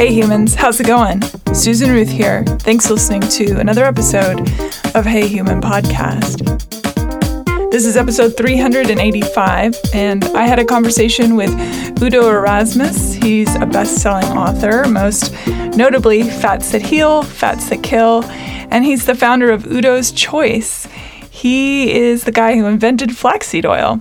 Hey 0.00 0.14
humans, 0.14 0.54
how's 0.54 0.80
it 0.80 0.86
going? 0.86 1.20
Susan 1.52 1.90
Ruth 1.90 2.08
here. 2.08 2.42
Thanks 2.60 2.86
for 2.86 2.94
listening 2.94 3.20
to 3.20 3.60
another 3.60 3.84
episode 3.84 4.40
of 4.94 5.04
Hey 5.04 5.28
Human 5.28 5.60
Podcast. 5.60 6.40
This 7.70 7.84
is 7.84 7.98
episode 7.98 8.34
385, 8.34 9.76
and 9.92 10.24
I 10.24 10.44
had 10.46 10.58
a 10.58 10.64
conversation 10.64 11.36
with 11.36 11.50
Udo 12.02 12.30
Erasmus. 12.30 13.12
He's 13.12 13.54
a 13.56 13.66
best 13.66 13.96
selling 13.96 14.24
author, 14.38 14.88
most 14.88 15.34
notably 15.76 16.22
Fats 16.22 16.72
That 16.72 16.80
Heal, 16.80 17.22
Fats 17.22 17.68
That 17.68 17.82
Kill, 17.82 18.24
and 18.24 18.86
he's 18.86 19.04
the 19.04 19.14
founder 19.14 19.50
of 19.50 19.66
Udo's 19.66 20.12
Choice. 20.12 20.86
He 21.30 21.92
is 21.92 22.24
the 22.24 22.32
guy 22.32 22.56
who 22.56 22.64
invented 22.64 23.18
flaxseed 23.18 23.66
oil. 23.66 24.00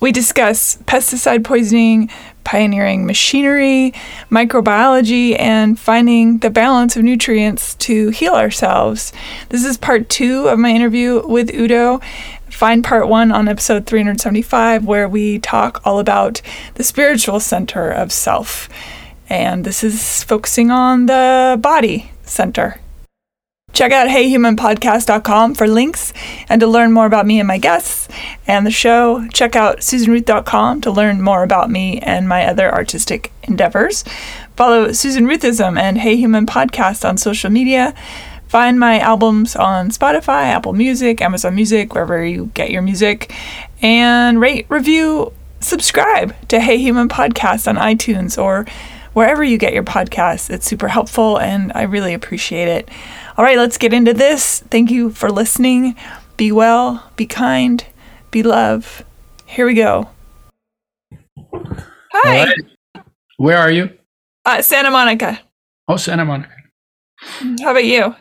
We 0.00 0.12
discuss 0.12 0.76
pesticide 0.86 1.44
poisoning, 1.44 2.08
pioneering 2.48 3.04
machinery, 3.04 3.92
microbiology, 4.30 5.38
and 5.38 5.78
finding 5.78 6.38
the 6.38 6.48
balance 6.48 6.96
of 6.96 7.02
nutrients 7.02 7.74
to 7.74 8.08
heal 8.08 8.32
ourselves. 8.32 9.12
This 9.50 9.66
is 9.66 9.76
part 9.76 10.08
two 10.08 10.48
of 10.48 10.58
my 10.58 10.70
interview 10.70 11.26
with 11.26 11.52
Udo. 11.52 12.00
Find 12.48 12.82
part 12.82 13.06
one 13.06 13.32
on 13.32 13.48
episode 13.48 13.84
375, 13.84 14.86
where 14.86 15.06
we 15.06 15.38
talk 15.40 15.82
all 15.84 15.98
about 15.98 16.40
the 16.76 16.84
spiritual 16.84 17.38
center 17.38 17.90
of 17.90 18.10
self. 18.12 18.70
And 19.28 19.66
this 19.66 19.84
is 19.84 20.24
focusing 20.24 20.70
on 20.70 21.04
the 21.04 21.58
body 21.60 22.12
center. 22.22 22.80
Check 23.72 23.92
out 23.92 24.08
heyhumanpodcast.com 24.08 25.54
for 25.54 25.68
links 25.68 26.12
and 26.48 26.60
to 26.60 26.66
learn 26.66 26.90
more 26.90 27.06
about 27.06 27.26
me 27.26 27.38
and 27.38 27.46
my 27.46 27.58
guests 27.58 28.08
and 28.46 28.66
the 28.66 28.70
show. 28.70 29.28
Check 29.28 29.54
out 29.54 29.78
susanruth.com 29.78 30.80
to 30.80 30.90
learn 30.90 31.22
more 31.22 31.42
about 31.42 31.70
me 31.70 32.00
and 32.00 32.28
my 32.28 32.44
other 32.46 32.72
artistic 32.72 33.30
endeavors. 33.44 34.04
Follow 34.56 34.90
Susan 34.92 35.26
Ruthism 35.26 35.78
and 35.78 35.98
Hey 35.98 36.16
Human 36.16 36.46
Podcast 36.46 37.08
on 37.08 37.18
social 37.18 37.50
media. 37.50 37.94
Find 38.48 38.80
my 38.80 38.98
albums 38.98 39.54
on 39.54 39.90
Spotify, 39.90 40.44
Apple 40.44 40.72
Music, 40.72 41.20
Amazon 41.20 41.54
Music, 41.54 41.94
wherever 41.94 42.24
you 42.24 42.46
get 42.54 42.70
your 42.70 42.82
music. 42.82 43.32
And 43.82 44.40
rate, 44.40 44.66
review, 44.70 45.32
subscribe 45.60 46.34
to 46.48 46.58
Hey 46.58 46.78
Human 46.78 47.08
Podcast 47.08 47.68
on 47.68 47.76
iTunes 47.76 48.42
or 48.42 48.66
wherever 49.12 49.44
you 49.44 49.58
get 49.58 49.74
your 49.74 49.84
podcasts. 49.84 50.48
It's 50.48 50.66
super 50.66 50.88
helpful 50.88 51.38
and 51.38 51.72
I 51.74 51.82
really 51.82 52.14
appreciate 52.14 52.68
it. 52.68 52.88
All 53.38 53.44
right, 53.44 53.56
let's 53.56 53.78
get 53.78 53.92
into 53.92 54.12
this. 54.12 54.64
Thank 54.68 54.90
you 54.90 55.10
for 55.10 55.30
listening. 55.30 55.94
Be 56.36 56.50
well, 56.50 57.08
be 57.14 57.24
kind, 57.24 57.86
be 58.32 58.42
love. 58.42 59.04
Here 59.46 59.64
we 59.64 59.74
go. 59.74 60.10
Hi. 61.54 62.46
Right. 62.46 63.04
Where 63.36 63.58
are 63.58 63.70
you? 63.70 63.96
Uh, 64.44 64.60
Santa 64.60 64.90
Monica. 64.90 65.38
Oh, 65.86 65.96
Santa 65.96 66.24
Monica. 66.24 66.50
How 67.62 67.70
about 67.70 67.84
you? 67.84 68.16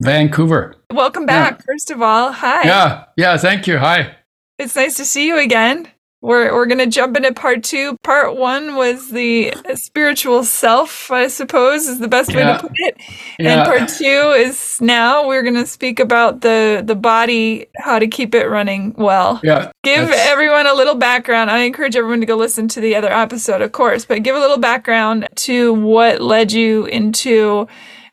Vancouver. 0.00 0.76
Welcome 0.90 1.26
back, 1.26 1.58
yeah. 1.58 1.64
first 1.66 1.90
of 1.90 2.00
all. 2.00 2.32
Hi. 2.32 2.62
Yeah, 2.62 3.04
yeah, 3.18 3.36
thank 3.36 3.66
you. 3.66 3.76
Hi. 3.76 4.16
It's 4.58 4.74
nice 4.74 4.96
to 4.96 5.04
see 5.04 5.26
you 5.26 5.36
again. 5.38 5.88
We're, 6.24 6.54
we're 6.54 6.64
going 6.64 6.78
to 6.78 6.86
jump 6.86 7.18
into 7.18 7.34
part 7.34 7.62
two. 7.62 7.98
Part 8.02 8.38
one 8.38 8.76
was 8.76 9.10
the 9.10 9.52
spiritual 9.74 10.42
self, 10.44 11.10
I 11.10 11.28
suppose, 11.28 11.86
is 11.86 11.98
the 11.98 12.08
best 12.08 12.32
yeah. 12.32 12.36
way 12.36 12.56
to 12.56 12.62
put 12.62 12.76
it. 12.76 12.96
Yeah. 13.38 13.50
And 13.50 13.66
part 13.66 13.90
two 13.90 14.32
is 14.34 14.80
now 14.80 15.28
we're 15.28 15.42
going 15.42 15.56
to 15.56 15.66
speak 15.66 16.00
about 16.00 16.40
the, 16.40 16.82
the 16.82 16.94
body, 16.94 17.66
how 17.76 17.98
to 17.98 18.06
keep 18.06 18.34
it 18.34 18.46
running 18.46 18.94
well. 18.96 19.38
Yeah. 19.44 19.70
Give 19.82 20.08
everyone 20.08 20.66
a 20.66 20.72
little 20.72 20.94
background. 20.94 21.50
I 21.50 21.58
encourage 21.58 21.94
everyone 21.94 22.20
to 22.20 22.26
go 22.26 22.36
listen 22.36 22.68
to 22.68 22.80
the 22.80 22.96
other 22.96 23.12
episode, 23.12 23.60
of 23.60 23.72
course, 23.72 24.06
but 24.06 24.22
give 24.22 24.34
a 24.34 24.40
little 24.40 24.56
background 24.56 25.28
to 25.34 25.74
what 25.74 26.22
led 26.22 26.52
you 26.52 26.86
into 26.86 27.68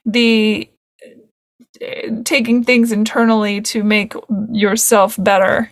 the 0.05 0.69
eh, 1.79 2.09
taking 2.25 2.65
things 2.65 2.91
internally 2.91 3.61
to 3.61 3.85
make 3.85 4.15
yourself 4.51 5.15
better 5.17 5.71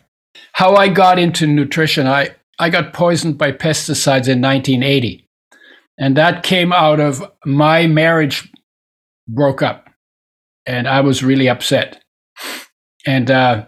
how 0.54 0.76
I 0.76 0.88
got 0.90 1.20
into 1.20 1.48
nutrition, 1.48 2.08
I, 2.08 2.36
I 2.58 2.70
got 2.70 2.94
poisoned 2.94 3.38
by 3.38 3.52
pesticides 3.52 4.28
in 4.28 4.42
1980. 4.42 5.26
And 5.98 6.16
that 6.18 6.44
came 6.44 6.72
out 6.72 7.00
of 7.00 7.24
my 7.46 7.88
marriage 7.88 8.52
broke 9.28 9.62
up. 9.62 9.90
And 10.66 10.88
I 10.88 11.02
was 11.02 11.24
really 11.24 11.50
upset. 11.50 12.04
And 13.06 13.32
uh, 13.32 13.66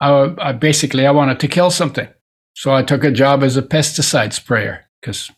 I, 0.00 0.34
I 0.38 0.52
basically, 0.52 1.06
I 1.06 1.10
wanted 1.10 1.40
to 1.40 1.48
kill 1.48 1.70
something. 1.70 2.08
So 2.54 2.74
I 2.74 2.82
took 2.82 3.04
a 3.04 3.10
job 3.10 3.42
as 3.42 3.56
a 3.56 3.62
pesticide 3.62 4.32
sprayer 4.32 4.84
because 5.00 5.30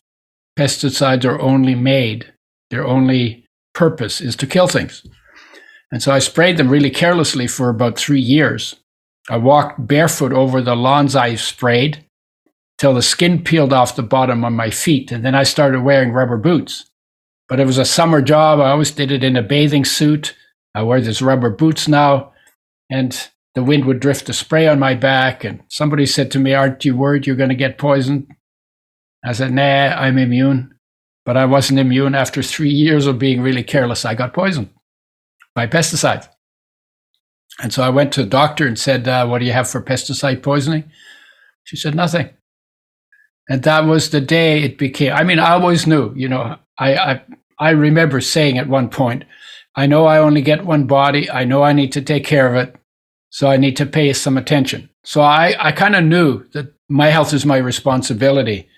pesticides 0.59 1.25
are 1.25 1.41
only 1.41 1.75
made, 1.75 2.33
their 2.71 2.87
only 2.87 3.47
purpose 3.75 4.21
is 4.21 4.37
to 4.37 4.47
kill 4.47 4.67
things. 4.67 5.05
And 5.91 6.03
so 6.03 6.13
I 6.13 6.19
sprayed 6.19 6.57
them 6.57 6.69
really 6.69 6.91
carelessly 6.91 7.47
for 7.47 7.69
about 7.69 7.99
three 7.99 8.21
years. 8.21 8.77
I 9.31 9.37
walked 9.37 9.87
barefoot 9.87 10.33
over 10.33 10.63
the 10.63 10.77
lawns 10.77 11.15
I 11.15 11.35
sprayed 11.35 12.05
till 12.79 12.95
the 12.95 13.03
skin 13.03 13.43
peeled 13.43 13.73
off 13.73 13.97
the 13.97 14.03
bottom 14.03 14.45
of 14.45 14.53
my 14.53 14.71
feet, 14.71 15.13
and 15.13 15.25
then 15.25 15.35
I 15.35 15.43
started 15.43 15.83
wearing 15.83 16.13
rubber 16.13 16.39
boots. 16.39 16.91
But 17.49 17.61
it 17.61 17.67
was 17.67 17.79
a 17.79 17.85
summer 17.85 18.23
job. 18.23 18.61
I 18.61 18.71
always 18.71 18.91
did 18.91 19.11
it 19.11 19.25
in 19.25 19.37
a 19.37 19.43
bathing 19.43 19.85
suit. 19.85 20.37
I 20.75 20.83
wear 20.83 21.01
these 21.01 21.23
rubber 21.23 21.51
boots 21.51 21.89
now, 21.89 22.33
and 22.91 23.29
the 23.55 23.65
wind 23.65 23.85
would 23.87 24.01
drift 24.01 24.27
the 24.27 24.33
spray 24.33 24.69
on 24.69 24.79
my 24.79 24.95
back. 24.95 25.45
And 25.45 25.63
somebody 25.69 26.07
said 26.07 26.31
to 26.33 26.39
me, 26.39 26.55
Aren't 26.55 26.85
you 26.85 26.97
worried 26.97 27.27
you're 27.27 27.37
going 27.37 27.49
to 27.49 27.55
get 27.55 27.79
poisoned? 27.79 28.33
I 29.25 29.33
said, 29.33 29.53
Nah, 29.53 29.63
I'm 29.63 30.19
immune. 30.19 30.75
But 31.25 31.37
I 31.37 31.45
wasn't 31.45 31.81
immune. 31.81 32.15
After 32.15 32.43
three 32.43 32.71
years 32.71 33.07
of 33.07 33.19
being 33.19 33.41
really 33.41 33.63
careless, 33.63 34.05
I 34.05 34.15
got 34.15 34.33
poisoned 34.33 34.71
by 35.55 35.67
pesticides. 35.67 36.29
And 37.61 37.73
so 37.73 37.83
I 37.83 37.89
went 37.89 38.13
to 38.13 38.23
the 38.23 38.29
doctor 38.29 38.67
and 38.67 38.79
said, 38.79 39.09
uh, 39.09 39.27
What 39.27 39.39
do 39.39 39.45
you 39.45 39.53
have 39.53 39.69
for 39.69 39.83
pesticide 39.83 40.43
poisoning? 40.43 40.85
She 41.65 41.77
said, 41.77 41.95
Nothing. 41.95 42.31
And 43.49 43.63
that 43.63 43.87
was 43.87 44.11
the 44.11 44.21
day 44.21 44.63
it 44.63 44.79
became. 44.79 45.13
I 45.13 45.25
mean, 45.25 45.39
I 45.39 45.53
always 45.53 45.87
knew, 45.87 46.13
you 46.15 46.29
know, 46.29 46.57
I, 46.79 46.97
I, 46.97 47.23
I 47.59 47.71
remember 47.71 48.21
saying 48.21 48.59
at 48.59 48.69
one 48.69 48.91
point, 48.91 49.25
I 49.75 49.87
know 49.87 50.07
I 50.07 50.19
only 50.19 50.43
get 50.43 50.67
one 50.67 50.87
body. 50.87 51.31
I 51.31 51.45
know 51.45 51.63
I 51.63 51.73
need 51.73 51.93
to 51.93 52.03
take 52.03 52.25
care 52.25 52.55
of 52.55 52.57
it. 52.57 52.77
So 53.31 53.49
I 53.49 53.57
need 53.57 53.77
to 53.79 53.87
pay 53.87 54.13
some 54.13 54.37
attention. 54.37 54.91
So 55.05 55.23
I, 55.23 55.55
I 55.59 55.73
kind 55.73 55.97
of 55.97 56.05
knew 56.05 56.45
that 56.53 56.75
my 56.89 57.09
health 57.09 57.33
is 57.33 57.47
my 57.47 57.57
responsibility. 57.57 58.69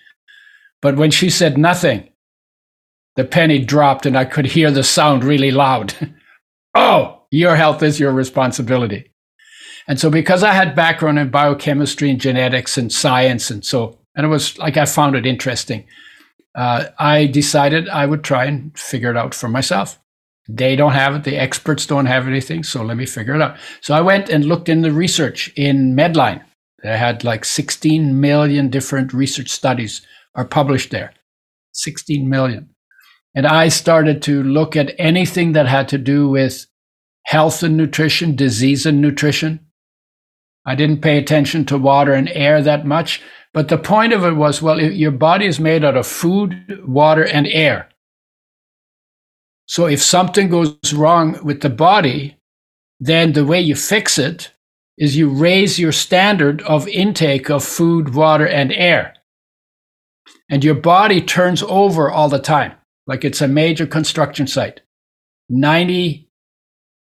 But 0.83 0.97
when 0.97 1.11
she 1.11 1.31
said 1.31 1.59
nothing, 1.59 2.09
the 3.17 3.25
penny 3.25 3.59
dropped 3.59 4.07
and 4.07 4.17
I 4.17 4.25
could 4.25 4.47
hear 4.47 4.71
the 4.71 4.83
sound 4.83 5.25
really 5.25 5.51
loud. 5.51 5.95
oh, 6.75 7.20
your 7.31 7.57
health 7.57 7.83
is 7.83 8.01
your 8.01 8.13
responsibility. 8.13 9.13
And 9.87 9.99
so, 9.99 10.11
because 10.11 10.43
I 10.43 10.53
had 10.53 10.77
background 10.77 11.19
in 11.19 11.31
biochemistry 11.31 12.11
and 12.11 12.21
genetics 12.21 12.77
and 12.77 12.93
science, 12.93 13.51
and 13.51 13.65
so, 13.65 13.99
and 14.15 14.27
it 14.27 14.29
was 14.29 14.59
like 14.59 14.77
I 14.77 14.85
found 14.85 15.17
it 15.17 15.27
interesting, 15.27 15.85
uh, 16.55 16.87
I 16.99 17.27
decided 17.27 17.89
I 17.89 18.07
would 18.07 18.23
try 18.23 18.45
and 18.45 18.77
figure 18.79 19.11
it 19.11 19.17
out 19.17 19.35
for 19.35 19.49
myself. 19.49 19.99
They 20.49 20.77
don't 20.77 20.93
have 20.93 21.15
it, 21.15 21.25
the 21.25 21.37
experts 21.37 21.87
don't 21.87 22.07
have 22.07 22.27
anything, 22.27 22.63
so 22.63 22.83
let 22.83 22.97
me 22.97 23.07
figure 23.07 23.35
it 23.35 23.43
out. 23.43 23.57
So, 23.81 23.95
I 23.95 24.01
went 24.01 24.29
and 24.29 24.45
looked 24.45 24.69
in 24.69 24.83
the 24.83 24.93
research 24.93 25.53
in 25.57 25.97
Medline. 25.97 26.45
They 26.83 26.97
had 26.97 27.25
like 27.25 27.45
16 27.45 28.21
million 28.21 28.71
different 28.71 29.13
research 29.13 29.49
studies 29.49 30.03
are 30.35 30.47
published 30.47 30.91
there. 30.91 31.13
16 31.73 32.29
million. 32.29 32.71
And 33.35 33.47
I 33.47 33.69
started 33.69 34.23
to 34.23 34.43
look 34.43 34.77
at 34.77 34.95
anything 34.99 35.53
that 35.53 35.67
had 35.67 35.89
to 35.89 35.99
do 35.99 36.29
with 36.29 36.67
health 37.25 37.63
and 37.63 37.77
nutrition, 37.77 38.37
disease 38.37 38.87
and 38.87 39.01
nutrition. 39.01 39.61
I 40.67 40.75
didn't 40.75 41.01
pay 41.01 41.19
attention 41.19 41.65
to 41.67 41.79
water 41.79 42.13
and 42.13 42.29
air 42.31 42.63
that 42.63 42.87
much. 42.87 43.23
But 43.53 43.69
the 43.69 43.79
point 43.79 44.13
of 44.13 44.25
it 44.25 44.37
was 44.37 44.63
well, 44.63 44.81
your 44.81 45.11
body 45.11 45.47
is 45.47 45.59
made 45.59 45.85
out 45.85 45.97
of 45.97 46.07
food, 46.07 46.87
water, 46.87 47.25
and 47.25 47.47
air. 47.49 47.89
So 49.67 49.87
if 49.87 50.03
something 50.03 50.49
goes 50.49 50.93
wrong 50.93 51.39
with 51.45 51.61
the 51.61 51.71
body, 51.71 52.37
then 52.99 53.33
the 53.33 53.45
way 53.45 53.61
you 53.61 53.75
fix 53.75 54.19
it 54.19 54.53
is 54.99 55.17
you 55.17 55.31
raise 55.31 55.79
your 55.79 55.93
standard 55.93 56.61
of 56.63 56.87
intake 56.89 57.51
of 57.51 57.65
food, 57.65 58.15
water, 58.15 58.47
and 58.47 58.73
air. 58.73 59.15
And 60.51 60.63
your 60.63 60.75
body 60.75 61.21
turns 61.21 61.63
over 61.63 62.11
all 62.11 62.29
the 62.29 62.39
time, 62.39 62.75
like 63.07 63.25
it's 63.25 63.41
a 63.41 63.49
major 63.49 63.87
construction 63.87 64.47
site. 64.47 64.83
90 65.49 66.30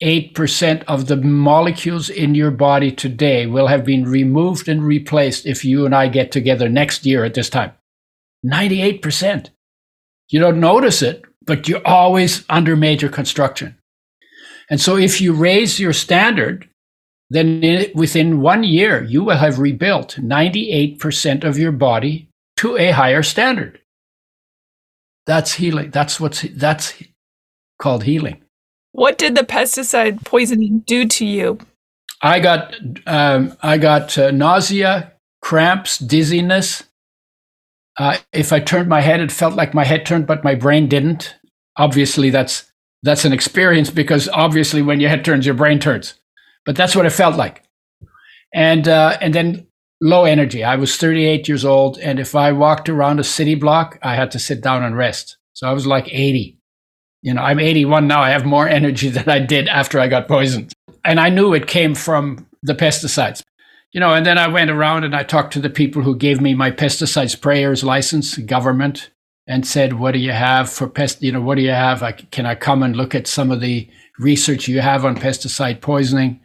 8% 0.02 0.84
of 0.88 1.08
the 1.08 1.16
molecules 1.16 2.10
in 2.10 2.36
your 2.36 2.52
body 2.52 2.92
today 2.92 3.48
will 3.48 3.68
have 3.68 3.84
been 3.84 4.06
removed 4.06 4.68
and 4.68 4.84
replaced 4.84 5.46
if 5.46 5.66
you 5.66 5.86
and 5.86 5.96
I 5.96 6.08
get 6.08 6.32
together 6.32 6.70
next 6.70 7.06
year 7.06 7.24
at 7.26 7.34
this 7.34 7.50
time. 7.50 7.72
98%. 8.46 9.50
You 10.30 10.40
don't 10.40 10.60
notice 10.60 11.02
it, 11.02 11.26
but 11.46 11.68
you're 11.68 11.86
always 11.86 12.44
under 12.50 12.76
major 12.76 13.10
construction. 13.10 13.78
And 14.70 14.80
so 14.80 14.98
if 14.98 15.20
you 15.22 15.34
raise 15.34 15.80
your 15.80 15.94
standard, 15.94 16.70
then 17.30 17.88
within 17.96 18.42
one 18.42 18.64
year, 18.64 19.04
you 19.04 19.24
will 19.24 19.38
have 19.38 19.60
rebuilt 19.60 20.18
98% 20.20 21.44
of 21.44 21.58
your 21.58 21.72
body 21.72 22.30
to 22.58 22.78
a 22.78 22.92
higher 22.92 23.24
standard. 23.24 23.82
That's 25.26 25.54
healing. 25.54 25.92
That's 25.92 26.20
what's 26.20 26.44
that's 26.44 26.94
called 27.80 28.04
healing. 28.04 28.42
What 28.98 29.20
did 29.20 29.36
the 29.36 29.44
pesticide 29.44 30.26
poisoning 30.26 30.80
do 30.88 31.06
to 31.06 31.24
you? 31.24 31.60
I 32.20 32.40
got 32.40 32.74
um, 33.06 33.56
I 33.62 33.78
got 33.78 34.18
uh, 34.18 34.32
nausea, 34.32 35.14
cramps, 35.40 36.00
dizziness. 36.00 36.84
Uh, 38.00 38.18
if 38.34 38.52
I 38.52 38.60
turned 38.60 38.90
my 38.90 39.02
head, 39.02 39.20
it 39.20 39.32
felt 39.32 39.54
like 39.54 39.76
my 39.76 39.84
head 39.84 40.04
turned, 40.04 40.26
but 40.26 40.44
my 40.44 40.56
brain 40.56 40.88
didn't. 40.90 41.36
Obviously, 41.78 42.32
that's 42.32 42.72
that's 43.04 43.24
an 43.24 43.34
experience 43.34 43.92
because 43.92 44.30
obviously, 44.30 44.82
when 44.82 45.00
your 45.00 45.12
head 45.12 45.24
turns, 45.24 45.46
your 45.46 45.54
brain 45.54 45.78
turns. 45.78 46.16
But 46.66 46.76
that's 46.76 46.96
what 46.96 47.06
it 47.06 47.12
felt 47.12 47.36
like. 47.36 47.66
And 48.52 48.88
uh, 48.88 49.20
and 49.22 49.32
then 49.32 49.68
low 50.02 50.26
energy. 50.26 50.64
I 50.64 50.76
was 50.76 50.98
38 50.98 51.48
years 51.48 51.66
old, 51.66 52.00
and 52.00 52.20
if 52.20 52.34
I 52.34 52.52
walked 52.52 52.90
around 52.90 53.20
a 53.20 53.24
city 53.24 53.54
block, 53.54 54.00
I 54.02 54.16
had 54.16 54.32
to 54.32 54.40
sit 54.40 54.62
down 54.62 54.82
and 54.82 54.98
rest. 54.98 55.38
So 55.54 55.70
I 55.70 55.74
was 55.74 55.86
like 55.86 56.12
80. 56.12 56.57
You 57.22 57.34
know, 57.34 57.42
I'm 57.42 57.60
81 57.60 58.08
now. 58.08 58.22
I 58.22 58.30
have 58.30 58.46
more 58.46 58.68
energy 58.80 59.10
than 59.10 59.30
I 59.30 59.40
did 59.40 59.68
after 59.68 60.00
I 60.00 60.08
got 60.08 60.28
poisoned. 60.28 60.74
And 61.04 61.20
I 61.20 61.30
knew 61.30 61.54
it 61.54 61.68
came 61.68 61.96
from 61.96 62.48
the 62.64 62.74
pesticides. 62.74 63.44
You 63.94 64.02
know, 64.02 64.14
and 64.14 64.26
then 64.26 64.38
I 64.38 64.48
went 64.48 64.70
around 64.70 65.06
and 65.06 65.16
I 65.16 65.24
talked 65.24 65.54
to 65.54 65.62
the 65.62 65.70
people 65.70 66.04
who 66.04 66.16
gave 66.16 66.42
me 66.42 66.54
my 66.54 66.72
pesticide 66.72 67.36
sprayers 67.36 67.84
license, 67.84 68.38
government, 68.38 69.10
and 69.48 69.66
said, 69.66 69.94
"What 69.94 70.12
do 70.12 70.20
you 70.20 70.34
have 70.34 70.70
for 70.70 70.88
pest? 70.88 71.24
You 71.24 71.32
know, 71.32 71.42
what 71.42 71.56
do 71.56 71.62
you 71.62 71.72
have? 71.72 72.04
I, 72.04 72.12
can 72.12 72.46
I 72.46 72.56
come 72.56 72.84
and 72.84 72.98
look 72.98 73.16
at 73.16 73.28
some 73.28 73.50
of 73.50 73.62
the 73.62 73.90
research 74.20 74.68
you 74.68 74.82
have 74.82 75.06
on 75.06 75.16
pesticide 75.16 75.80
poisoning?" 75.80 76.42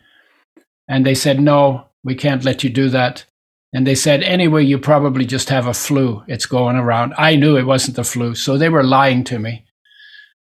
And 0.88 1.04
they 1.04 1.16
said, 1.16 1.40
"No, 1.40 1.88
we 2.04 2.14
can't 2.14 2.44
let 2.44 2.62
you 2.62 2.70
do 2.70 2.88
that." 2.90 3.24
And 3.72 3.86
they 3.86 3.94
said, 3.94 4.22
anyway, 4.22 4.64
you 4.64 4.78
probably 4.78 5.24
just 5.24 5.48
have 5.48 5.66
a 5.66 5.74
flu. 5.74 6.22
It's 6.28 6.44
going 6.44 6.76
around. 6.76 7.14
I 7.16 7.36
knew 7.36 7.56
it 7.56 7.66
wasn't 7.66 7.96
the 7.96 8.04
flu. 8.04 8.34
So 8.34 8.58
they 8.58 8.68
were 8.68 8.84
lying 8.84 9.24
to 9.24 9.38
me. 9.38 9.64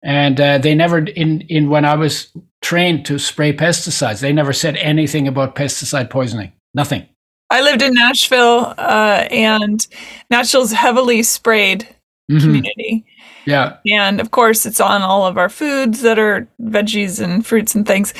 And 0.02 0.40
uh, 0.40 0.58
they 0.58 0.74
never, 0.74 0.98
in, 0.98 1.40
in 1.42 1.70
when 1.70 1.84
I 1.84 1.94
was 1.94 2.30
trained 2.60 3.04
to 3.06 3.18
spray 3.18 3.52
pesticides, 3.52 4.20
they 4.20 4.32
never 4.32 4.52
said 4.52 4.76
anything 4.76 5.26
about 5.26 5.56
pesticide 5.56 6.10
poisoning. 6.10 6.52
Nothing. 6.74 7.06
I 7.50 7.62
lived 7.62 7.82
in 7.82 7.94
Nashville, 7.94 8.74
uh, 8.76 9.26
and 9.30 9.86
Nashville's 10.30 10.72
heavily 10.72 11.22
sprayed 11.22 11.88
mm-hmm. 12.30 12.38
community. 12.40 13.06
Yeah. 13.46 13.78
And 13.90 14.20
of 14.20 14.30
course, 14.30 14.66
it's 14.66 14.80
on 14.80 15.00
all 15.00 15.26
of 15.26 15.38
our 15.38 15.48
foods 15.48 16.02
that 16.02 16.18
are 16.18 16.46
veggies 16.60 17.22
and 17.22 17.46
fruits 17.46 17.74
and 17.74 17.86
things. 17.86 18.12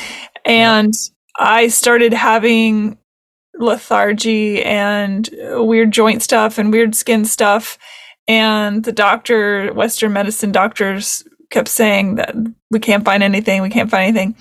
And 0.47 0.95
yeah. 0.95 1.47
I 1.47 1.69
started 1.69 2.15
having 2.15 2.97
lethargy 3.59 4.63
and 4.63 5.29
weird 5.51 5.91
joint 5.91 6.23
stuff 6.23 6.57
and 6.57 6.73
weird 6.73 6.95
skin 6.95 7.27
stuff. 7.27 7.77
And 8.27 8.85
the 8.85 8.93
doctor, 8.93 9.73
Western 9.75 10.15
medicine 10.15 10.53
doctors, 10.53 11.25
kept 11.51 11.69
saying 11.69 12.17
that 12.17 12.35
we 12.71 12.79
can't 12.79 13.05
find 13.05 13.23
anything, 13.23 13.63
we 13.63 13.71
can't 13.71 13.91
find 13.91 14.09
anything. 14.09 14.37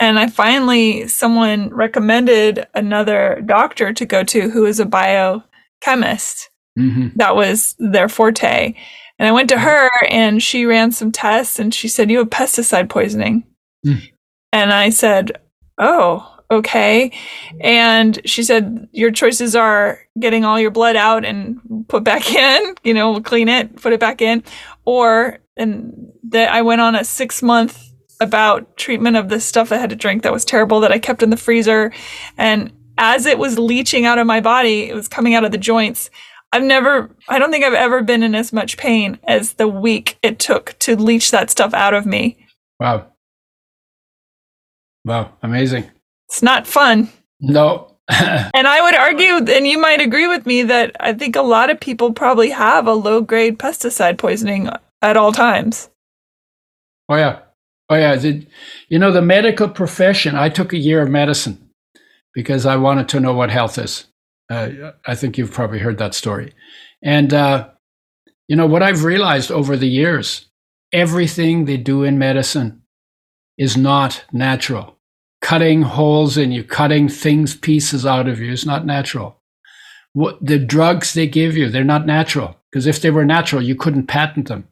And 0.00 0.18
I 0.18 0.26
finally, 0.26 1.06
someone 1.08 1.70
recommended 1.70 2.66
another 2.74 3.42
doctor 3.46 3.92
to 3.92 4.04
go 4.04 4.24
to 4.24 4.50
who 4.50 4.66
is 4.66 4.80
a 4.80 4.86
biochemist. 4.86 6.50
Mm-hmm. 6.78 7.08
That 7.16 7.36
was 7.36 7.76
their 7.78 8.08
forte. 8.08 8.74
And 9.18 9.28
I 9.28 9.32
went 9.32 9.48
to 9.50 9.58
her 9.58 9.90
and 10.08 10.42
she 10.42 10.66
ran 10.66 10.90
some 10.90 11.12
tests 11.12 11.58
and 11.58 11.72
she 11.72 11.86
said, 11.86 12.10
You 12.10 12.18
have 12.18 12.30
pesticide 12.30 12.88
poisoning. 12.88 13.44
Mm. 13.86 14.10
And 14.52 14.72
I 14.72 14.90
said, 14.90 15.40
Oh, 15.78 16.28
okay. 16.50 17.12
And 17.60 18.20
she 18.28 18.42
said, 18.42 18.88
Your 18.92 19.12
choices 19.12 19.54
are 19.54 20.00
getting 20.18 20.44
all 20.44 20.58
your 20.58 20.72
blood 20.72 20.96
out 20.96 21.24
and 21.24 21.86
put 21.88 22.02
back 22.02 22.28
in, 22.34 22.74
you 22.82 22.94
know, 22.94 23.20
clean 23.20 23.48
it, 23.48 23.76
put 23.76 23.92
it 23.92 24.00
back 24.00 24.20
in. 24.20 24.42
Or, 24.84 25.38
and 25.56 26.12
that 26.24 26.52
I 26.52 26.62
went 26.62 26.80
on 26.80 26.94
a 26.94 27.04
six 27.04 27.42
month 27.42 27.80
about 28.20 28.76
treatment 28.76 29.16
of 29.16 29.28
the 29.28 29.40
stuff 29.40 29.72
I 29.72 29.76
had 29.76 29.90
to 29.90 29.96
drink 29.96 30.22
that 30.22 30.32
was 30.32 30.44
terrible 30.44 30.80
that 30.80 30.92
I 30.92 30.98
kept 30.98 31.22
in 31.22 31.30
the 31.30 31.36
freezer. 31.36 31.92
And 32.36 32.72
as 32.96 33.26
it 33.26 33.38
was 33.38 33.58
leaching 33.58 34.06
out 34.06 34.18
of 34.18 34.26
my 34.26 34.40
body, 34.40 34.88
it 34.88 34.94
was 34.94 35.08
coming 35.08 35.34
out 35.34 35.44
of 35.44 35.52
the 35.52 35.58
joints. 35.58 36.10
I've 36.52 36.62
never, 36.62 37.10
I 37.28 37.38
don't 37.38 37.50
think 37.50 37.64
I've 37.64 37.74
ever 37.74 38.02
been 38.02 38.22
in 38.22 38.34
as 38.34 38.52
much 38.52 38.76
pain 38.76 39.18
as 39.24 39.54
the 39.54 39.66
week 39.66 40.18
it 40.22 40.38
took 40.38 40.78
to 40.80 40.96
leach 40.96 41.32
that 41.32 41.50
stuff 41.50 41.74
out 41.74 41.94
of 41.94 42.06
me. 42.06 42.46
Wow. 42.78 43.08
Wow. 45.04 45.32
Amazing. 45.42 45.90
It's 46.28 46.42
not 46.42 46.66
fun. 46.66 47.10
No. 47.40 47.96
and 48.08 48.66
I 48.68 48.82
would 48.82 48.94
argue, 48.94 49.52
and 49.52 49.66
you 49.66 49.78
might 49.78 50.00
agree 50.00 50.28
with 50.28 50.46
me, 50.46 50.62
that 50.62 50.94
I 51.00 51.12
think 51.12 51.36
a 51.36 51.42
lot 51.42 51.70
of 51.70 51.80
people 51.80 52.12
probably 52.12 52.50
have 52.50 52.86
a 52.86 52.92
low 52.92 53.20
grade 53.20 53.58
pesticide 53.58 54.18
poisoning 54.18 54.68
at 55.04 55.16
all 55.16 55.32
times. 55.32 55.90
Oh, 57.08 57.16
yeah. 57.16 57.40
Oh, 57.88 57.96
yeah. 57.96 58.16
The, 58.16 58.46
you 58.88 58.98
know, 58.98 59.12
the 59.12 59.22
medical 59.22 59.68
profession, 59.68 60.34
I 60.34 60.48
took 60.48 60.72
a 60.72 60.78
year 60.78 61.02
of 61.02 61.10
medicine 61.10 61.70
because 62.32 62.66
I 62.66 62.76
wanted 62.76 63.08
to 63.10 63.20
know 63.20 63.34
what 63.34 63.50
health 63.50 63.78
is. 63.78 64.06
Uh, 64.50 64.92
I 65.06 65.14
think 65.14 65.38
you've 65.38 65.52
probably 65.52 65.78
heard 65.78 65.98
that 65.98 66.14
story. 66.14 66.52
And, 67.02 67.32
uh, 67.32 67.68
you 68.48 68.56
know, 68.56 68.66
what 68.66 68.82
I've 68.82 69.04
realized 69.04 69.50
over 69.50 69.76
the 69.76 69.88
years, 69.88 70.46
everything 70.92 71.64
they 71.64 71.76
do 71.76 72.02
in 72.02 72.18
medicine 72.18 72.82
is 73.56 73.76
not 73.76 74.24
natural 74.32 74.94
cutting 75.44 75.82
holes 75.82 76.38
in 76.38 76.50
you, 76.50 76.64
cutting 76.64 77.06
things, 77.06 77.54
pieces 77.54 78.06
out 78.06 78.26
of 78.26 78.40
you 78.40 78.50
is 78.50 78.64
not 78.64 78.86
natural. 78.86 79.42
What 80.14 80.38
the 80.40 80.58
drugs 80.58 81.12
they 81.12 81.26
give 81.26 81.54
you, 81.54 81.68
they're 81.68 81.84
not 81.84 82.06
natural 82.06 82.56
because 82.72 82.86
if 82.86 83.02
they 83.02 83.10
were 83.10 83.26
natural, 83.26 83.60
you 83.60 83.74
couldn't 83.74 84.06
patent 84.06 84.48
them. 84.48 84.66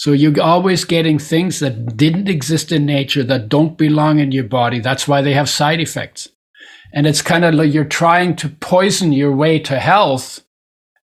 So 0.00 0.12
you're 0.12 0.40
always 0.40 0.86
getting 0.86 1.18
things 1.18 1.60
that 1.60 1.94
didn't 1.94 2.26
exist 2.26 2.72
in 2.72 2.86
nature 2.86 3.22
that 3.24 3.50
don't 3.50 3.76
belong 3.76 4.18
in 4.18 4.32
your 4.32 4.44
body. 4.44 4.80
That's 4.80 5.06
why 5.06 5.20
they 5.20 5.34
have 5.34 5.46
side 5.46 5.78
effects. 5.78 6.26
And 6.94 7.06
it's 7.06 7.20
kind 7.20 7.44
of 7.44 7.52
like 7.52 7.74
you're 7.74 7.84
trying 7.84 8.34
to 8.36 8.48
poison 8.48 9.12
your 9.12 9.36
way 9.36 9.58
to 9.58 9.78
health. 9.78 10.42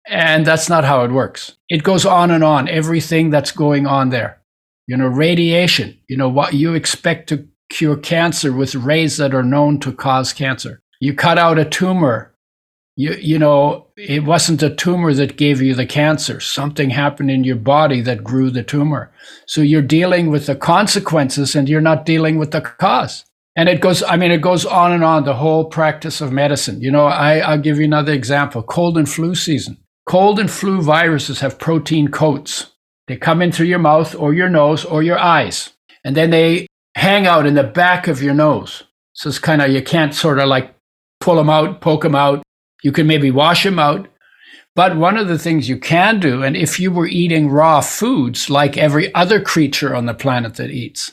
And 0.06 0.46
that's 0.46 0.68
not 0.68 0.84
how 0.84 1.02
it 1.02 1.10
works. 1.10 1.56
It 1.68 1.82
goes 1.82 2.06
on 2.06 2.30
and 2.30 2.44
on, 2.44 2.68
everything 2.68 3.30
that's 3.30 3.50
going 3.50 3.84
on 3.84 4.10
there. 4.10 4.40
You 4.86 4.96
know, 4.96 5.08
radiation, 5.08 5.98
you 6.08 6.16
know, 6.16 6.28
what 6.28 6.54
you 6.54 6.74
expect 6.74 7.28
to 7.30 7.48
cure 7.70 7.96
cancer 7.96 8.52
with 8.52 8.76
rays 8.76 9.16
that 9.16 9.34
are 9.34 9.42
known 9.42 9.80
to 9.80 9.92
cause 9.92 10.32
cancer. 10.32 10.82
You 11.00 11.14
cut 11.14 11.36
out 11.36 11.58
a 11.58 11.64
tumor. 11.64 12.32
You, 12.96 13.14
you 13.14 13.38
know, 13.38 13.88
it 13.96 14.24
wasn't 14.24 14.62
a 14.62 14.74
tumor 14.74 15.12
that 15.14 15.36
gave 15.36 15.60
you 15.60 15.74
the 15.74 15.86
cancer. 15.86 16.38
Something 16.40 16.90
happened 16.90 17.30
in 17.30 17.42
your 17.42 17.56
body 17.56 18.00
that 18.02 18.22
grew 18.22 18.50
the 18.50 18.62
tumor. 18.62 19.12
So 19.46 19.62
you're 19.62 19.82
dealing 19.82 20.30
with 20.30 20.46
the 20.46 20.54
consequences 20.54 21.56
and 21.56 21.68
you're 21.68 21.80
not 21.80 22.06
dealing 22.06 22.38
with 22.38 22.52
the 22.52 22.60
cause. 22.60 23.24
And 23.56 23.68
it 23.68 23.80
goes, 23.80 24.02
I 24.02 24.16
mean, 24.16 24.30
it 24.30 24.40
goes 24.40 24.64
on 24.64 24.92
and 24.92 25.04
on, 25.04 25.24
the 25.24 25.34
whole 25.34 25.64
practice 25.64 26.20
of 26.20 26.32
medicine. 26.32 26.80
You 26.80 26.90
know, 26.90 27.06
I, 27.06 27.38
I'll 27.38 27.58
give 27.58 27.78
you 27.78 27.84
another 27.84 28.12
example 28.12 28.62
cold 28.62 28.98
and 28.98 29.08
flu 29.08 29.34
season. 29.34 29.78
Cold 30.06 30.38
and 30.38 30.50
flu 30.50 30.82
viruses 30.82 31.40
have 31.40 31.58
protein 31.58 32.08
coats. 32.08 32.72
They 33.06 33.16
come 33.16 33.42
in 33.42 33.52
through 33.52 33.66
your 33.66 33.78
mouth 33.78 34.14
or 34.14 34.34
your 34.34 34.48
nose 34.48 34.84
or 34.84 35.02
your 35.02 35.18
eyes. 35.18 35.70
And 36.04 36.16
then 36.16 36.30
they 36.30 36.66
hang 36.94 37.26
out 37.26 37.46
in 37.46 37.54
the 37.54 37.64
back 37.64 38.08
of 38.08 38.22
your 38.22 38.34
nose. 38.34 38.84
So 39.12 39.28
it's 39.28 39.38
kind 39.38 39.62
of, 39.62 39.70
you 39.70 39.82
can't 39.82 40.14
sort 40.14 40.38
of 40.38 40.48
like 40.48 40.74
pull 41.20 41.36
them 41.36 41.50
out, 41.50 41.80
poke 41.80 42.02
them 42.02 42.14
out. 42.14 42.42
You 42.84 42.92
can 42.92 43.06
maybe 43.06 43.30
wash 43.30 43.64
them 43.64 43.78
out. 43.78 44.08
But 44.76 44.96
one 44.96 45.16
of 45.16 45.26
the 45.26 45.38
things 45.38 45.68
you 45.68 45.78
can 45.78 46.20
do, 46.20 46.42
and 46.42 46.56
if 46.56 46.78
you 46.78 46.92
were 46.92 47.06
eating 47.06 47.48
raw 47.48 47.80
foods 47.80 48.50
like 48.50 48.76
every 48.76 49.12
other 49.14 49.40
creature 49.40 49.96
on 49.96 50.06
the 50.06 50.14
planet 50.14 50.56
that 50.56 50.70
eats, 50.70 51.12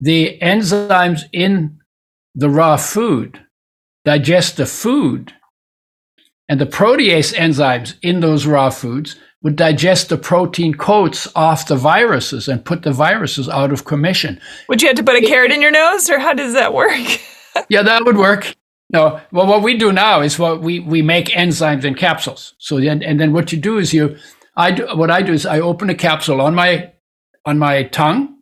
the 0.00 0.36
enzymes 0.42 1.22
in 1.32 1.78
the 2.34 2.50
raw 2.50 2.76
food 2.76 3.40
digest 4.04 4.56
the 4.56 4.66
food, 4.66 5.32
and 6.48 6.60
the 6.60 6.66
protease 6.66 7.34
enzymes 7.34 7.94
in 8.02 8.20
those 8.20 8.44
raw 8.44 8.68
foods 8.68 9.16
would 9.42 9.56
digest 9.56 10.08
the 10.08 10.18
protein 10.18 10.74
coats 10.74 11.28
off 11.36 11.68
the 11.68 11.76
viruses 11.76 12.48
and 12.48 12.64
put 12.64 12.82
the 12.82 12.92
viruses 12.92 13.48
out 13.48 13.72
of 13.72 13.84
commission. 13.84 14.40
Would 14.68 14.82
you 14.82 14.88
have 14.88 14.96
to 14.96 15.04
put 15.04 15.22
a 15.22 15.26
carrot 15.26 15.52
in 15.52 15.62
your 15.62 15.70
nose, 15.70 16.10
or 16.10 16.18
how 16.18 16.32
does 16.32 16.54
that 16.54 16.74
work? 16.74 17.20
yeah, 17.68 17.82
that 17.82 18.04
would 18.04 18.16
work. 18.16 18.56
No, 18.94 19.20
well, 19.32 19.48
what 19.48 19.64
we 19.64 19.76
do 19.76 19.90
now 19.90 20.20
is 20.20 20.38
what 20.38 20.60
we 20.60 20.78
we 20.78 21.02
make 21.02 21.26
enzymes 21.30 21.84
in 21.84 21.96
capsules. 21.96 22.54
So 22.58 22.78
then, 22.78 23.02
and 23.02 23.18
then 23.18 23.32
what 23.32 23.50
you 23.50 23.58
do 23.58 23.78
is 23.78 23.92
you, 23.92 24.16
I 24.54 24.70
do 24.70 24.86
what 24.94 25.10
I 25.10 25.20
do 25.20 25.32
is 25.32 25.44
I 25.44 25.58
open 25.58 25.90
a 25.90 25.96
capsule 25.96 26.40
on 26.40 26.54
my 26.54 26.92
on 27.44 27.58
my 27.58 27.82
tongue, 27.82 28.36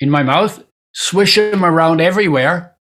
in 0.00 0.10
my 0.10 0.22
mouth, 0.22 0.62
swish 0.92 1.36
them 1.36 1.64
around 1.64 2.02
everywhere, 2.02 2.76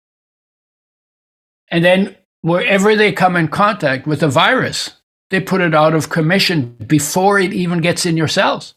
and 1.71 1.85
then 1.85 2.17
wherever 2.41 2.97
they 2.97 3.13
come 3.13 3.37
in 3.37 3.47
contact 3.47 4.09
with 4.09 4.19
the 4.19 4.29
virus, 4.29 4.97
they 5.31 5.39
put 5.39 5.61
it 5.61 5.73
out 5.73 5.95
of 5.95 6.11
commission 6.11 6.75
before 6.85 7.39
it 7.39 7.53
even 7.53 7.81
gets 7.81 8.05
in 8.05 8.17
your 8.17 8.27
cells. 8.27 8.75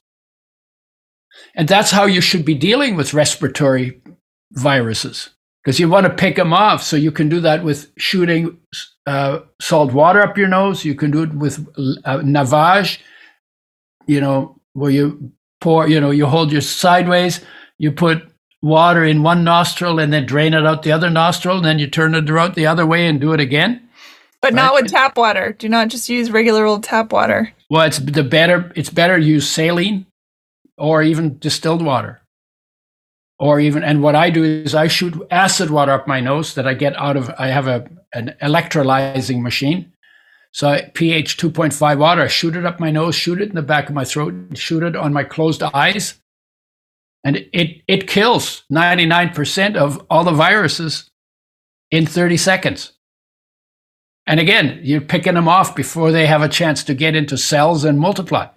And 1.55 1.67
that's 1.67 1.89
how 1.89 2.05
you 2.05 2.21
should 2.21 2.45
be 2.45 2.53
dealing 2.53 2.95
with 2.95 3.15
respiratory 3.15 3.99
viruses 4.51 5.32
because 5.63 5.79
you 5.79 5.87
want 5.89 6.05
to 6.05 6.13
pick 6.13 6.35
them 6.35 6.53
off. 6.53 6.83
So 6.83 6.95
you 6.95 7.11
can 7.11 7.29
do 7.29 7.39
that 7.41 7.63
with 7.63 7.91
shooting 7.97 8.57
uh, 9.05 9.39
salt 9.61 9.93
water 9.93 10.21
up 10.21 10.37
your 10.37 10.47
nose. 10.47 10.83
You 10.83 10.95
can 10.95 11.11
do 11.11 11.23
it 11.23 11.33
with 11.33 11.59
uh, 12.05 12.19
navage, 12.19 12.99
you 14.05 14.19
know, 14.19 14.59
where 14.73 14.91
you 14.91 15.31
pour, 15.61 15.87
you 15.87 15.99
know, 15.99 16.11
you 16.11 16.25
hold 16.25 16.51
your 16.51 16.61
sideways, 16.61 17.41
you 17.77 17.91
put 17.91 18.23
water 18.61 19.03
in 19.03 19.23
one 19.23 19.43
nostril 19.43 19.99
and 19.99 20.11
then 20.11 20.25
drain 20.25 20.53
it 20.53 20.65
out 20.65 20.83
the 20.83 20.91
other 20.91 21.09
nostril, 21.09 21.57
and 21.57 21.65
then 21.65 21.79
you 21.79 21.87
turn 21.87 22.15
it 22.15 22.29
out 22.29 22.55
the 22.55 22.65
other 22.65 22.85
way 22.85 23.07
and 23.07 23.21
do 23.21 23.33
it 23.33 23.39
again. 23.39 23.79
But 24.41 24.53
right? 24.53 24.55
not 24.55 24.73
with 24.73 24.91
tap 24.91 25.17
water. 25.17 25.55
Do 25.57 25.69
not 25.69 25.87
just 25.87 26.09
use 26.09 26.29
regular 26.29 26.65
old 26.65 26.83
tap 26.83 27.13
water. 27.13 27.53
Well, 27.69 27.83
it's 27.83 27.99
the 27.99 28.23
better. 28.23 28.73
It's 28.75 28.89
better 28.89 29.17
use 29.17 29.49
saline 29.49 30.05
or 30.77 31.01
even 31.01 31.37
distilled 31.39 31.81
water 31.81 32.22
or 33.39 33.59
even 33.59 33.83
and 33.83 34.01
what 34.01 34.15
i 34.15 34.29
do 34.29 34.43
is 34.43 34.75
i 34.75 34.87
shoot 34.87 35.15
acid 35.31 35.69
water 35.69 35.91
up 35.91 36.07
my 36.07 36.19
nose 36.19 36.53
that 36.55 36.67
i 36.67 36.73
get 36.73 36.95
out 36.97 37.17
of 37.17 37.29
i 37.37 37.47
have 37.47 37.67
a 37.67 37.87
an 38.13 38.35
electrolyzing 38.41 39.41
machine. 39.41 39.91
So 40.51 40.79
ph 40.93 41.37
2.5 41.37 41.97
water 41.97 42.21
i 42.21 42.27
shoot 42.27 42.55
it 42.55 42.65
up 42.65 42.79
my 42.79 42.91
nose 42.91 43.15
shoot 43.15 43.41
it 43.41 43.49
in 43.49 43.55
the 43.55 43.61
back 43.61 43.89
of 43.89 43.95
my 43.95 44.05
throat 44.05 44.57
shoot 44.57 44.83
it 44.83 44.95
on 44.95 45.13
my 45.13 45.23
closed 45.23 45.63
eyes. 45.63 46.19
And 47.25 47.37
it 47.53 47.81
it 47.87 48.07
kills 48.07 48.63
99% 48.71 49.75
of 49.75 50.05
all 50.09 50.23
the 50.23 50.31
viruses 50.31 51.09
in 51.89 52.05
30 52.05 52.37
seconds. 52.37 52.93
And 54.27 54.39
again 54.39 54.79
you're 54.83 55.01
picking 55.01 55.33
them 55.33 55.47
off 55.47 55.75
before 55.75 56.11
they 56.11 56.27
have 56.27 56.43
a 56.43 56.49
chance 56.49 56.83
to 56.83 56.93
get 56.93 57.15
into 57.15 57.37
cells 57.37 57.83
and 57.83 57.99
multiply. 57.99 58.47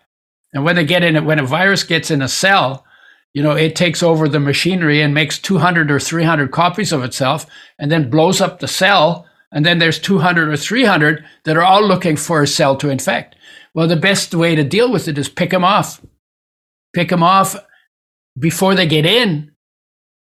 And 0.52 0.64
when 0.64 0.76
they 0.76 0.84
get 0.84 1.02
in 1.02 1.16
it 1.16 1.24
when 1.24 1.38
a 1.38 1.46
virus 1.46 1.82
gets 1.82 2.10
in 2.10 2.20
a 2.20 2.28
cell 2.28 2.85
you 3.36 3.42
know, 3.42 3.52
it 3.52 3.76
takes 3.76 4.02
over 4.02 4.30
the 4.30 4.40
machinery 4.40 5.02
and 5.02 5.12
makes 5.12 5.38
200 5.38 5.90
or 5.90 6.00
300 6.00 6.50
copies 6.52 6.90
of 6.90 7.04
itself 7.04 7.44
and 7.78 7.92
then 7.92 8.08
blows 8.08 8.40
up 8.40 8.60
the 8.60 8.66
cell. 8.66 9.26
And 9.52 9.66
then 9.66 9.78
there's 9.78 9.98
200 9.98 10.48
or 10.48 10.56
300 10.56 11.22
that 11.44 11.54
are 11.58 11.62
all 11.62 11.86
looking 11.86 12.16
for 12.16 12.40
a 12.40 12.46
cell 12.46 12.76
to 12.76 12.88
infect. 12.88 13.36
Well, 13.74 13.88
the 13.88 13.96
best 13.96 14.34
way 14.34 14.54
to 14.54 14.64
deal 14.64 14.90
with 14.90 15.06
it 15.06 15.18
is 15.18 15.28
pick 15.28 15.50
them 15.50 15.64
off. 15.64 16.00
Pick 16.94 17.10
them 17.10 17.22
off 17.22 17.54
before 18.38 18.74
they 18.74 18.86
get 18.86 19.04
in, 19.04 19.52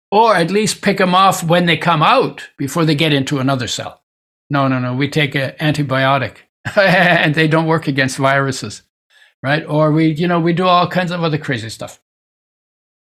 or 0.10 0.34
at 0.34 0.50
least 0.50 0.82
pick 0.82 0.98
them 0.98 1.14
off 1.14 1.44
when 1.44 1.66
they 1.66 1.76
come 1.76 2.02
out 2.02 2.48
before 2.58 2.86
they 2.86 2.96
get 2.96 3.12
into 3.12 3.40
another 3.40 3.68
cell. 3.68 4.02
No, 4.50 4.70
no, 4.70 4.80
no. 4.80 4.96
We 4.96 5.10
take 5.10 5.36
an 5.36 5.52
antibiotic 5.60 6.38
and 6.78 7.36
they 7.36 7.50
don't 7.50 7.68
work 7.68 7.90
against 7.90 8.16
viruses, 8.16 8.84
right? 9.44 9.66
Or 9.66 9.92
we, 9.92 10.14
you 10.14 10.30
know, 10.30 10.40
we 10.40 10.54
do 10.54 10.66
all 10.66 10.88
kinds 10.88 11.12
of 11.12 11.26
other 11.26 11.38
crazy 11.38 11.68
stuff. 11.68 12.00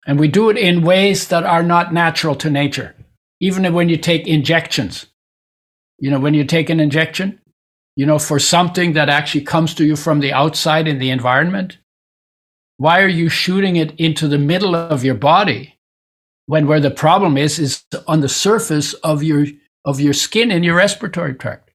And 0.05 0.19
we 0.19 0.27
do 0.27 0.49
it 0.49 0.57
in 0.57 0.83
ways 0.83 1.27
that 1.27 1.43
are 1.43 1.63
not 1.63 1.93
natural 1.93 2.35
to 2.35 2.49
nature. 2.49 2.95
Even 3.39 3.71
when 3.73 3.89
you 3.89 3.97
take 3.97 4.27
injections, 4.27 5.07
you 5.99 6.09
know, 6.09 6.19
when 6.19 6.33
you 6.33 6.43
take 6.43 6.69
an 6.69 6.79
injection, 6.79 7.39
you 7.95 8.05
know, 8.05 8.17
for 8.17 8.39
something 8.39 8.93
that 8.93 9.09
actually 9.09 9.43
comes 9.43 9.73
to 9.75 9.85
you 9.85 9.95
from 9.95 10.19
the 10.19 10.33
outside 10.33 10.87
in 10.87 10.97
the 10.97 11.11
environment, 11.11 11.77
why 12.77 13.01
are 13.01 13.07
you 13.07 13.29
shooting 13.29 13.75
it 13.75 13.93
into 13.99 14.27
the 14.27 14.39
middle 14.39 14.75
of 14.75 15.03
your 15.03 15.15
body 15.15 15.77
when 16.47 16.65
where 16.65 16.79
the 16.79 16.89
problem 16.89 17.37
is 17.37 17.59
is 17.59 17.83
on 18.07 18.21
the 18.21 18.29
surface 18.29 18.93
of 18.95 19.21
your 19.21 19.45
of 19.85 19.99
your 19.99 20.13
skin 20.13 20.49
in 20.51 20.63
your 20.63 20.75
respiratory 20.75 21.35
tract? 21.35 21.69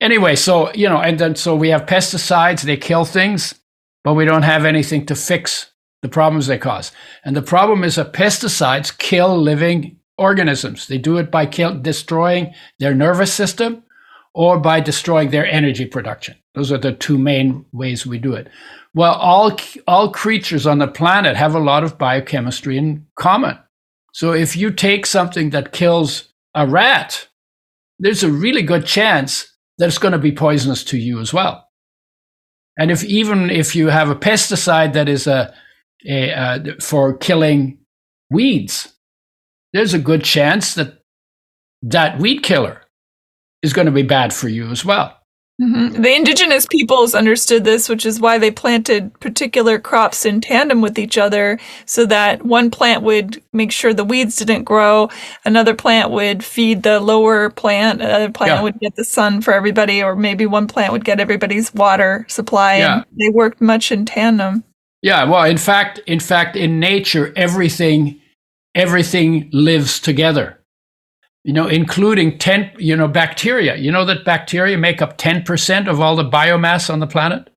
Anyway, 0.00 0.34
so 0.34 0.72
you 0.72 0.88
know, 0.88 1.00
and 1.00 1.20
then 1.20 1.36
so 1.36 1.54
we 1.54 1.68
have 1.68 1.86
pesticides, 1.86 2.62
they 2.62 2.76
kill 2.76 3.04
things, 3.04 3.54
but 4.02 4.14
we 4.14 4.24
don't 4.24 4.42
have 4.42 4.64
anything 4.64 5.06
to 5.06 5.14
fix 5.14 5.70
the 6.02 6.08
problems 6.08 6.46
they 6.46 6.58
cause. 6.58 6.92
And 7.24 7.36
the 7.36 7.42
problem 7.42 7.84
is 7.84 7.96
that 7.96 8.12
pesticides 8.12 8.96
kill 8.96 9.36
living 9.36 9.98
organisms. 10.16 10.86
They 10.86 10.98
do 10.98 11.16
it 11.18 11.30
by 11.30 11.46
kill, 11.46 11.78
destroying 11.78 12.54
their 12.78 12.94
nervous 12.94 13.32
system 13.32 13.82
or 14.34 14.58
by 14.58 14.80
destroying 14.80 15.30
their 15.30 15.46
energy 15.46 15.86
production. 15.86 16.36
Those 16.54 16.72
are 16.72 16.78
the 16.78 16.92
two 16.92 17.18
main 17.18 17.64
ways 17.72 18.06
we 18.06 18.18
do 18.18 18.34
it. 18.34 18.48
Well, 18.94 19.14
all, 19.14 19.56
all 19.86 20.10
creatures 20.10 20.66
on 20.66 20.78
the 20.78 20.88
planet 20.88 21.36
have 21.36 21.54
a 21.54 21.60
lot 21.60 21.84
of 21.84 21.98
biochemistry 21.98 22.76
in 22.76 23.06
common. 23.16 23.58
So 24.12 24.32
if 24.32 24.56
you 24.56 24.72
take 24.72 25.06
something 25.06 25.50
that 25.50 25.72
kills 25.72 26.32
a 26.54 26.66
rat, 26.66 27.28
there's 27.98 28.24
a 28.24 28.32
really 28.32 28.62
good 28.62 28.84
chance 28.86 29.56
that 29.78 29.88
it's 29.88 29.98
going 29.98 30.12
to 30.12 30.18
be 30.18 30.32
poisonous 30.32 30.82
to 30.84 30.98
you 30.98 31.20
as 31.20 31.32
well. 31.32 31.68
And 32.76 32.90
if 32.90 33.04
even 33.04 33.50
if 33.50 33.76
you 33.76 33.88
have 33.88 34.10
a 34.10 34.16
pesticide 34.16 34.92
that 34.94 35.08
is 35.08 35.26
a 35.26 35.54
uh, 36.08 36.58
for 36.80 37.16
killing 37.16 37.78
weeds, 38.30 38.94
there's 39.72 39.94
a 39.94 39.98
good 39.98 40.24
chance 40.24 40.74
that 40.74 41.02
that 41.82 42.18
weed 42.18 42.42
killer 42.42 42.82
is 43.62 43.72
going 43.72 43.86
to 43.86 43.92
be 43.92 44.02
bad 44.02 44.32
for 44.32 44.48
you 44.48 44.70
as 44.70 44.84
well. 44.84 45.16
Mm-hmm. 45.60 46.00
The 46.00 46.16
indigenous 46.16 46.64
peoples 46.64 47.14
understood 47.14 47.64
this, 47.64 47.86
which 47.86 48.06
is 48.06 48.18
why 48.18 48.38
they 48.38 48.50
planted 48.50 49.18
particular 49.20 49.78
crops 49.78 50.24
in 50.24 50.40
tandem 50.40 50.80
with 50.80 50.98
each 50.98 51.18
other 51.18 51.58
so 51.84 52.06
that 52.06 52.46
one 52.46 52.70
plant 52.70 53.02
would 53.02 53.42
make 53.52 53.70
sure 53.70 53.92
the 53.92 54.02
weeds 54.02 54.36
didn't 54.36 54.64
grow, 54.64 55.10
another 55.44 55.74
plant 55.74 56.10
would 56.12 56.42
feed 56.42 56.82
the 56.82 56.98
lower 56.98 57.50
plant, 57.50 58.00
another 58.00 58.30
plant 58.30 58.52
yeah. 58.52 58.62
would 58.62 58.80
get 58.80 58.96
the 58.96 59.04
sun 59.04 59.42
for 59.42 59.52
everybody, 59.52 60.02
or 60.02 60.16
maybe 60.16 60.46
one 60.46 60.66
plant 60.66 60.92
would 60.94 61.04
get 61.04 61.20
everybody's 61.20 61.74
water 61.74 62.24
supply. 62.26 62.78
Yeah. 62.78 62.94
And 62.94 63.04
they 63.18 63.28
worked 63.28 63.60
much 63.60 63.92
in 63.92 64.06
tandem. 64.06 64.64
Yeah, 65.02 65.24
well, 65.24 65.44
in 65.44 65.56
fact, 65.56 65.98
in 66.06 66.20
fact, 66.20 66.56
in 66.56 66.78
nature, 66.78 67.32
everything, 67.36 68.20
everything 68.74 69.48
lives 69.52 69.98
together. 69.98 70.58
You 71.42 71.54
know, 71.54 71.68
including 71.68 72.38
ten, 72.38 72.70
you 72.76 72.94
know, 72.96 73.08
bacteria. 73.08 73.76
You 73.76 73.90
know 73.90 74.04
that 74.04 74.26
bacteria 74.26 74.76
make 74.76 75.00
up 75.00 75.16
ten 75.16 75.42
percent 75.42 75.88
of 75.88 76.00
all 76.00 76.16
the 76.16 76.28
biomass 76.28 76.92
on 76.92 77.00
the 77.00 77.06
planet. 77.06 77.48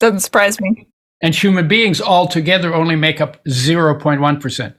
Doesn't 0.00 0.20
surprise 0.20 0.58
me. 0.60 0.88
And 1.20 1.34
human 1.34 1.68
beings 1.68 2.00
altogether 2.00 2.74
only 2.74 2.96
make 2.96 3.20
up 3.20 3.36
zero 3.48 4.00
point 4.00 4.22
one 4.22 4.40
percent. 4.40 4.76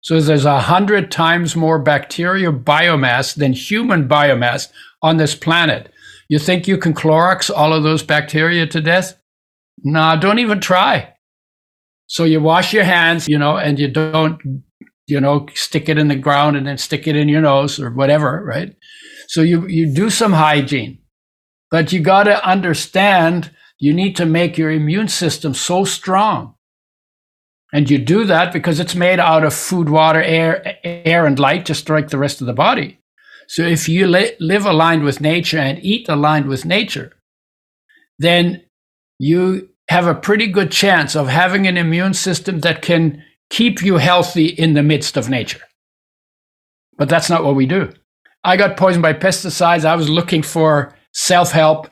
So 0.00 0.20
there's 0.20 0.44
a 0.44 0.58
hundred 0.62 1.12
times 1.12 1.54
more 1.54 1.78
bacteria 1.78 2.50
biomass 2.50 3.36
than 3.36 3.52
human 3.52 4.08
biomass 4.08 4.68
on 5.00 5.18
this 5.18 5.36
planet. 5.36 5.92
You 6.28 6.40
think 6.40 6.66
you 6.66 6.78
can 6.78 6.94
Clorox 6.94 7.50
all 7.54 7.72
of 7.72 7.84
those 7.84 8.02
bacteria 8.02 8.66
to 8.66 8.80
death? 8.80 9.16
Nah, 9.84 10.16
don't 10.16 10.40
even 10.40 10.58
try. 10.58 11.11
So 12.12 12.24
you 12.24 12.42
wash 12.42 12.74
your 12.74 12.84
hands, 12.84 13.26
you 13.26 13.38
know, 13.38 13.56
and 13.56 13.78
you 13.78 13.88
don't, 13.88 14.38
you 15.06 15.18
know, 15.18 15.46
stick 15.54 15.88
it 15.88 15.96
in 15.96 16.08
the 16.08 16.14
ground 16.14 16.58
and 16.58 16.66
then 16.66 16.76
stick 16.76 17.08
it 17.08 17.16
in 17.16 17.26
your 17.26 17.40
nose 17.40 17.80
or 17.80 17.90
whatever, 17.90 18.44
right? 18.44 18.76
So 19.28 19.40
you, 19.40 19.66
you 19.66 19.94
do 19.94 20.10
some 20.10 20.34
hygiene, 20.34 20.98
but 21.70 21.90
you 21.90 22.00
got 22.00 22.24
to 22.24 22.46
understand 22.46 23.50
you 23.78 23.94
need 23.94 24.14
to 24.16 24.26
make 24.26 24.58
your 24.58 24.70
immune 24.70 25.08
system 25.08 25.54
so 25.54 25.86
strong. 25.86 26.54
And 27.72 27.88
you 27.88 27.96
do 27.96 28.24
that 28.24 28.52
because 28.52 28.78
it's 28.78 28.94
made 28.94 29.18
out 29.18 29.42
of 29.42 29.54
food, 29.54 29.88
water, 29.88 30.22
air, 30.22 30.76
air, 30.84 31.24
and 31.24 31.38
light, 31.38 31.64
just 31.64 31.88
like 31.88 32.10
the 32.10 32.18
rest 32.18 32.42
of 32.42 32.46
the 32.46 32.52
body. 32.52 33.00
So 33.48 33.62
if 33.62 33.88
you 33.88 34.06
li- 34.06 34.36
live 34.38 34.66
aligned 34.66 35.04
with 35.04 35.22
nature 35.22 35.58
and 35.58 35.82
eat 35.82 36.10
aligned 36.10 36.46
with 36.46 36.66
nature, 36.66 37.16
then 38.18 38.64
you 39.18 39.70
have 39.88 40.06
a 40.06 40.14
pretty 40.14 40.46
good 40.46 40.70
chance 40.70 41.14
of 41.16 41.28
having 41.28 41.66
an 41.66 41.76
immune 41.76 42.14
system 42.14 42.60
that 42.60 42.82
can 42.82 43.22
keep 43.50 43.82
you 43.82 43.96
healthy 43.96 44.46
in 44.46 44.74
the 44.74 44.82
midst 44.82 45.16
of 45.16 45.28
nature. 45.28 45.60
But 46.96 47.08
that's 47.08 47.28
not 47.28 47.44
what 47.44 47.54
we 47.54 47.66
do. 47.66 47.92
I 48.44 48.56
got 48.56 48.76
poisoned 48.76 49.02
by 49.02 49.12
pesticides. 49.12 49.84
I 49.84 49.96
was 49.96 50.08
looking 50.08 50.42
for 50.42 50.94
self 51.12 51.52
help 51.52 51.88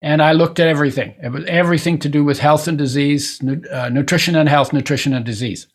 and 0.00 0.22
I 0.22 0.32
looked 0.32 0.60
at 0.60 0.68
everything. 0.68 1.14
It 1.22 1.30
was 1.30 1.44
everything 1.46 1.98
to 2.00 2.08
do 2.08 2.24
with 2.24 2.38
health 2.38 2.68
and 2.68 2.76
disease, 2.76 3.40
uh, 3.70 3.88
nutrition 3.88 4.36
and 4.36 4.48
health, 4.48 4.72
nutrition 4.72 5.14
and 5.14 5.24
disease. 5.24 5.66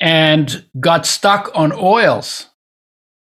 And 0.00 0.64
got 0.78 1.06
stuck 1.06 1.50
on 1.54 1.72
oils 1.72 2.48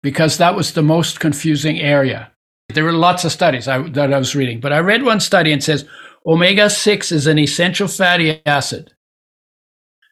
because 0.02 0.38
that 0.38 0.54
was 0.54 0.73
the 0.73 0.82
most 0.82 1.18
confusing 1.18 1.80
area. 1.80 2.30
There 2.68 2.85
were 2.85 2.92
lots 2.92 3.25
of 3.25 3.33
studies 3.33 3.68
I, 3.68 3.83
that 3.90 4.12
I 4.12 4.18
was 4.18 4.35
reading, 4.35 4.61
but 4.61 4.73
I 4.73 4.78
read 4.78 5.02
one 5.02 5.21
study 5.21 5.52
and 5.52 5.62
says 5.62 5.87
omega 6.26 6.71
6 6.71 7.12
is 7.12 7.26
an 7.26 7.38
essential 7.38 7.88
fatty 7.88 8.40
acid. 8.47 8.92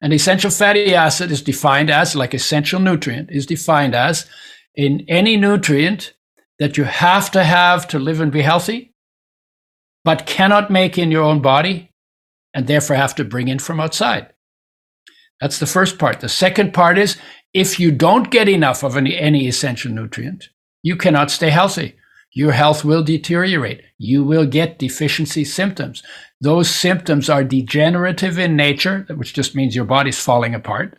An 0.02 0.12
essential 0.12 0.50
fatty 0.50 0.94
acid 0.94 1.30
is 1.30 1.42
defined 1.42 1.88
as, 1.88 2.16
like 2.16 2.34
essential 2.34 2.80
nutrient, 2.80 3.30
is 3.30 3.46
defined 3.46 3.94
as 3.94 4.26
in 4.74 5.04
any 5.08 5.36
nutrient 5.36 6.12
that 6.58 6.76
you 6.76 6.84
have 6.84 7.30
to 7.30 7.44
have 7.44 7.86
to 7.88 7.98
live 7.98 8.20
and 8.20 8.32
be 8.32 8.42
healthy, 8.42 8.92
but 10.04 10.26
cannot 10.26 10.70
make 10.70 10.98
in 10.98 11.10
your 11.10 11.22
own 11.22 11.40
body 11.40 11.90
and 12.52 12.66
therefore 12.66 12.96
have 12.96 13.14
to 13.14 13.24
bring 13.24 13.48
in 13.48 13.58
from 13.58 13.80
outside. 13.80 14.32
That's 15.40 15.58
the 15.58 15.66
first 15.66 15.98
part. 15.98 16.20
The 16.20 16.28
second 16.28 16.74
part 16.74 16.98
is 16.98 17.16
if 17.54 17.80
you 17.80 17.90
don't 17.90 18.30
get 18.30 18.48
enough 18.48 18.82
of 18.82 18.96
any, 18.96 19.16
any 19.16 19.46
essential 19.48 19.90
nutrient, 19.90 20.48
you 20.82 20.96
cannot 20.96 21.30
stay 21.30 21.50
healthy 21.50 21.96
your 22.32 22.52
health 22.52 22.84
will 22.84 23.02
deteriorate. 23.02 23.82
You 23.98 24.24
will 24.24 24.46
get 24.46 24.78
deficiency 24.78 25.44
symptoms. 25.44 26.02
Those 26.40 26.70
symptoms 26.70 27.28
are 27.28 27.44
degenerative 27.44 28.38
in 28.38 28.56
nature, 28.56 29.06
which 29.14 29.34
just 29.34 29.54
means 29.54 29.76
your 29.76 29.84
body's 29.84 30.18
falling 30.18 30.54
apart. 30.54 30.98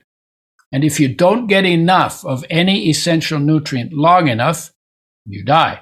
And 0.72 0.84
if 0.84 1.00
you 1.00 1.13
don't 1.13 1.48
get 1.48 1.66
enough 1.66 2.24
of 2.25 2.46
any 2.50 2.90
essential 2.90 3.40
nutrient 3.40 3.94
long 3.94 4.28
enough, 4.28 4.72
you 5.25 5.44
die. 5.44 5.82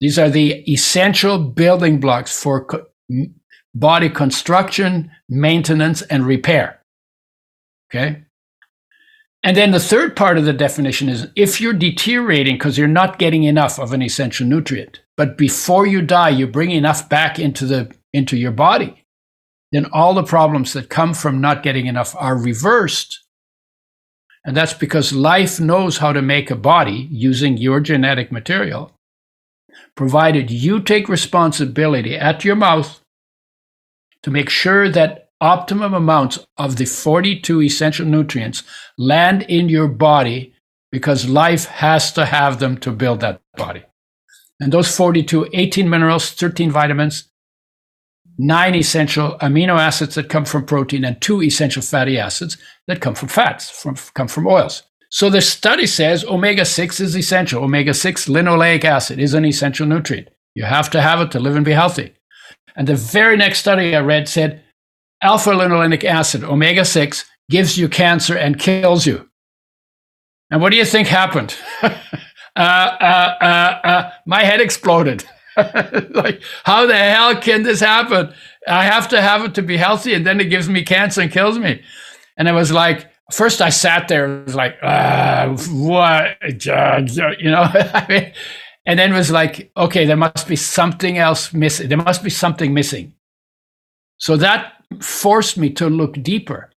These 0.00 0.18
are 0.18 0.30
the 0.30 0.70
essential 0.70 1.38
building 1.38 2.00
blocks 2.00 2.40
for 2.40 2.66
body 3.74 4.08
construction, 4.08 5.10
maintenance, 5.28 6.02
and 6.02 6.26
repair. 6.26 6.80
Okay. 7.90 8.23
And 9.44 9.58
then 9.58 9.72
the 9.72 9.78
third 9.78 10.16
part 10.16 10.38
of 10.38 10.46
the 10.46 10.54
definition 10.54 11.10
is 11.10 11.28
if 11.36 11.60
you're 11.60 11.74
deteriorating 11.74 12.54
because 12.54 12.78
you're 12.78 12.88
not 12.88 13.18
getting 13.18 13.44
enough 13.44 13.78
of 13.78 13.92
an 13.92 14.00
essential 14.00 14.46
nutrient, 14.46 15.02
but 15.18 15.36
before 15.36 15.86
you 15.86 16.00
die, 16.00 16.30
you 16.30 16.46
bring 16.46 16.70
enough 16.70 17.10
back 17.10 17.38
into 17.38 17.66
the 17.66 17.94
into 18.14 18.38
your 18.38 18.52
body, 18.52 19.04
then 19.70 19.84
all 19.92 20.14
the 20.14 20.22
problems 20.22 20.72
that 20.72 20.88
come 20.88 21.12
from 21.12 21.42
not 21.42 21.62
getting 21.62 21.86
enough 21.86 22.16
are 22.16 22.38
reversed. 22.38 23.20
And 24.46 24.56
that's 24.56 24.72
because 24.72 25.12
life 25.12 25.60
knows 25.60 25.98
how 25.98 26.14
to 26.14 26.22
make 26.22 26.50
a 26.50 26.56
body 26.56 27.08
using 27.10 27.58
your 27.58 27.80
genetic 27.80 28.32
material, 28.32 28.92
provided 29.94 30.50
you 30.50 30.80
take 30.80 31.08
responsibility 31.08 32.16
at 32.16 32.44
your 32.46 32.56
mouth 32.56 33.00
to 34.22 34.30
make 34.30 34.48
sure 34.48 34.88
that 34.88 35.23
optimum 35.40 35.94
amounts 35.94 36.38
of 36.56 36.76
the 36.76 36.84
42 36.84 37.62
essential 37.62 38.06
nutrients 38.06 38.62
land 38.96 39.42
in 39.42 39.68
your 39.68 39.88
body 39.88 40.54
because 40.90 41.28
life 41.28 41.66
has 41.66 42.12
to 42.12 42.24
have 42.24 42.60
them 42.60 42.76
to 42.78 42.92
build 42.92 43.20
that 43.20 43.40
body. 43.56 43.82
And 44.60 44.72
those 44.72 44.96
42, 44.96 45.48
18 45.52 45.90
minerals, 45.90 46.30
13 46.30 46.70
vitamins, 46.70 47.28
nine 48.38 48.74
essential 48.74 49.36
amino 49.40 49.78
acids 49.78 50.14
that 50.14 50.28
come 50.28 50.44
from 50.44 50.64
protein, 50.64 51.04
and 51.04 51.20
two 51.20 51.42
essential 51.42 51.82
fatty 51.82 52.18
acids 52.18 52.56
that 52.86 53.00
come 53.00 53.14
from 53.14 53.28
fats, 53.28 53.70
from, 53.70 53.96
come 54.14 54.28
from 54.28 54.46
oils. 54.46 54.82
So 55.10 55.30
the 55.30 55.40
study 55.40 55.86
says 55.86 56.24
omega 56.24 56.64
6 56.64 56.98
is 57.00 57.16
essential. 57.16 57.62
Omega 57.62 57.94
6 57.94 58.26
linoleic 58.26 58.84
acid 58.84 59.20
is 59.20 59.34
an 59.34 59.44
essential 59.44 59.86
nutrient. 59.86 60.28
You 60.54 60.64
have 60.64 60.90
to 60.90 61.00
have 61.00 61.20
it 61.20 61.30
to 61.32 61.40
live 61.40 61.54
and 61.56 61.64
be 61.64 61.72
healthy. 61.72 62.14
And 62.76 62.88
the 62.88 62.96
very 62.96 63.36
next 63.36 63.60
study 63.60 63.94
I 63.94 64.00
read 64.00 64.28
said 64.28 64.63
alpha 65.24 65.50
linolenic 65.50 66.04
acid, 66.04 66.44
omega 66.44 66.84
6, 66.84 67.24
gives 67.50 67.76
you 67.76 67.88
cancer 67.88 68.36
and 68.36 68.60
kills 68.60 69.06
you. 69.06 69.28
And 70.50 70.60
what 70.60 70.70
do 70.70 70.76
you 70.76 70.84
think 70.84 71.08
happened? 71.08 71.56
uh, 71.82 71.88
uh, 72.56 73.34
uh, 73.40 73.44
uh, 73.84 74.10
my 74.26 74.44
head 74.44 74.60
exploded. 74.60 75.24
like, 75.56 76.42
how 76.64 76.86
the 76.86 76.96
hell 76.96 77.36
can 77.40 77.62
this 77.62 77.80
happen? 77.80 78.32
I 78.68 78.84
have 78.84 79.08
to 79.08 79.20
have 79.20 79.44
it 79.44 79.54
to 79.54 79.62
be 79.62 79.76
healthy, 79.76 80.14
and 80.14 80.26
then 80.26 80.40
it 80.40 80.46
gives 80.46 80.68
me 80.68 80.82
cancer 80.82 81.22
and 81.22 81.30
kills 81.30 81.58
me. 81.58 81.82
And 82.36 82.46
it 82.48 82.52
was 82.52 82.70
like, 82.70 83.10
first 83.32 83.62
I 83.62 83.70
sat 83.70 84.08
there, 84.08 84.40
it 84.40 84.46
was 84.46 84.54
like, 84.54 84.76
uh, 84.82 85.48
what, 85.70 86.36
you 86.42 87.50
know? 87.50 87.64
and 88.86 88.98
then 88.98 89.12
it 89.12 89.16
was 89.16 89.30
like, 89.30 89.70
okay, 89.76 90.04
there 90.04 90.16
must 90.16 90.46
be 90.46 90.56
something 90.56 91.18
else 91.18 91.52
missing. 91.52 91.88
There 91.88 91.98
must 91.98 92.22
be 92.22 92.30
something 92.30 92.74
missing. 92.74 93.14
So 94.18 94.36
that 94.36 94.74
forced 95.00 95.58
me 95.58 95.70
to 95.70 95.88
look 95.88 96.14
deeper 96.22 96.70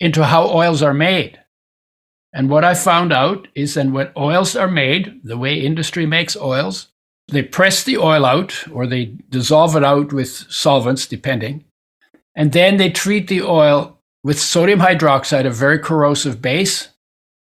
into 0.00 0.24
how 0.24 0.48
oils 0.48 0.82
are 0.82 0.94
made. 0.94 1.38
And 2.32 2.48
what 2.48 2.64
I 2.64 2.74
found 2.74 3.12
out 3.12 3.48
is 3.54 3.74
that 3.74 3.90
when 3.90 4.10
oils 4.16 4.56
are 4.56 4.68
made, 4.68 5.20
the 5.22 5.36
way 5.36 5.54
industry 5.54 6.06
makes 6.06 6.36
oils, 6.36 6.88
they 7.28 7.42
press 7.42 7.84
the 7.84 7.98
oil 7.98 8.24
out 8.24 8.68
or 8.72 8.86
they 8.86 9.16
dissolve 9.28 9.76
it 9.76 9.84
out 9.84 10.12
with 10.12 10.28
solvents, 10.28 11.06
depending. 11.06 11.64
And 12.34 12.52
then 12.52 12.78
they 12.78 12.90
treat 12.90 13.28
the 13.28 13.42
oil 13.42 13.98
with 14.24 14.40
sodium 14.40 14.80
hydroxide, 14.80 15.46
a 15.46 15.50
very 15.50 15.78
corrosive 15.78 16.40
base, 16.40 16.88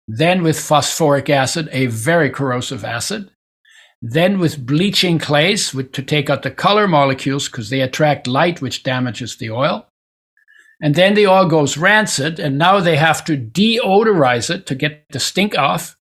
then 0.09 0.43
with 0.43 0.59
phosphoric 0.59 1.29
acid, 1.29 1.69
a 1.73 1.87
very 1.87 2.31
corrosive 2.31 2.85
acid, 2.85 3.31
then 4.03 4.41
with 4.41 4.67
bleaching 4.67 5.21
clays 5.21 5.71
to 5.71 6.03
take 6.03 6.29
out 6.29 6.43
the 6.43 6.51
color 6.51 6.89
molecules 6.89 7.49
because 7.49 7.71
they 7.71 7.81
attract 7.81 8.27
light, 8.27 8.61
which 8.61 8.83
damages 8.83 9.37
the 9.37 9.51
oil. 9.51 9.87
And 10.83 10.97
then 10.97 11.15
the 11.15 11.29
oil 11.29 11.47
goes 11.47 11.77
rancid, 11.77 12.41
and 12.41 12.59
now 12.59 12.81
they 12.81 12.97
have 12.97 13.25
to 13.27 13.37
deodorize 13.39 14.51
it 14.53 14.67
to 14.67 14.75
get 14.75 15.05
the 15.11 15.21
stink 15.21 15.57
off. 15.57 15.97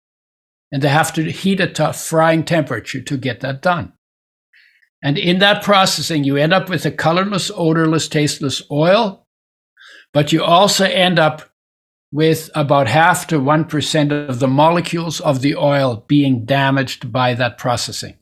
And 0.72 0.82
they 0.82 0.88
have 0.88 1.12
to 1.16 1.30
heat 1.30 1.60
it 1.60 1.76
to 1.76 1.92
frying 1.92 2.46
temperature 2.46 3.02
to 3.02 3.18
get 3.18 3.42
that 3.42 3.62
done. 3.62 3.92
And 5.04 5.18
in 5.18 5.40
that 5.40 5.64
processing, 5.64 6.24
you 6.24 6.38
end 6.38 6.54
up 6.54 6.70
with 6.70 6.86
a 6.86 6.92
colorless, 6.92 7.52
odorless, 7.54 8.08
tasteless 8.08 8.64
oil, 8.72 9.26
but 10.14 10.32
you 10.32 10.42
also 10.42 10.86
end 10.86 11.20
up 11.20 11.49
with 12.12 12.50
about 12.56 12.88
half 12.88 13.28
to 13.28 13.40
1% 13.40 14.30
of 14.30 14.40
the 14.40 14.48
molecules 14.48 15.22
of 15.22 15.42
the 15.42 15.56
oil 15.56 16.04
being 16.08 16.46
damaged 16.46 17.12
by 17.12 17.34
that 17.36 17.58
processing. 17.58 18.18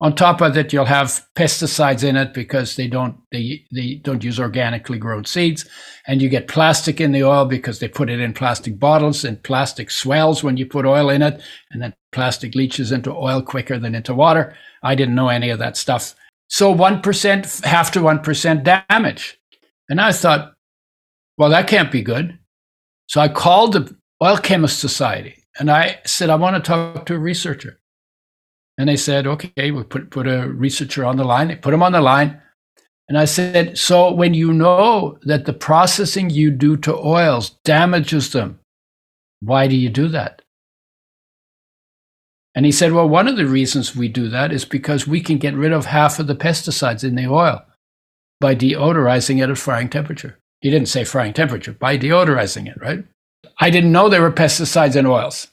On 0.00 0.14
top 0.14 0.40
of 0.40 0.54
that, 0.54 0.72
you'll 0.72 0.84
have 0.84 1.24
pesticides 1.36 2.02
in 2.02 2.16
it 2.16 2.34
because 2.34 2.76
they 2.76 2.88
don't 2.88 3.16
they, 3.30 3.64
they 3.72 3.94
don't 3.94 4.24
use 4.24 4.40
organically 4.40 4.98
grown 4.98 5.24
seeds, 5.24 5.64
and 6.06 6.20
you 6.20 6.28
get 6.28 6.48
plastic 6.48 7.00
in 7.00 7.12
the 7.12 7.22
oil 7.22 7.44
because 7.44 7.78
they 7.78 7.88
put 7.88 8.10
it 8.10 8.20
in 8.20 8.34
plastic 8.34 8.78
bottles, 8.78 9.24
and 9.24 9.42
plastic 9.42 9.90
swells 9.90 10.42
when 10.42 10.56
you 10.56 10.66
put 10.66 10.84
oil 10.84 11.10
in 11.10 11.22
it, 11.22 11.40
and 11.70 11.80
then 11.80 11.94
plastic 12.12 12.54
leaches 12.54 12.90
into 12.90 13.12
oil 13.12 13.40
quicker 13.40 13.78
than 13.78 13.94
into 13.94 14.14
water. 14.14 14.54
I 14.82 14.94
didn't 14.94 15.14
know 15.14 15.28
any 15.28 15.48
of 15.50 15.60
that 15.60 15.76
stuff. 15.76 16.14
So 16.48 16.70
one 16.70 17.00
percent, 17.00 17.60
half 17.64 17.92
to 17.92 18.02
one 18.02 18.18
percent 18.18 18.64
damage, 18.64 19.38
and 19.88 20.00
I 20.00 20.12
thought, 20.12 20.54
well, 21.38 21.50
that 21.50 21.68
can't 21.68 21.92
be 21.92 22.02
good. 22.02 22.36
So 23.06 23.20
I 23.20 23.28
called 23.28 23.72
the 23.74 23.96
Oil 24.22 24.38
Chemist 24.38 24.78
Society 24.78 25.44
and 25.58 25.70
I 25.70 26.00
said, 26.04 26.30
I 26.30 26.36
want 26.36 26.56
to 26.56 26.62
talk 26.66 27.06
to 27.06 27.14
a 27.14 27.18
researcher. 27.18 27.78
And 28.78 28.88
they 28.88 28.96
said, 28.96 29.26
okay, 29.26 29.70
we'll 29.70 29.84
put, 29.84 30.10
put 30.10 30.26
a 30.26 30.48
researcher 30.48 31.04
on 31.04 31.16
the 31.16 31.24
line. 31.24 31.48
They 31.48 31.56
put 31.56 31.74
him 31.74 31.82
on 31.82 31.92
the 31.92 32.00
line. 32.00 32.40
And 33.08 33.18
I 33.18 33.26
said, 33.26 33.78
so 33.78 34.12
when 34.12 34.34
you 34.34 34.52
know 34.52 35.18
that 35.22 35.44
the 35.44 35.52
processing 35.52 36.30
you 36.30 36.50
do 36.50 36.76
to 36.78 36.96
oils 36.96 37.50
damages 37.64 38.32
them, 38.32 38.58
why 39.40 39.68
do 39.68 39.76
you 39.76 39.90
do 39.90 40.08
that? 40.08 40.42
And 42.54 42.64
he 42.64 42.72
said, 42.72 42.92
well, 42.92 43.08
one 43.08 43.28
of 43.28 43.36
the 43.36 43.46
reasons 43.46 43.94
we 43.94 44.08
do 44.08 44.28
that 44.28 44.52
is 44.52 44.64
because 44.64 45.06
we 45.06 45.20
can 45.20 45.38
get 45.38 45.54
rid 45.54 45.72
of 45.72 45.86
half 45.86 46.18
of 46.18 46.28
the 46.28 46.36
pesticides 46.36 47.04
in 47.04 47.16
the 47.16 47.26
oil 47.26 47.62
by 48.40 48.54
deodorizing 48.54 49.42
it 49.42 49.50
at 49.50 49.58
frying 49.58 49.88
temperature. 49.88 50.38
He 50.64 50.70
didn't 50.70 50.88
say 50.88 51.04
frying 51.04 51.34
temperature, 51.34 51.74
by 51.74 51.98
deodorizing 51.98 52.66
it, 52.66 52.80
right? 52.80 53.04
I 53.60 53.68
didn't 53.68 53.92
know 53.92 54.08
there 54.08 54.22
were 54.22 54.32
pesticides 54.32 54.96
in 54.96 55.04
oils. 55.04 55.48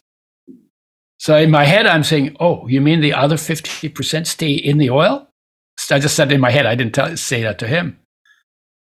So 1.19 1.35
in 1.35 1.51
my 1.51 1.65
head, 1.65 1.85
I'm 1.85 2.05
saying, 2.05 2.37
oh, 2.39 2.65
you 2.67 2.79
mean 2.79 3.01
the 3.01 3.13
other 3.13 3.35
50% 3.35 4.25
stay 4.25 4.53
in 4.53 4.77
the 4.77 4.89
oil? 4.89 5.27
I 5.91 5.99
just 5.99 6.15
said 6.15 6.31
in 6.31 6.39
my 6.39 6.49
head, 6.49 6.65
I 6.65 6.75
didn't 6.75 6.95
tell, 6.95 7.17
say 7.17 7.43
that 7.43 7.59
to 7.59 7.67
him. 7.67 7.99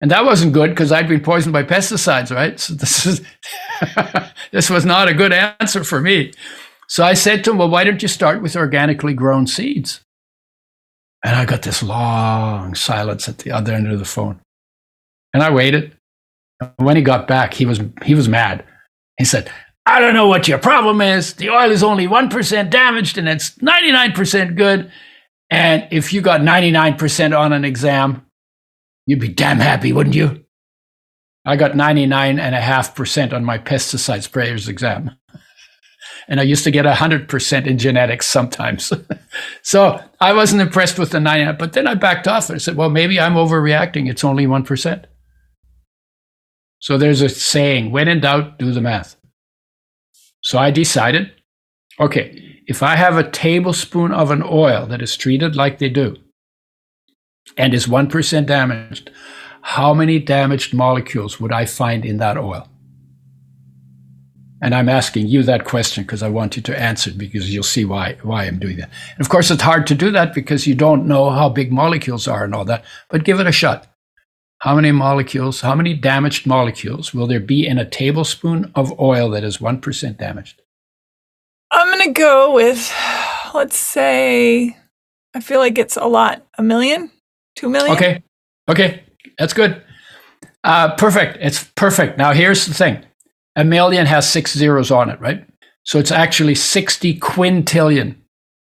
And 0.01 0.11
that 0.11 0.25
wasn't 0.25 0.51
good 0.51 0.71
because 0.71 0.91
I'd 0.91 1.07
been 1.07 1.21
poisoned 1.21 1.53
by 1.53 1.63
pesticides, 1.63 2.35
right? 2.35 2.59
So 2.59 2.73
this 2.73 3.05
is 3.05 3.21
this 4.51 4.69
was 4.69 4.83
not 4.83 5.07
a 5.07 5.13
good 5.13 5.31
answer 5.31 5.85
for 5.85 6.01
me. 6.01 6.33
So 6.89 7.05
I 7.05 7.13
said 7.13 7.45
to 7.45 7.51
him, 7.51 7.59
Well, 7.59 7.69
why 7.69 7.85
don't 7.85 8.01
you 8.01 8.09
start 8.09 8.41
with 8.41 8.57
organically 8.57 9.13
grown 9.13 9.47
seeds? 9.47 10.01
And 11.23 11.33
I 11.33 11.45
got 11.45 11.61
this 11.61 11.81
long 11.81 12.75
silence 12.75 13.29
at 13.29 13.37
the 13.39 13.51
other 13.51 13.73
end 13.73 13.89
of 13.89 13.99
the 13.99 14.05
phone. 14.05 14.41
And 15.33 15.41
I 15.43 15.49
waited. 15.49 15.95
When 16.77 16.95
he 16.95 17.01
got 17.01 17.27
back, 17.27 17.53
he 17.53 17.65
was 17.65 17.79
he 18.03 18.15
was 18.15 18.27
mad. 18.27 18.65
He 19.17 19.25
said, 19.25 19.49
"I 19.85 19.99
don't 19.99 20.13
know 20.13 20.27
what 20.27 20.47
your 20.47 20.57
problem 20.57 21.01
is. 21.01 21.33
The 21.33 21.49
oil 21.49 21.71
is 21.71 21.83
only 21.83 22.07
one 22.07 22.29
percent 22.29 22.69
damaged, 22.69 23.17
and 23.17 23.29
it's 23.29 23.61
ninety 23.61 23.91
nine 23.91 24.11
percent 24.11 24.55
good. 24.55 24.91
And 25.49 25.87
if 25.91 26.11
you 26.11 26.21
got 26.21 26.43
ninety 26.43 26.71
nine 26.71 26.95
percent 26.95 27.33
on 27.33 27.53
an 27.53 27.63
exam, 27.63 28.25
you'd 29.05 29.19
be 29.19 29.29
damn 29.29 29.59
happy, 29.59 29.93
wouldn't 29.93 30.15
you?" 30.15 30.43
I 31.45 31.55
got 31.55 31.75
ninety 31.75 32.05
nine 32.05 32.39
and 32.39 32.53
a 32.53 32.61
half 32.61 32.93
percent 32.93 33.33
on 33.33 33.45
my 33.45 33.57
pesticide 33.57 34.23
sprayer's 34.23 34.67
exam. 34.67 35.11
And 36.27 36.39
I 36.39 36.43
used 36.43 36.63
to 36.65 36.71
get 36.71 36.85
100% 36.85 37.65
in 37.65 37.77
genetics 37.79 38.27
sometimes. 38.27 38.93
so 39.63 39.99
I 40.21 40.33
wasn't 40.33 40.61
impressed 40.61 40.99
with 40.99 41.09
the 41.09 41.19
99, 41.19 41.57
but 41.57 41.73
then 41.73 41.87
I 41.87 41.95
backed 41.95 42.27
off 42.27 42.51
and 42.51 42.61
said, 42.61 42.75
well, 42.75 42.91
maybe 42.91 43.19
I'm 43.19 43.33
overreacting. 43.33 44.07
It's 44.07 44.23
only 44.23 44.45
1%. 44.45 45.05
So 46.79 46.97
there's 46.97 47.21
a 47.21 47.29
saying 47.29 47.91
when 47.91 48.07
in 48.07 48.21
doubt, 48.21 48.57
do 48.57 48.71
the 48.71 48.81
math. 48.81 49.15
So 50.41 50.57
I 50.57 50.71
decided 50.71 51.31
okay, 51.99 52.61
if 52.67 52.81
I 52.81 52.95
have 52.95 53.17
a 53.17 53.29
tablespoon 53.29 54.11
of 54.11 54.31
an 54.31 54.43
oil 54.43 54.85
that 54.87 55.01
is 55.01 55.17
treated 55.17 55.55
like 55.55 55.79
they 55.79 55.89
do 55.89 56.15
and 57.57 57.73
is 57.73 57.87
1% 57.87 58.45
damaged, 58.45 59.11
how 59.61 59.93
many 59.93 60.19
damaged 60.19 60.73
molecules 60.73 61.39
would 61.39 61.51
I 61.51 61.65
find 61.65 62.05
in 62.05 62.17
that 62.17 62.37
oil? 62.37 62.67
And 64.61 64.75
I'm 64.75 64.89
asking 64.89 65.27
you 65.27 65.43
that 65.43 65.65
question 65.65 66.03
because 66.03 66.21
I 66.21 66.29
want 66.29 66.57
you 66.57 66.61
to 66.63 66.79
answer 66.79 67.09
it 67.11 67.17
because 67.17 67.53
you'll 67.53 67.63
see 67.63 67.85
why, 67.85 68.17
why 68.23 68.43
I'm 68.45 68.59
doing 68.59 68.77
that. 68.77 68.89
And 69.11 69.21
of 69.21 69.29
course, 69.29 69.49
it's 69.51 69.61
hard 69.61 69.87
to 69.87 69.95
do 69.95 70.11
that 70.11 70.33
because 70.33 70.67
you 70.67 70.75
don't 70.75 71.07
know 71.07 71.29
how 71.29 71.47
big 71.47 71.71
molecules 71.71 72.27
are 72.27 72.43
and 72.43 72.53
all 72.53 72.65
that, 72.65 72.83
but 73.09 73.23
give 73.23 73.39
it 73.39 73.47
a 73.47 73.53
shot. 73.53 73.87
How 74.59 74.75
many 74.75 74.91
molecules, 74.91 75.61
how 75.61 75.73
many 75.73 75.93
damaged 75.93 76.45
molecules 76.45 77.13
will 77.13 77.27
there 77.27 77.39
be 77.39 77.65
in 77.65 77.77
a 77.77 77.89
tablespoon 77.89 78.71
of 78.75 78.99
oil 78.99 79.29
that 79.29 79.43
is 79.43 79.59
1% 79.59 80.17
damaged? 80.17 80.61
I'm 81.71 81.87
going 81.87 82.13
to 82.13 82.19
go 82.19 82.53
with, 82.53 82.93
let's 83.53 83.77
say, 83.77 84.75
I 85.33 85.39
feel 85.39 85.59
like 85.59 85.77
it's 85.77 85.95
a 85.95 86.05
lot. 86.05 86.45
A 86.57 86.63
million? 86.63 87.09
Two 87.55 87.69
million? 87.69 87.95
Okay. 87.95 88.23
Okay, 88.67 89.03
that's 89.37 89.53
good. 89.53 89.81
Uh, 90.63 90.95
perfect. 90.95 91.37
It's 91.41 91.63
perfect. 91.75 92.17
Now, 92.17 92.33
here's 92.33 92.65
the 92.65 92.73
thing 92.73 93.05
a 93.55 93.63
million 93.63 94.05
has 94.05 94.29
six 94.29 94.55
zeros 94.55 94.91
on 94.91 95.09
it, 95.09 95.19
right? 95.19 95.45
So 95.83 95.99
it's 95.99 96.11
actually 96.11 96.55
60 96.55 97.19
quintillion. 97.19 98.15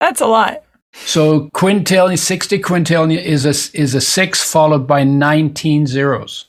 That's 0.00 0.20
a 0.20 0.26
lot. 0.26 0.62
So 0.94 1.48
quintillion, 1.50 2.18
60 2.18 2.58
quintillion 2.60 3.16
is 3.22 3.44
a, 3.44 3.78
is 3.78 3.94
a 3.94 4.00
six 4.00 4.42
followed 4.42 4.86
by 4.86 5.04
19 5.04 5.86
zeros. 5.86 6.46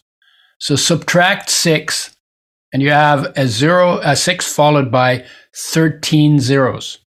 So 0.60 0.76
subtract 0.76 1.50
six 1.50 2.16
and 2.74 2.82
you 2.82 2.90
have 2.90 3.32
a 3.38 3.48
zero, 3.48 4.00
a 4.04 4.16
six 4.16 4.52
followed 4.52 4.92
by 4.92 5.26
13 5.56 6.40
zeros. 6.40 7.00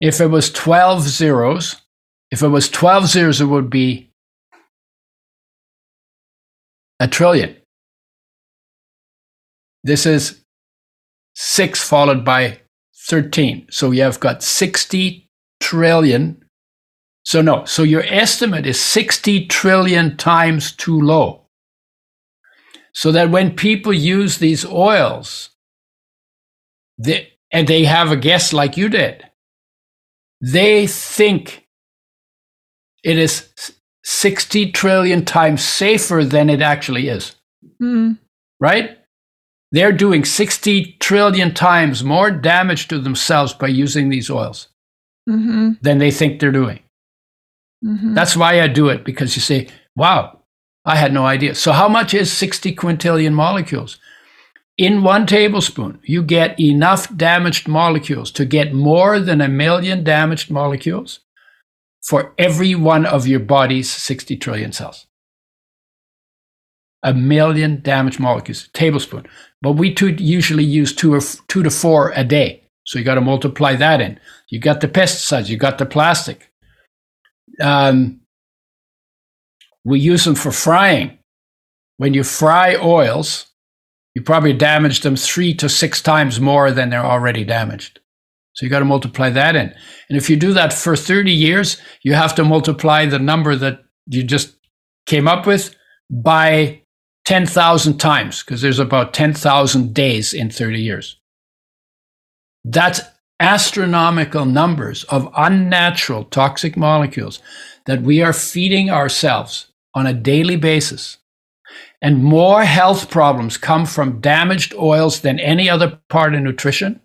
If 0.00 0.20
it 0.20 0.26
was 0.26 0.50
12 0.50 1.02
zeros, 1.02 1.82
if 2.30 2.42
it 2.42 2.48
was 2.48 2.68
12 2.68 3.06
zeros, 3.06 3.40
it 3.40 3.46
would 3.46 3.70
be 3.70 4.12
a 7.00 7.08
trillion. 7.08 7.56
This 9.82 10.06
is 10.06 10.42
six 11.34 11.86
followed 11.86 12.24
by 12.24 12.60
13. 13.08 13.66
So 13.70 13.90
you 13.90 14.02
have 14.02 14.20
got 14.20 14.42
60 14.42 15.28
trillion. 15.60 16.43
So, 17.24 17.40
no, 17.40 17.64
so 17.64 17.82
your 17.82 18.04
estimate 18.06 18.66
is 18.66 18.78
60 18.78 19.46
trillion 19.46 20.16
times 20.16 20.72
too 20.72 21.00
low. 21.00 21.46
So 22.92 23.10
that 23.12 23.30
when 23.30 23.56
people 23.56 23.92
use 23.92 24.38
these 24.38 24.64
oils, 24.64 25.50
they, 26.98 27.32
and 27.50 27.66
they 27.66 27.84
have 27.84 28.12
a 28.12 28.16
guess 28.16 28.52
like 28.52 28.76
you 28.76 28.88
did, 28.88 29.24
they 30.40 30.86
think 30.86 31.66
it 33.02 33.18
is 33.18 33.48
60 34.04 34.72
trillion 34.72 35.24
times 35.24 35.64
safer 35.64 36.24
than 36.24 36.50
it 36.50 36.60
actually 36.60 37.08
is. 37.08 37.34
Mm. 37.82 38.18
Right? 38.60 38.98
They're 39.72 39.92
doing 39.92 40.24
60 40.24 40.98
trillion 41.00 41.52
times 41.52 42.04
more 42.04 42.30
damage 42.30 42.86
to 42.88 42.98
themselves 42.98 43.52
by 43.54 43.68
using 43.68 44.08
these 44.08 44.30
oils 44.30 44.68
mm-hmm. 45.28 45.72
than 45.82 45.98
they 45.98 46.10
think 46.12 46.38
they're 46.38 46.52
doing. 46.52 46.83
Mm-hmm. 47.84 48.14
That's 48.14 48.36
why 48.36 48.60
I 48.60 48.68
do 48.68 48.88
it 48.88 49.04
because 49.04 49.36
you 49.36 49.42
say, 49.42 49.68
wow, 49.94 50.40
I 50.84 50.96
had 50.96 51.12
no 51.12 51.26
idea. 51.26 51.54
So, 51.54 51.72
how 51.72 51.88
much 51.88 52.14
is 52.14 52.32
60 52.32 52.74
quintillion 52.74 53.32
molecules? 53.32 53.98
In 54.76 55.02
one 55.02 55.26
tablespoon, 55.26 56.00
you 56.02 56.22
get 56.22 56.58
enough 56.58 57.14
damaged 57.16 57.68
molecules 57.68 58.32
to 58.32 58.44
get 58.44 58.74
more 58.74 59.20
than 59.20 59.40
a 59.40 59.48
million 59.48 60.02
damaged 60.02 60.50
molecules 60.50 61.20
for 62.02 62.34
every 62.38 62.74
one 62.74 63.06
of 63.06 63.26
your 63.26 63.40
body's 63.40 63.90
60 63.90 64.36
trillion 64.36 64.72
cells. 64.72 65.06
A 67.02 67.14
million 67.14 67.82
damaged 67.82 68.18
molecules, 68.18 68.68
tablespoon. 68.72 69.26
But 69.62 69.72
we 69.72 69.94
usually 70.18 70.64
use 70.64 70.94
two 70.94 71.14
or 71.14 71.20
two 71.48 71.62
to 71.62 71.70
four 71.70 72.12
a 72.16 72.24
day. 72.24 72.64
So 72.84 72.98
you 72.98 73.04
got 73.04 73.14
to 73.14 73.20
multiply 73.20 73.76
that 73.76 74.00
in. 74.00 74.18
You 74.48 74.58
got 74.58 74.80
the 74.80 74.88
pesticides, 74.88 75.48
you 75.48 75.56
got 75.56 75.78
the 75.78 75.86
plastic. 75.86 76.50
Um, 77.60 78.20
we 79.84 80.00
use 80.00 80.24
them 80.24 80.34
for 80.34 80.52
frying. 80.52 81.18
When 81.98 82.14
you 82.14 82.24
fry 82.24 82.76
oils, 82.76 83.46
you 84.14 84.22
probably 84.22 84.52
damage 84.52 85.00
them 85.00 85.16
three 85.16 85.54
to 85.54 85.68
six 85.68 86.00
times 86.00 86.40
more 86.40 86.70
than 86.70 86.90
they're 86.90 87.04
already 87.04 87.44
damaged. 87.44 88.00
So 88.54 88.64
you 88.64 88.70
got 88.70 88.78
to 88.78 88.84
multiply 88.84 89.30
that 89.30 89.56
in. 89.56 89.74
And 90.08 90.16
if 90.16 90.30
you 90.30 90.36
do 90.36 90.52
that 90.52 90.72
for 90.72 90.96
30 90.96 91.32
years, 91.32 91.76
you 92.02 92.14
have 92.14 92.34
to 92.36 92.44
multiply 92.44 93.06
the 93.06 93.18
number 93.18 93.56
that 93.56 93.84
you 94.06 94.22
just 94.22 94.56
came 95.06 95.26
up 95.26 95.46
with 95.46 95.74
by 96.10 96.82
10,000 97.24 97.98
times 97.98 98.42
because 98.42 98.62
there's 98.62 98.78
about 98.78 99.12
10,000 99.12 99.92
days 99.92 100.32
in 100.32 100.50
30 100.50 100.80
years. 100.80 101.18
That's 102.64 103.00
astronomical 103.40 104.44
numbers 104.44 105.04
of 105.04 105.32
unnatural 105.36 106.24
toxic 106.24 106.76
molecules 106.76 107.40
that 107.86 108.02
we 108.02 108.22
are 108.22 108.32
feeding 108.32 108.90
ourselves 108.90 109.68
on 109.94 110.06
a 110.06 110.12
daily 110.14 110.56
basis. 110.56 111.18
And 112.00 112.22
more 112.22 112.64
health 112.64 113.10
problems 113.10 113.56
come 113.56 113.86
from 113.86 114.20
damaged 114.20 114.74
oils 114.74 115.20
than 115.20 115.38
any 115.38 115.68
other 115.70 116.00
part 116.08 116.34
of 116.34 116.42
nutrition 116.42 117.00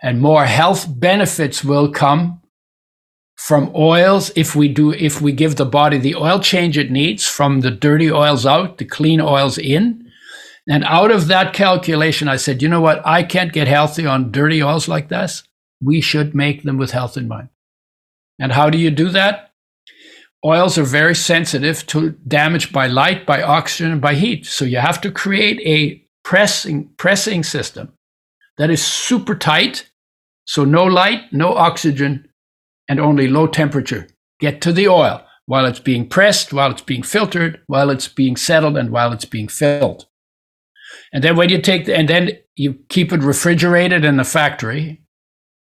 and 0.00 0.20
more 0.20 0.44
health 0.44 0.86
benefits 0.88 1.64
will 1.64 1.90
come 1.90 2.40
from 3.36 3.70
oils 3.74 4.30
if 4.36 4.54
we 4.54 4.68
do 4.68 4.92
if 4.92 5.20
we 5.20 5.32
give 5.32 5.56
the 5.56 5.64
body 5.64 5.98
the 5.98 6.14
oil 6.14 6.40
change 6.40 6.76
it 6.76 6.90
needs 6.90 7.24
from 7.26 7.60
the 7.60 7.70
dirty 7.70 8.10
oils 8.10 8.44
out 8.44 8.78
the 8.78 8.84
clean 8.84 9.20
oils 9.20 9.58
in 9.58 10.07
and 10.68 10.84
out 10.84 11.10
of 11.10 11.28
that 11.28 11.52
calculation 11.52 12.28
i 12.28 12.36
said 12.36 12.62
you 12.62 12.68
know 12.68 12.80
what 12.80 13.04
i 13.06 13.22
can't 13.22 13.52
get 13.52 13.68
healthy 13.68 14.06
on 14.06 14.32
dirty 14.32 14.62
oils 14.62 14.88
like 14.88 15.08
this 15.08 15.42
we 15.82 16.00
should 16.00 16.34
make 16.34 16.62
them 16.62 16.76
with 16.76 16.90
health 16.90 17.16
in 17.16 17.28
mind 17.28 17.48
and 18.38 18.52
how 18.52 18.70
do 18.70 18.78
you 18.78 18.90
do 18.90 19.08
that 19.08 19.52
oils 20.44 20.78
are 20.78 20.84
very 20.84 21.14
sensitive 21.14 21.86
to 21.86 22.10
damage 22.26 22.72
by 22.72 22.86
light 22.86 23.26
by 23.26 23.42
oxygen 23.42 23.92
and 23.92 24.00
by 24.00 24.14
heat 24.14 24.46
so 24.46 24.64
you 24.64 24.78
have 24.78 25.00
to 25.00 25.10
create 25.10 25.60
a 25.66 26.04
pressing 26.22 26.88
pressing 26.96 27.42
system 27.42 27.92
that 28.58 28.70
is 28.70 28.84
super 28.84 29.34
tight. 29.34 29.88
So 30.44 30.64
no 30.64 30.84
light, 30.84 31.32
no 31.32 31.54
oxygen, 31.54 32.28
and 32.88 33.00
only 33.00 33.28
low 33.28 33.46
temperature. 33.46 34.08
Get 34.40 34.60
to 34.62 34.72
the 34.72 34.88
oil 34.88 35.24
while 35.46 35.64
it's 35.64 35.80
being 35.80 36.08
pressed, 36.08 36.52
while 36.52 36.70
it's 36.70 36.82
being 36.82 37.02
filtered, 37.02 37.62
while 37.66 37.90
it's 37.90 38.08
being 38.08 38.36
settled, 38.36 38.76
and 38.76 38.90
while 38.90 39.12
it's 39.12 39.24
being 39.24 39.48
filled. 39.48 40.06
And 41.12 41.24
then 41.24 41.36
when 41.36 41.48
you 41.48 41.60
take 41.60 41.86
the, 41.86 41.96
and 41.96 42.08
then 42.08 42.30
you 42.54 42.74
keep 42.88 43.12
it 43.12 43.22
refrigerated 43.22 44.04
in 44.04 44.16
the 44.16 44.24
factory. 44.24 45.02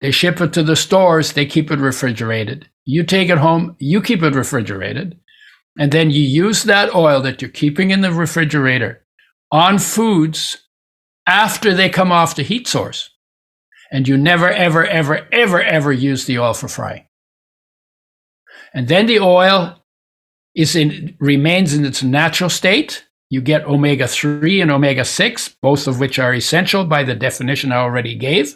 They 0.01 0.11
ship 0.11 0.39
it 0.41 0.53
to 0.53 0.63
the 0.63 0.75
stores, 0.75 1.33
they 1.33 1.45
keep 1.45 1.71
it 1.71 1.79
refrigerated. 1.79 2.69
You 2.83 3.03
take 3.03 3.29
it 3.29 3.39
home, 3.39 3.75
you 3.79 4.01
keep 4.01 4.21
it 4.21 4.35
refrigerated. 4.35 5.19
And 5.77 5.91
then 5.91 6.11
you 6.11 6.21
use 6.21 6.63
that 6.63 6.93
oil 6.93 7.21
that 7.21 7.41
you're 7.41 7.49
keeping 7.49 7.91
in 7.91 8.01
the 8.01 8.11
refrigerator 8.11 9.05
on 9.51 9.79
foods 9.79 10.57
after 11.25 11.73
they 11.73 11.89
come 11.89 12.11
off 12.11 12.35
the 12.35 12.43
heat 12.43 12.67
source. 12.67 13.09
And 13.91 14.07
you 14.07 14.17
never, 14.17 14.49
ever, 14.49 14.85
ever, 14.85 15.27
ever, 15.31 15.61
ever 15.61 15.91
use 15.91 16.25
the 16.25 16.39
oil 16.39 16.53
for 16.53 16.67
frying. 16.67 17.07
And 18.73 18.87
then 18.87 19.05
the 19.05 19.19
oil 19.19 19.83
is 20.53 20.75
in, 20.75 21.15
remains 21.19 21.73
in 21.73 21.85
its 21.85 22.03
natural 22.03 22.49
state. 22.49 23.04
You 23.29 23.41
get 23.41 23.65
omega 23.65 24.07
3 24.07 24.61
and 24.61 24.71
omega 24.71 25.03
6, 25.03 25.55
both 25.61 25.87
of 25.87 25.99
which 25.99 26.19
are 26.19 26.33
essential 26.33 26.85
by 26.85 27.03
the 27.03 27.15
definition 27.15 27.71
I 27.71 27.77
already 27.77 28.15
gave. 28.15 28.55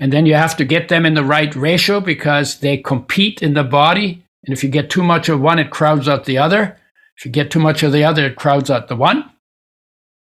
And 0.00 0.12
then 0.12 0.26
you 0.26 0.34
have 0.34 0.56
to 0.56 0.64
get 0.64 0.88
them 0.88 1.06
in 1.06 1.14
the 1.14 1.24
right 1.24 1.54
ratio 1.54 2.00
because 2.00 2.58
they 2.58 2.76
compete 2.76 3.42
in 3.42 3.54
the 3.54 3.64
body. 3.64 4.24
And 4.44 4.52
if 4.52 4.62
you 4.62 4.70
get 4.70 4.90
too 4.90 5.02
much 5.02 5.28
of 5.28 5.40
one, 5.40 5.58
it 5.58 5.70
crowds 5.70 6.08
out 6.08 6.24
the 6.24 6.38
other. 6.38 6.76
If 7.16 7.24
you 7.24 7.30
get 7.30 7.50
too 7.50 7.60
much 7.60 7.82
of 7.82 7.92
the 7.92 8.04
other, 8.04 8.26
it 8.26 8.36
crowds 8.36 8.70
out 8.70 8.88
the 8.88 8.96
one. 8.96 9.30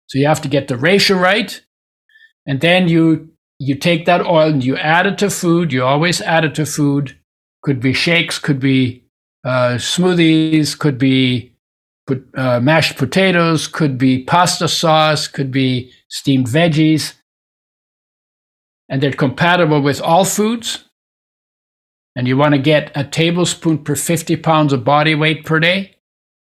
So 0.08 0.18
you 0.18 0.26
have 0.26 0.42
to 0.42 0.48
get 0.48 0.68
the 0.68 0.76
ratio 0.76 1.16
right 1.16 1.60
and 2.46 2.60
then 2.60 2.88
you 2.88 3.30
you 3.58 3.74
take 3.74 4.06
that 4.06 4.24
oil 4.24 4.48
and 4.48 4.64
you 4.64 4.76
add 4.76 5.06
it 5.06 5.18
to 5.18 5.28
food. 5.30 5.72
You 5.72 5.84
always 5.84 6.22
add 6.22 6.44
it 6.44 6.54
to 6.54 6.64
food. 6.64 7.16
Could 7.62 7.78
be 7.78 7.92
shakes, 7.92 8.38
could 8.38 8.58
be 8.58 9.04
uh, 9.44 9.76
smoothies, 9.76 10.78
could 10.78 10.96
be 10.98 11.49
uh, 12.34 12.60
mashed 12.60 12.96
potatoes, 12.96 13.66
could 13.66 13.98
be 13.98 14.24
pasta 14.24 14.68
sauce, 14.68 15.28
could 15.28 15.50
be 15.50 15.92
steamed 16.08 16.46
veggies. 16.46 17.14
And 18.88 19.02
they're 19.02 19.12
compatible 19.12 19.80
with 19.80 20.00
all 20.00 20.24
foods. 20.24 20.84
And 22.16 22.26
you 22.26 22.36
want 22.36 22.54
to 22.54 22.60
get 22.60 22.90
a 22.94 23.04
tablespoon 23.04 23.84
per 23.84 23.94
50 23.94 24.36
pounds 24.36 24.72
of 24.72 24.84
body 24.84 25.14
weight 25.14 25.44
per 25.44 25.60
day. 25.60 25.96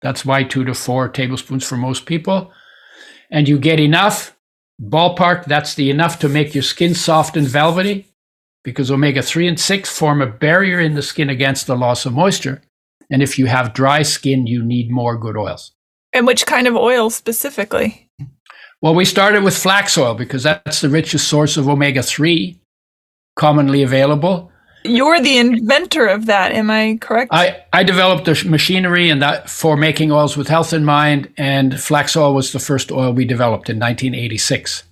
That's 0.02 0.24
why 0.24 0.44
two 0.44 0.64
to 0.64 0.74
four 0.74 1.08
tablespoons 1.08 1.64
for 1.64 1.76
most 1.76 2.06
people. 2.06 2.52
And 3.30 3.48
you 3.48 3.58
get 3.58 3.80
enough 3.80 4.36
ballpark, 4.80 5.44
that's 5.46 5.74
the 5.74 5.90
enough 5.90 6.20
to 6.20 6.28
make 6.28 6.54
your 6.54 6.62
skin 6.62 6.94
soft 6.94 7.36
and 7.36 7.46
velvety 7.46 8.06
because 8.64 8.90
omega 8.90 9.22
3 9.22 9.48
and 9.48 9.60
6 9.60 9.90
form 9.90 10.20
a 10.20 10.26
barrier 10.26 10.80
in 10.80 10.94
the 10.94 11.02
skin 11.02 11.30
against 11.30 11.66
the 11.66 11.76
loss 11.76 12.06
of 12.06 12.12
moisture. 12.12 12.62
And 13.10 13.22
if 13.22 13.38
you 13.38 13.46
have 13.46 13.74
dry 13.74 14.02
skin, 14.02 14.46
you 14.46 14.62
need 14.62 14.90
more 14.90 15.16
good 15.16 15.36
oils. 15.36 15.72
And 16.12 16.26
which 16.26 16.46
kind 16.46 16.66
of 16.66 16.76
oil 16.76 17.10
specifically? 17.10 18.10
Well, 18.80 18.94
we 18.94 19.04
started 19.04 19.42
with 19.42 19.56
flax 19.56 19.98
oil 19.98 20.14
because 20.14 20.42
that's 20.42 20.80
the 20.80 20.88
richest 20.88 21.28
source 21.28 21.56
of 21.56 21.68
omega 21.68 22.02
3 22.02 22.60
commonly 23.38 23.82
available. 23.82 24.50
You're 24.84 25.20
the 25.20 25.38
inventor 25.38 26.06
of 26.06 26.26
that, 26.26 26.52
am 26.52 26.70
I 26.70 26.98
correct? 27.00 27.30
I, 27.32 27.64
I 27.72 27.82
developed 27.82 28.26
the 28.26 28.48
machinery 28.48 29.10
and 29.10 29.20
that 29.22 29.50
for 29.50 29.76
making 29.76 30.12
oils 30.12 30.36
with 30.36 30.48
health 30.48 30.72
in 30.72 30.84
mind, 30.84 31.32
and 31.36 31.80
flax 31.80 32.16
oil 32.16 32.34
was 32.34 32.52
the 32.52 32.58
first 32.58 32.92
oil 32.92 33.12
we 33.12 33.24
developed 33.24 33.68
in 33.68 33.78
1986. 33.78 34.84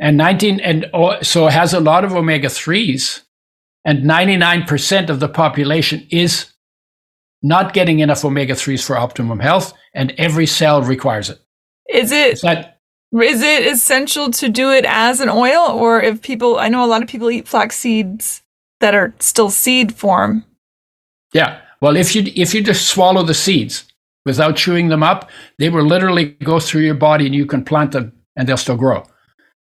And 0.00 0.16
19 0.16 0.60
and 0.60 0.90
so 1.22 1.46
it 1.46 1.52
has 1.52 1.72
a 1.72 1.80
lot 1.80 2.04
of 2.04 2.12
omega 2.14 2.48
3s, 2.48 3.22
and 3.84 4.04
99% 4.04 5.08
of 5.08 5.20
the 5.20 5.28
population 5.28 6.06
is 6.10 6.53
not 7.44 7.74
getting 7.74 8.00
enough 8.00 8.24
omega 8.24 8.54
3s 8.54 8.84
for 8.84 8.96
optimum 8.96 9.38
health, 9.38 9.74
and 9.94 10.12
every 10.18 10.46
cell 10.46 10.82
requires 10.82 11.30
it. 11.30 11.38
Is 11.88 12.10
it? 12.10 12.32
Is 12.32 12.40
that, 12.40 12.80
is 13.12 13.42
it 13.42 13.66
essential 13.66 14.30
to 14.32 14.48
do 14.48 14.70
it 14.70 14.84
as 14.86 15.20
an 15.20 15.28
oil 15.28 15.68
or 15.68 16.02
if 16.02 16.22
people 16.22 16.58
I 16.58 16.68
know 16.68 16.84
a 16.84 16.88
lot 16.88 17.02
of 17.02 17.08
people 17.08 17.30
eat 17.30 17.46
flax 17.46 17.76
seeds 17.76 18.42
that 18.80 18.94
are 18.94 19.14
still 19.18 19.50
seed 19.50 19.94
form. 19.94 20.44
Yeah. 21.32 21.60
Well, 21.80 21.96
if 21.96 22.14
you 22.14 22.22
if 22.34 22.54
you 22.54 22.62
just 22.62 22.88
swallow 22.88 23.22
the 23.22 23.34
seeds 23.34 23.84
without 24.26 24.56
chewing 24.56 24.88
them 24.88 25.02
up, 25.02 25.30
they 25.58 25.68
will 25.68 25.84
literally 25.84 26.36
go 26.44 26.60
through 26.60 26.82
your 26.82 26.94
body 26.94 27.26
and 27.26 27.34
you 27.34 27.46
can 27.46 27.64
plant 27.64 27.92
them 27.92 28.12
and 28.36 28.48
they'll 28.48 28.56
still 28.56 28.76
grow. 28.76 29.04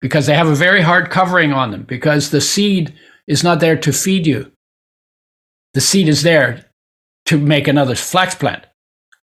Because 0.02 0.28
they 0.28 0.36
have 0.36 0.48
a 0.48 0.56
very 0.56 0.82
hard 0.82 1.10
covering 1.10 1.52
on 1.52 1.72
them 1.72 1.84
because 1.84 2.30
the 2.30 2.42
seed 2.42 2.94
is 3.28 3.44
not 3.44 3.60
there 3.60 3.78
to 3.78 3.92
feed 3.92 4.28
you. 4.28 4.52
The 5.74 5.82
seed 5.82 6.08
is 6.08 6.24
there 6.24 6.65
to 7.26 7.38
make 7.38 7.68
another 7.68 7.96
flax 7.96 8.36
plant. 8.36 8.66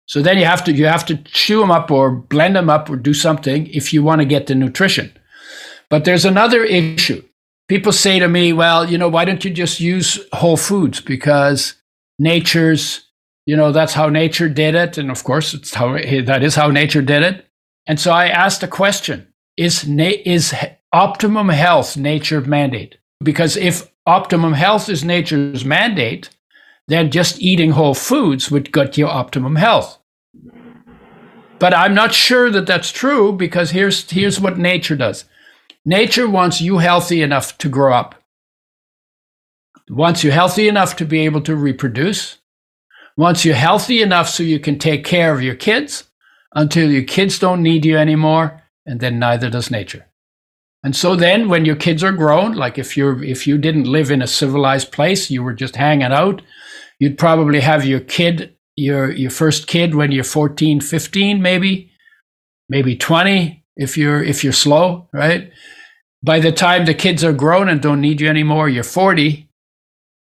So 0.05 0.21
then 0.21 0.37
you 0.37 0.45
have 0.45 0.63
to 0.65 0.73
you 0.73 0.87
have 0.87 1.05
to 1.05 1.17
chew 1.23 1.59
them 1.61 1.71
up 1.71 1.89
or 1.89 2.11
blend 2.11 2.55
them 2.55 2.69
up 2.69 2.89
or 2.89 2.97
do 2.97 3.13
something 3.13 3.67
if 3.67 3.93
you 3.93 4.03
want 4.03 4.19
to 4.19 4.25
get 4.25 4.47
the 4.47 4.55
nutrition. 4.55 5.17
But 5.89 6.05
there's 6.05 6.25
another 6.25 6.63
issue. 6.63 7.23
People 7.69 7.93
say 7.93 8.19
to 8.19 8.27
me, 8.27 8.51
"Well, 8.51 8.89
you 8.89 8.97
know, 8.97 9.07
why 9.07 9.23
don't 9.25 9.45
you 9.45 9.51
just 9.51 9.79
use 9.79 10.19
whole 10.33 10.57
foods 10.57 10.99
because 10.99 11.75
nature's, 12.19 13.07
you 13.45 13.55
know, 13.55 13.71
that's 13.71 13.93
how 13.93 14.09
nature 14.09 14.49
did 14.49 14.75
it, 14.75 14.97
and 14.97 15.09
of 15.09 15.23
course, 15.23 15.53
it's 15.53 15.73
how 15.73 15.93
that 15.93 16.43
is 16.43 16.55
how 16.55 16.67
nature 16.69 17.01
did 17.01 17.23
it." 17.23 17.47
And 17.87 17.99
so 17.99 18.11
I 18.11 18.27
asked 18.27 18.63
a 18.63 18.67
question: 18.67 19.27
Is 19.55 19.87
na- 19.87 20.21
is 20.25 20.53
optimum 20.91 21.49
health 21.49 21.95
nature's 21.95 22.47
mandate? 22.47 22.97
Because 23.23 23.55
if 23.55 23.89
optimum 24.05 24.53
health 24.53 24.89
is 24.89 25.05
nature's 25.05 25.63
mandate, 25.63 26.29
then 26.91 27.11
just 27.11 27.41
eating 27.41 27.71
whole 27.71 27.93
foods 27.93 28.51
would 28.51 28.71
get 28.71 28.97
you 28.97 29.07
optimum 29.07 29.55
health. 29.55 29.97
But 31.59 31.73
I'm 31.73 31.93
not 31.93 32.13
sure 32.13 32.49
that 32.49 32.65
that's 32.65 32.91
true 32.91 33.31
because 33.31 33.71
here's, 33.71 34.09
here's 34.09 34.39
what 34.39 34.57
nature 34.57 34.95
does 34.95 35.25
nature 35.85 36.29
wants 36.29 36.61
you 36.61 36.77
healthy 36.77 37.21
enough 37.21 37.57
to 37.57 37.69
grow 37.69 37.93
up, 37.93 38.15
wants 39.89 40.23
you 40.23 40.31
healthy 40.31 40.67
enough 40.67 40.95
to 40.97 41.05
be 41.05 41.19
able 41.21 41.41
to 41.41 41.55
reproduce, 41.55 42.37
wants 43.17 43.45
you 43.45 43.53
healthy 43.53 44.01
enough 44.01 44.29
so 44.29 44.43
you 44.43 44.59
can 44.59 44.77
take 44.77 45.03
care 45.03 45.33
of 45.33 45.41
your 45.41 45.55
kids 45.55 46.05
until 46.53 46.91
your 46.91 47.03
kids 47.03 47.39
don't 47.39 47.63
need 47.63 47.85
you 47.85 47.97
anymore, 47.97 48.61
and 48.85 48.99
then 48.99 49.17
neither 49.17 49.49
does 49.49 49.71
nature. 49.71 50.05
And 50.83 50.95
so 50.95 51.15
then 51.15 51.47
when 51.47 51.65
your 51.65 51.75
kids 51.75 52.03
are 52.03 52.11
grown, 52.11 52.53
like 52.53 52.77
if 52.79 52.97
you're 52.97 53.23
if 53.23 53.45
you 53.45 53.57
didn't 53.57 53.83
live 53.83 54.09
in 54.09 54.21
a 54.21 54.27
civilized 54.27 54.91
place, 54.91 55.29
you 55.29 55.43
were 55.43 55.53
just 55.53 55.75
hanging 55.75 56.11
out, 56.11 56.41
you'd 56.99 57.17
probably 57.17 57.59
have 57.59 57.85
your 57.85 57.99
kid 57.99 58.55
your 58.75 59.11
your 59.11 59.31
first 59.31 59.67
kid 59.67 59.95
when 59.95 60.11
you're 60.11 60.23
14 60.23 60.79
15 60.79 61.41
maybe 61.41 61.91
maybe 62.69 62.95
20 62.95 63.65
if 63.75 63.97
you're 63.97 64.23
if 64.23 64.43
you're 64.43 64.53
slow 64.53 65.09
right? 65.13 65.51
By 66.23 66.39
the 66.39 66.51
time 66.51 66.85
the 66.85 66.93
kids 66.93 67.23
are 67.23 67.33
grown 67.33 67.67
and 67.67 67.81
don't 67.81 68.01
need 68.01 68.21
you 68.21 68.29
anymore 68.29 68.69
you're 68.69 68.83
40 68.83 69.49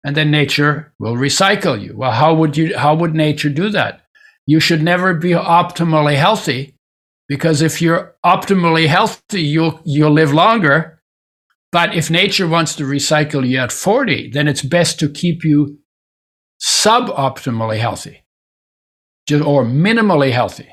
and 0.03 0.15
then 0.15 0.29
nature 0.29 0.93
will 0.99 1.15
recycle 1.15 1.81
you. 1.81 1.95
Well 1.97 2.11
how 2.11 2.33
would 2.35 2.55
you 2.55 2.77
how 2.77 2.95
would 2.95 3.15
nature 3.15 3.49
do 3.49 3.69
that? 3.69 4.01
You 4.45 4.59
should 4.59 4.83
never 4.83 5.13
be 5.13 5.31
optimally 5.31 6.17
healthy 6.17 6.74
because 7.27 7.61
if 7.61 7.81
you're 7.81 8.15
optimally 8.25 8.87
healthy 8.87 9.41
you'll 9.41 9.79
you'll 9.83 10.11
live 10.11 10.33
longer 10.33 11.01
but 11.71 11.95
if 11.95 12.09
nature 12.09 12.47
wants 12.47 12.75
to 12.75 12.83
recycle 12.83 13.47
you 13.47 13.57
at 13.57 13.71
40 13.71 14.31
then 14.31 14.47
it's 14.47 14.61
best 14.61 14.99
to 14.99 15.09
keep 15.09 15.43
you 15.43 15.79
suboptimally 16.61 17.79
healthy 17.79 18.25
or 19.31 19.65
minimally 19.65 20.31
healthy. 20.31 20.69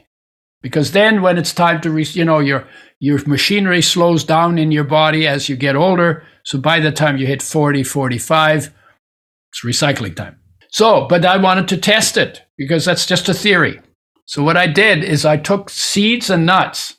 Because 0.62 0.92
then 0.92 1.22
when 1.22 1.38
it's 1.38 1.52
time 1.52 1.80
to, 1.80 1.90
re- 1.90 2.04
you 2.04 2.24
know, 2.24 2.38
your, 2.38 2.66
your 3.00 3.18
machinery 3.26 3.82
slows 3.82 4.22
down 4.24 4.58
in 4.58 4.70
your 4.70 4.84
body 4.84 5.26
as 5.26 5.48
you 5.48 5.56
get 5.56 5.74
older. 5.74 6.24
So 6.44 6.58
by 6.58 6.78
the 6.78 6.92
time 6.92 7.16
you 7.16 7.26
hit 7.26 7.42
40, 7.42 7.82
45, 7.82 8.72
it's 9.50 9.64
recycling 9.64 10.14
time. 10.14 10.38
So, 10.70 11.06
but 11.08 11.24
I 11.24 11.36
wanted 11.36 11.68
to 11.68 11.76
test 11.76 12.16
it 12.16 12.42
because 12.56 12.84
that's 12.84 13.06
just 13.06 13.28
a 13.28 13.34
theory. 13.34 13.80
So 14.32 14.42
what 14.42 14.56
I 14.56 14.66
did 14.66 15.04
is 15.04 15.26
I 15.26 15.36
took 15.36 15.68
seeds 15.68 16.30
and 16.30 16.46
nuts. 16.46 16.96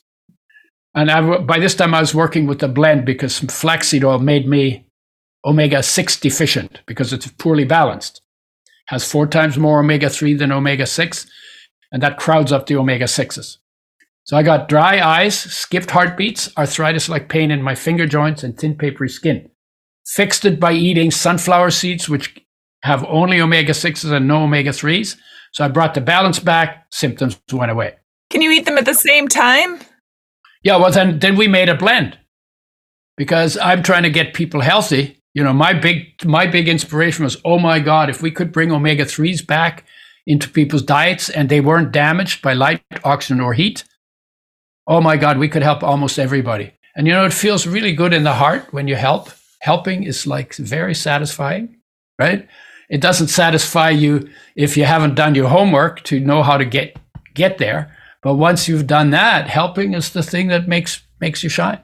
And 0.93 1.09
I, 1.09 1.39
by 1.39 1.57
this 1.57 1.73
time 1.73 1.95
I 1.95 1.99
was 1.99 2.13
working 2.13 2.45
with 2.45 2.59
the 2.59 2.67
blend 2.67 3.07
because 3.07 3.39
flaxseed 3.39 4.03
oil 4.03 4.19
made 4.19 4.47
me 4.47 4.85
omega 5.43 5.81
6 5.81 6.19
deficient 6.19 6.81
because 6.85 7.11
it's 7.11 7.25
poorly 7.25 7.63
balanced. 7.65 8.21
Has 8.89 9.11
four 9.11 9.25
times 9.25 9.57
more 9.57 9.79
omega 9.79 10.11
3 10.11 10.35
than 10.35 10.51
omega 10.51 10.85
6 10.85 11.25
and 11.91 12.03
that 12.03 12.19
crowds 12.19 12.51
up 12.51 12.67
the 12.67 12.75
omega 12.75 13.05
6s. 13.05 13.57
So 14.25 14.37
I 14.37 14.43
got 14.43 14.69
dry 14.69 15.01
eyes, 15.01 15.35
skipped 15.35 15.89
heartbeats, 15.89 16.55
arthritis 16.55 17.09
like 17.09 17.29
pain 17.29 17.49
in 17.49 17.63
my 17.63 17.73
finger 17.73 18.05
joints, 18.05 18.43
and 18.43 18.55
thin 18.55 18.75
papery 18.75 19.09
skin. 19.09 19.49
Fixed 20.05 20.45
it 20.45 20.59
by 20.59 20.73
eating 20.73 21.09
sunflower 21.09 21.71
seeds, 21.71 22.07
which 22.07 22.45
have 22.83 23.03
only 23.05 23.41
omega 23.41 23.73
6s 23.73 24.11
and 24.11 24.27
no 24.27 24.43
omega 24.43 24.69
3s. 24.69 25.15
So 25.53 25.63
I 25.63 25.67
brought 25.69 25.93
the 25.93 26.01
balance 26.01 26.39
back, 26.39 26.87
symptoms 26.91 27.39
went 27.51 27.71
away. 27.71 27.95
Can 28.29 28.41
you 28.41 28.51
eat 28.51 28.65
them 28.65 28.77
at 28.77 28.85
the 28.85 28.93
same 28.93 29.27
time? 29.27 29.79
Yeah, 30.63 30.77
well, 30.77 30.91
then, 30.91 31.19
then 31.19 31.35
we 31.35 31.47
made 31.47 31.69
a 31.69 31.75
blend 31.75 32.17
because 33.17 33.57
I'm 33.57 33.83
trying 33.83 34.03
to 34.03 34.09
get 34.09 34.33
people 34.33 34.61
healthy. 34.61 35.19
You 35.33 35.43
know, 35.43 35.53
my 35.53 35.73
big 35.73 36.23
my 36.25 36.47
big 36.47 36.67
inspiration 36.67 37.23
was, 37.23 37.37
oh 37.43 37.59
my 37.59 37.79
God, 37.79 38.09
if 38.09 38.21
we 38.21 38.31
could 38.31 38.51
bring 38.51 38.71
omega 38.71 39.05
threes 39.05 39.41
back 39.41 39.83
into 40.25 40.49
people's 40.49 40.83
diets 40.83 41.29
and 41.29 41.49
they 41.49 41.59
weren't 41.59 41.91
damaged 41.91 42.41
by 42.41 42.53
light, 42.53 42.83
oxygen, 43.03 43.41
or 43.41 43.53
heat, 43.53 43.83
oh 44.87 45.01
my 45.01 45.17
God, 45.17 45.37
we 45.37 45.49
could 45.49 45.63
help 45.63 45.83
almost 45.83 46.19
everybody. 46.19 46.73
And 46.95 47.07
you 47.07 47.13
know, 47.13 47.25
it 47.25 47.33
feels 47.33 47.67
really 47.67 47.93
good 47.93 48.13
in 48.13 48.23
the 48.23 48.33
heart 48.33 48.71
when 48.71 48.87
you 48.87 48.95
help. 48.95 49.29
Helping 49.61 50.03
is 50.03 50.27
like 50.27 50.53
very 50.55 50.93
satisfying, 50.93 51.77
right? 52.19 52.47
It 52.89 53.01
doesn't 53.01 53.27
satisfy 53.27 53.89
you 53.89 54.29
if 54.55 54.77
you 54.77 54.85
haven't 54.85 55.15
done 55.15 55.35
your 55.35 55.49
homework 55.49 56.03
to 56.03 56.19
know 56.19 56.43
how 56.43 56.57
to 56.57 56.65
get 56.65 56.97
get 57.33 57.57
there. 57.57 57.95
But 58.21 58.35
once 58.35 58.67
you've 58.67 58.87
done 58.87 59.09
that, 59.11 59.47
helping 59.49 59.93
is 59.93 60.11
the 60.11 60.23
thing 60.23 60.47
that 60.47 60.67
makes 60.67 61.01
makes 61.19 61.43
you 61.43 61.49
shine. 61.49 61.79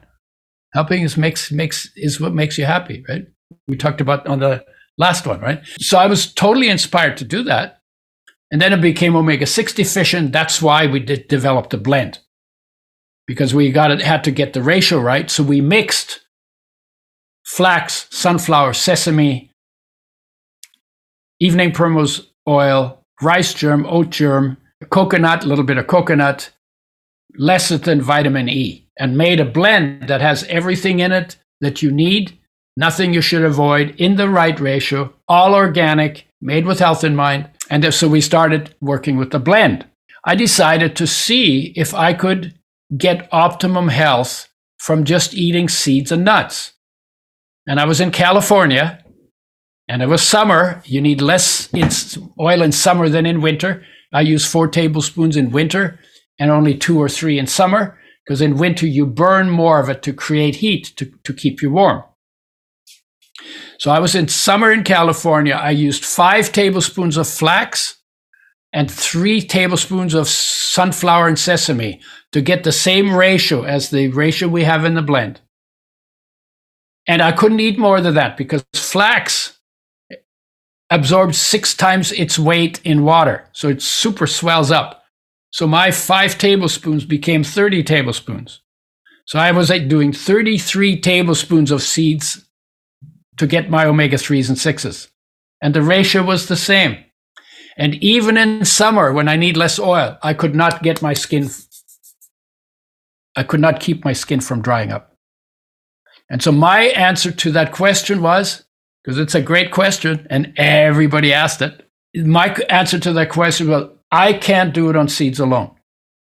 Helping 0.72 1.02
is 1.02 1.16
makes 1.16 1.50
makes 1.50 1.88
is 1.96 2.20
what 2.20 2.34
makes 2.34 2.58
you 2.58 2.64
happy, 2.64 3.04
right? 3.08 3.26
We 3.66 3.76
talked 3.76 4.00
about 4.00 4.26
on 4.26 4.40
the 4.40 4.64
last 4.98 5.26
one, 5.26 5.40
right? 5.40 5.60
So 5.78 5.98
I 5.98 6.06
was 6.06 6.32
totally 6.32 6.68
inspired 6.68 7.16
to 7.18 7.24
do 7.24 7.42
that. 7.44 7.78
And 8.52 8.60
then 8.60 8.72
it 8.72 8.80
became 8.80 9.14
omega 9.14 9.46
6 9.46 9.74
deficient. 9.74 10.32
That's 10.32 10.60
why 10.60 10.86
we 10.86 10.98
did 11.00 11.28
develop 11.28 11.70
the 11.70 11.78
blend 11.78 12.18
because 13.26 13.54
we 13.54 13.70
got 13.70 13.92
it, 13.92 14.00
had 14.00 14.24
to 14.24 14.32
get 14.32 14.54
the 14.54 14.62
ratio 14.62 14.98
right. 14.98 15.30
So 15.30 15.44
we 15.44 15.60
mixed 15.60 16.20
flax, 17.44 18.08
sunflower, 18.10 18.72
sesame, 18.72 19.49
evening 21.40 21.72
primrose 21.72 22.30
oil, 22.46 23.02
rice 23.22 23.54
germ, 23.54 23.86
oat 23.86 24.10
germ, 24.10 24.56
coconut, 24.90 25.44
a 25.44 25.46
little 25.46 25.64
bit 25.64 25.78
of 25.78 25.86
coconut, 25.86 26.50
lecithin, 27.38 28.00
vitamin 28.00 28.48
E, 28.48 28.86
and 28.98 29.16
made 29.16 29.40
a 29.40 29.44
blend 29.44 30.08
that 30.08 30.20
has 30.20 30.44
everything 30.44 31.00
in 31.00 31.12
it 31.12 31.36
that 31.60 31.82
you 31.82 31.90
need, 31.90 32.38
nothing 32.76 33.12
you 33.12 33.20
should 33.20 33.42
avoid, 33.42 33.94
in 33.98 34.16
the 34.16 34.28
right 34.28 34.58
ratio, 34.60 35.12
all 35.28 35.54
organic, 35.54 36.26
made 36.40 36.66
with 36.66 36.78
health 36.78 37.04
in 37.04 37.16
mind. 37.16 37.48
And 37.70 37.92
so 37.92 38.08
we 38.08 38.20
started 38.20 38.74
working 38.80 39.16
with 39.16 39.30
the 39.30 39.38
blend. 39.38 39.86
I 40.24 40.34
decided 40.34 40.96
to 40.96 41.06
see 41.06 41.72
if 41.76 41.94
I 41.94 42.12
could 42.14 42.54
get 42.96 43.28
optimum 43.32 43.88
health 43.88 44.48
from 44.78 45.04
just 45.04 45.34
eating 45.34 45.68
seeds 45.68 46.10
and 46.10 46.24
nuts. 46.24 46.72
And 47.66 47.78
I 47.78 47.84
was 47.84 48.00
in 48.00 48.10
California 48.10 48.99
and 49.90 50.02
it 50.02 50.08
was 50.08 50.22
summer. 50.22 50.80
You 50.86 51.00
need 51.00 51.20
less 51.20 51.68
oil 52.38 52.62
in 52.62 52.70
summer 52.70 53.08
than 53.08 53.26
in 53.26 53.40
winter. 53.40 53.82
I 54.12 54.20
use 54.20 54.46
four 54.46 54.68
tablespoons 54.68 55.36
in 55.36 55.50
winter 55.50 55.98
and 56.38 56.48
only 56.48 56.76
two 56.78 57.00
or 57.00 57.08
three 57.08 57.40
in 57.40 57.48
summer 57.48 57.98
because 58.24 58.40
in 58.40 58.56
winter 58.56 58.86
you 58.86 59.04
burn 59.04 59.50
more 59.50 59.80
of 59.80 59.88
it 59.88 60.00
to 60.04 60.12
create 60.12 60.56
heat 60.56 60.92
to, 60.96 61.06
to 61.24 61.34
keep 61.34 61.60
you 61.60 61.72
warm. 61.72 62.04
So 63.80 63.90
I 63.90 63.98
was 63.98 64.14
in 64.14 64.28
summer 64.28 64.70
in 64.70 64.84
California. 64.84 65.54
I 65.54 65.70
used 65.70 66.04
five 66.04 66.52
tablespoons 66.52 67.16
of 67.16 67.26
flax 67.26 67.96
and 68.72 68.88
three 68.88 69.40
tablespoons 69.40 70.14
of 70.14 70.28
sunflower 70.28 71.26
and 71.26 71.38
sesame 71.38 72.00
to 72.30 72.40
get 72.40 72.62
the 72.62 72.70
same 72.70 73.12
ratio 73.12 73.64
as 73.64 73.90
the 73.90 74.06
ratio 74.06 74.46
we 74.46 74.62
have 74.62 74.84
in 74.84 74.94
the 74.94 75.02
blend. 75.02 75.40
And 77.08 77.20
I 77.20 77.32
couldn't 77.32 77.58
eat 77.58 77.76
more 77.76 78.00
than 78.00 78.14
that 78.14 78.36
because 78.36 78.64
flax 78.72 79.56
absorbs 80.90 81.38
six 81.38 81.74
times 81.74 82.12
its 82.12 82.38
weight 82.38 82.80
in 82.84 83.04
water. 83.04 83.48
So 83.52 83.68
it 83.68 83.82
super 83.82 84.26
swells 84.26 84.70
up. 84.70 85.04
So 85.52 85.66
my 85.66 85.90
five 85.90 86.38
tablespoons 86.38 87.04
became 87.04 87.44
30 87.44 87.82
tablespoons. 87.82 88.60
So 89.24 89.38
I 89.38 89.52
was 89.52 89.70
like 89.70 89.88
doing 89.88 90.12
33 90.12 91.00
tablespoons 91.00 91.70
of 91.70 91.82
seeds 91.82 92.44
to 93.36 93.46
get 93.46 93.70
my 93.70 93.84
omega 93.86 94.16
3s 94.16 94.48
and 94.48 94.58
6s. 94.58 95.08
And 95.62 95.74
the 95.74 95.82
ratio 95.82 96.22
was 96.22 96.48
the 96.48 96.56
same. 96.56 97.04
And 97.76 97.94
even 97.96 98.36
in 98.36 98.64
summer, 98.64 99.12
when 99.12 99.28
I 99.28 99.36
need 99.36 99.56
less 99.56 99.78
oil, 99.78 100.18
I 100.22 100.34
could 100.34 100.54
not 100.54 100.82
get 100.82 101.00
my 101.00 101.14
skin, 101.14 101.48
I 103.36 103.42
could 103.42 103.60
not 103.60 103.80
keep 103.80 104.04
my 104.04 104.12
skin 104.12 104.40
from 104.40 104.62
drying 104.62 104.92
up. 104.92 105.16
And 106.28 106.42
so 106.42 106.52
my 106.52 106.82
answer 106.82 107.30
to 107.30 107.52
that 107.52 107.72
question 107.72 108.22
was 108.22 108.64
because 109.02 109.18
it's 109.18 109.34
a 109.34 109.42
great 109.42 109.70
question 109.70 110.26
and 110.30 110.52
everybody 110.56 111.32
asked 111.32 111.62
it. 111.62 111.88
My 112.14 112.54
answer 112.68 112.98
to 112.98 113.12
that 113.12 113.30
question 113.30 113.68
was 113.68 113.90
I 114.10 114.32
can't 114.32 114.74
do 114.74 114.90
it 114.90 114.96
on 114.96 115.08
seeds 115.08 115.38
alone. 115.38 115.70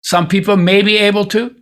Some 0.03 0.29
people 0.29 0.57
may 0.57 0.83
be 0.83 0.98
able 0.98 1.24
to, 1.27 1.55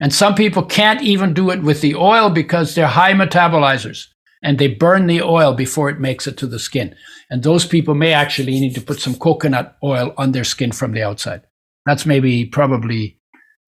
and 0.00 0.14
some 0.14 0.34
people 0.34 0.62
can't 0.62 1.02
even 1.02 1.34
do 1.34 1.50
it 1.50 1.62
with 1.62 1.80
the 1.80 1.94
oil 1.96 2.30
because 2.30 2.74
they're 2.74 2.86
high 2.86 3.14
metabolizers 3.14 4.06
and 4.42 4.58
they 4.58 4.68
burn 4.68 5.06
the 5.06 5.22
oil 5.22 5.54
before 5.54 5.90
it 5.90 5.98
makes 5.98 6.26
it 6.26 6.36
to 6.38 6.46
the 6.46 6.58
skin. 6.58 6.94
And 7.30 7.42
those 7.42 7.66
people 7.66 7.94
may 7.94 8.12
actually 8.12 8.60
need 8.60 8.74
to 8.74 8.80
put 8.80 9.00
some 9.00 9.14
coconut 9.16 9.76
oil 9.82 10.14
on 10.16 10.32
their 10.32 10.44
skin 10.44 10.72
from 10.72 10.92
the 10.92 11.02
outside. 11.02 11.42
That's 11.84 12.06
maybe 12.06 12.44
probably, 12.44 13.18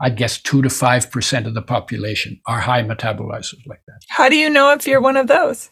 I'd 0.00 0.16
guess, 0.16 0.38
two 0.40 0.62
to 0.62 0.70
five 0.70 1.11
percent 1.11 1.46
of 1.46 1.55
the 1.55 1.62
population 1.62 2.40
are 2.46 2.61
high 2.61 2.83
metabolizers 2.83 3.66
like 3.66 3.83
that. 3.87 4.00
How 4.09 4.29
do 4.29 4.37
you 4.37 4.50
know 4.50 4.72
if 4.72 4.87
you're 4.87 5.00
one 5.00 5.16
of 5.16 5.26
those? 5.26 5.70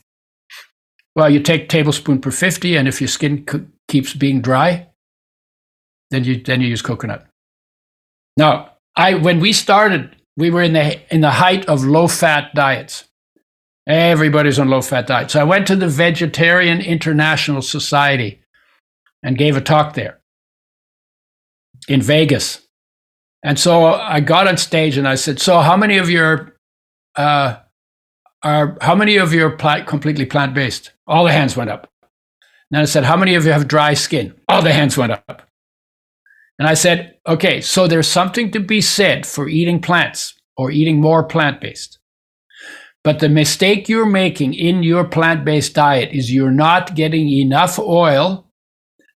Well, 1.18 1.28
you 1.28 1.40
take 1.40 1.68
tablespoon 1.68 2.20
per 2.20 2.31
50, 2.31 2.76
and 2.76 2.87
if 2.87 3.00
your 3.00 3.09
skin 3.09 3.44
c- 3.50 3.66
keeps 3.88 4.14
being 4.14 4.40
dry, 4.40 4.87
then 6.12 6.22
you 6.22 6.40
then 6.40 6.61
you 6.61 6.68
use 6.68 6.81
coconut. 6.81 7.26
Now, 8.37 8.74
I 8.94 9.14
when 9.14 9.40
we 9.40 9.52
started, 9.52 10.14
we 10.37 10.50
were 10.50 10.62
in 10.62 10.74
the 10.74 11.00
in 11.12 11.20
the 11.20 11.33
height 11.33 11.66
of 11.66 11.83
low 11.83 12.07
fat 12.07 12.54
diets. 12.54 13.09
Everybody's 13.88 14.61
on 14.61 14.70
low 14.70 14.81
fat 14.81 15.09
diets. 15.09 15.33
So 15.33 15.40
I 15.40 15.42
went 15.42 15.66
to 15.66 15.74
the 15.74 15.88
Vegetarian 15.88 16.81
International 16.81 17.62
Society 17.62 18.40
and 19.24 19.37
gave 19.37 19.57
a 19.57 19.61
talk 19.61 19.94
there 19.94 20.20
in 21.88 22.00
Vegas. 22.00 22.61
And 23.42 23.59
so 23.59 23.87
I 23.87 24.20
got 24.20 24.46
on 24.46 24.57
stage 24.57 24.96
and 24.96 25.09
I 25.09 25.16
said, 25.16 25.40
"So 25.40 25.59
how 25.59 25.76
many 25.76 25.98
of 25.98 26.09
your 26.09 26.54
uh, 27.16 27.57
are 28.42 28.77
how 28.81 28.94
many 28.94 29.16
of 29.16 29.33
you 29.33 29.46
are 29.46 29.83
completely 29.85 30.27
plant 30.27 30.55
based?" 30.55 30.92
All 31.07 31.24
the 31.24 31.33
hands 31.33 31.57
went 31.57 31.70
up. 31.70 31.90
then 32.70 32.83
I 32.83 32.85
said, 32.85 33.05
"How 33.05 33.16
many 33.16 33.35
of 33.35 33.44
you 33.46 33.53
have 33.53 33.66
dry 33.66 33.94
skin?" 33.94 34.35
All 34.48 34.62
the 34.62 34.72
hands 34.72 34.96
went 34.96 35.12
up. 35.12 35.48
And 36.59 36.68
I 36.68 36.74
said, 36.74 37.14
"Okay, 37.27 37.61
so 37.61 37.87
there's 37.87 38.09
something 38.09 38.51
to 38.51 38.61
be 38.61 38.81
said 38.81 39.24
for 39.27 39.48
eating 39.48 39.81
plants 39.81 40.35
or 40.57 40.70
eating 40.70 41.01
more 41.01 41.24
plant 41.24 41.61
based." 41.61 41.98
But 43.05 43.20
the 43.20 43.29
mistake 43.29 43.88
you're 43.88 44.05
making 44.05 44.55
in 44.55 44.83
your 44.83 45.05
plant 45.05 45.44
based 45.44 45.74
diet 45.74 46.11
is 46.12 46.33
you're 46.33 46.51
not 46.51 46.94
getting 46.94 47.29
enough 47.29 47.79
oil. 47.79 48.51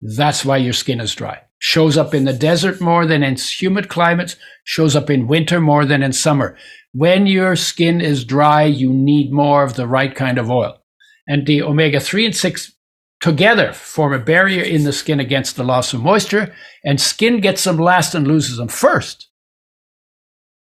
That's 0.00 0.44
why 0.44 0.58
your 0.58 0.74
skin 0.74 1.00
is 1.00 1.14
dry. 1.14 1.42
Shows 1.60 1.96
up 1.96 2.14
in 2.14 2.24
the 2.24 2.32
desert 2.32 2.80
more 2.80 3.06
than 3.06 3.22
in 3.22 3.36
humid 3.36 3.88
climates, 3.88 4.34
shows 4.64 4.96
up 4.96 5.08
in 5.08 5.28
winter 5.28 5.60
more 5.60 5.84
than 5.84 6.02
in 6.02 6.12
summer. 6.12 6.56
When 6.92 7.26
your 7.26 7.54
skin 7.54 8.00
is 8.00 8.24
dry, 8.24 8.64
you 8.64 8.92
need 8.92 9.32
more 9.32 9.62
of 9.62 9.74
the 9.74 9.86
right 9.86 10.14
kind 10.14 10.38
of 10.38 10.50
oil. 10.50 10.82
And 11.28 11.46
the 11.46 11.62
omega 11.62 12.00
3 12.00 12.26
and 12.26 12.34
6 12.34 12.72
together 13.20 13.72
form 13.72 14.12
a 14.12 14.18
barrier 14.18 14.64
in 14.64 14.82
the 14.82 14.92
skin 14.92 15.20
against 15.20 15.54
the 15.54 15.62
loss 15.62 15.92
of 15.92 16.02
moisture, 16.02 16.52
and 16.84 17.00
skin 17.00 17.40
gets 17.40 17.62
them 17.62 17.78
last 17.78 18.14
and 18.14 18.26
loses 18.26 18.56
them 18.56 18.68
first 18.68 19.28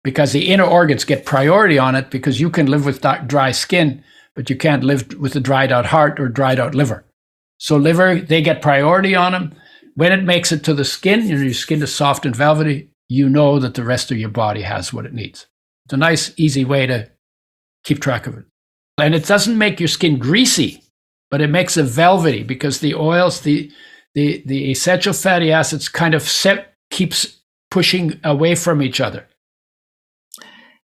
because 0.07 0.31
the 0.31 0.53
inner 0.53 0.63
organs 0.63 1.05
get 1.05 1.27
priority 1.27 1.81
on 1.81 1.97
it 1.97 2.11
because 2.11 2.41
you 2.41 2.49
can 2.49 2.67
live 2.67 2.87
with 2.87 3.05
dry 3.27 3.51
skin, 3.51 4.05
but 4.37 4.49
you 4.49 4.55
can't 4.55 4.85
live 4.85 5.13
with 5.19 5.35
a 5.35 5.41
dried 5.41 5.73
out 5.73 5.87
heart 5.87 6.21
or 6.21 6.29
dried 6.29 6.61
out 6.61 6.77
liver. 6.77 7.05
So 7.59 7.77
liver, 7.77 8.21
they 8.21 8.41
get 8.41 8.63
priority 8.63 9.17
on 9.17 9.33
them. 9.33 9.57
When 9.97 10.13
it 10.13 10.25
makes 10.25 10.53
it 10.53 10.63
to 10.65 10.75
the 10.75 10.85
skin, 10.85 11.27
you 11.27 11.37
know, 11.37 11.43
your 11.43 11.55
skin 11.55 11.83
is 11.83 11.95
soft 11.95 12.25
and 12.25 12.37
velvety, 12.37 12.91
you 13.09 13.29
know 13.29 13.59
that 13.59 13.75
the 13.75 13.83
rest 13.83 14.11
of 14.11 14.19
your 14.19 14.29
body 14.29 14.63
has 14.63 14.93
what 14.93 15.07
it 15.07 15.15
needs. 15.15 15.47
It's 15.87 15.95
a 15.95 15.97
nice, 15.97 16.33
easy 16.37 16.65
way 16.65 16.87
to 16.87 17.11
keep 17.83 18.01
track 18.01 18.27
of 18.27 18.37
it. 18.37 18.45
And 18.99 19.15
it 19.15 19.27
doesn't 19.27 19.57
make 19.57 19.81
your 19.81 19.89
skin 19.89 20.19
greasy, 20.19 20.83
but 21.31 21.41
it 21.41 21.49
makes 21.49 21.77
it 21.77 21.85
velvety 21.85 22.43
because 22.43 22.81
the 22.81 22.95
oils, 22.95 23.41
the 23.41 23.71
the 24.15 24.43
the 24.47 24.71
essential 24.71 25.13
fatty 25.13 25.53
acids 25.53 25.89
kind 25.89 26.15
of 26.15 26.23
set, 26.23 26.75
keeps 26.91 27.41
pushing 27.71 28.21
away 28.25 28.55
from 28.55 28.83
each 28.83 29.01
other. 29.01 29.27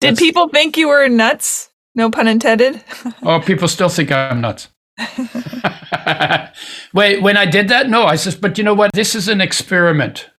Did 0.01 0.11
That's, 0.11 0.21
people 0.21 0.49
think 0.49 0.77
you 0.77 0.89
were 0.89 1.09
nuts? 1.09 1.71
No 1.95 2.11
pun 2.11 2.29
intended. 2.29 2.83
oh, 3.23 3.41
people 3.41 3.69
still 3.69 3.89
think 3.89 4.13
I'm 4.13 4.41
nuts. 4.41 4.69
Wait, 6.93 7.23
when 7.23 7.37
I 7.37 7.47
did 7.47 7.69
that, 7.69 7.89
no, 7.89 8.05
I 8.05 8.17
said, 8.17 8.41
but 8.41 8.59
you 8.59 8.65
know 8.65 8.75
what? 8.75 8.93
This 8.93 9.15
is 9.15 9.29
an 9.29 9.41
experiment. 9.41 10.31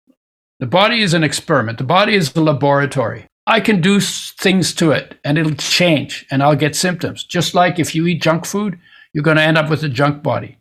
The 0.59 0.65
body 0.65 1.01
is 1.01 1.13
an 1.13 1.23
experiment. 1.23 1.77
The 1.77 1.83
body 1.83 2.15
is 2.15 2.35
a 2.35 2.41
laboratory. 2.41 3.27
I 3.45 3.59
can 3.59 3.79
do 3.79 3.99
things 3.99 4.73
to 4.75 4.91
it 4.91 5.17
and 5.23 5.37
it'll 5.37 5.53
change 5.53 6.25
and 6.31 6.43
I'll 6.43 6.55
get 6.55 6.75
symptoms. 6.75 7.23
Just 7.23 7.53
like 7.53 7.79
if 7.79 7.95
you 7.95 8.05
eat 8.07 8.21
junk 8.21 8.45
food, 8.45 8.79
you're 9.13 9.23
going 9.23 9.37
to 9.37 9.43
end 9.43 9.57
up 9.57 9.69
with 9.69 9.83
a 9.83 9.89
junk 9.89 10.23
body. 10.23 10.57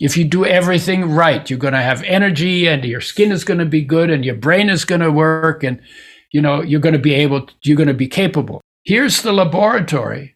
If 0.00 0.16
you 0.16 0.24
do 0.24 0.44
everything 0.44 1.10
right, 1.10 1.48
you're 1.48 1.58
going 1.58 1.74
to 1.74 1.80
have 1.80 2.02
energy 2.02 2.66
and 2.66 2.84
your 2.84 3.00
skin 3.00 3.30
is 3.30 3.44
going 3.44 3.60
to 3.60 3.66
be 3.66 3.82
good 3.82 4.10
and 4.10 4.24
your 4.24 4.34
brain 4.34 4.68
is 4.68 4.84
going 4.84 5.02
to 5.02 5.12
work 5.12 5.62
and 5.62 5.80
you 6.34 6.40
know, 6.40 6.62
you're 6.62 6.80
going 6.80 6.94
to 6.94 6.98
be 6.98 7.14
able, 7.14 7.46
to, 7.46 7.54
you're 7.62 7.76
going 7.76 7.86
to 7.86 7.94
be 7.94 8.08
capable. 8.08 8.60
Here's 8.82 9.22
the 9.22 9.32
laboratory. 9.32 10.33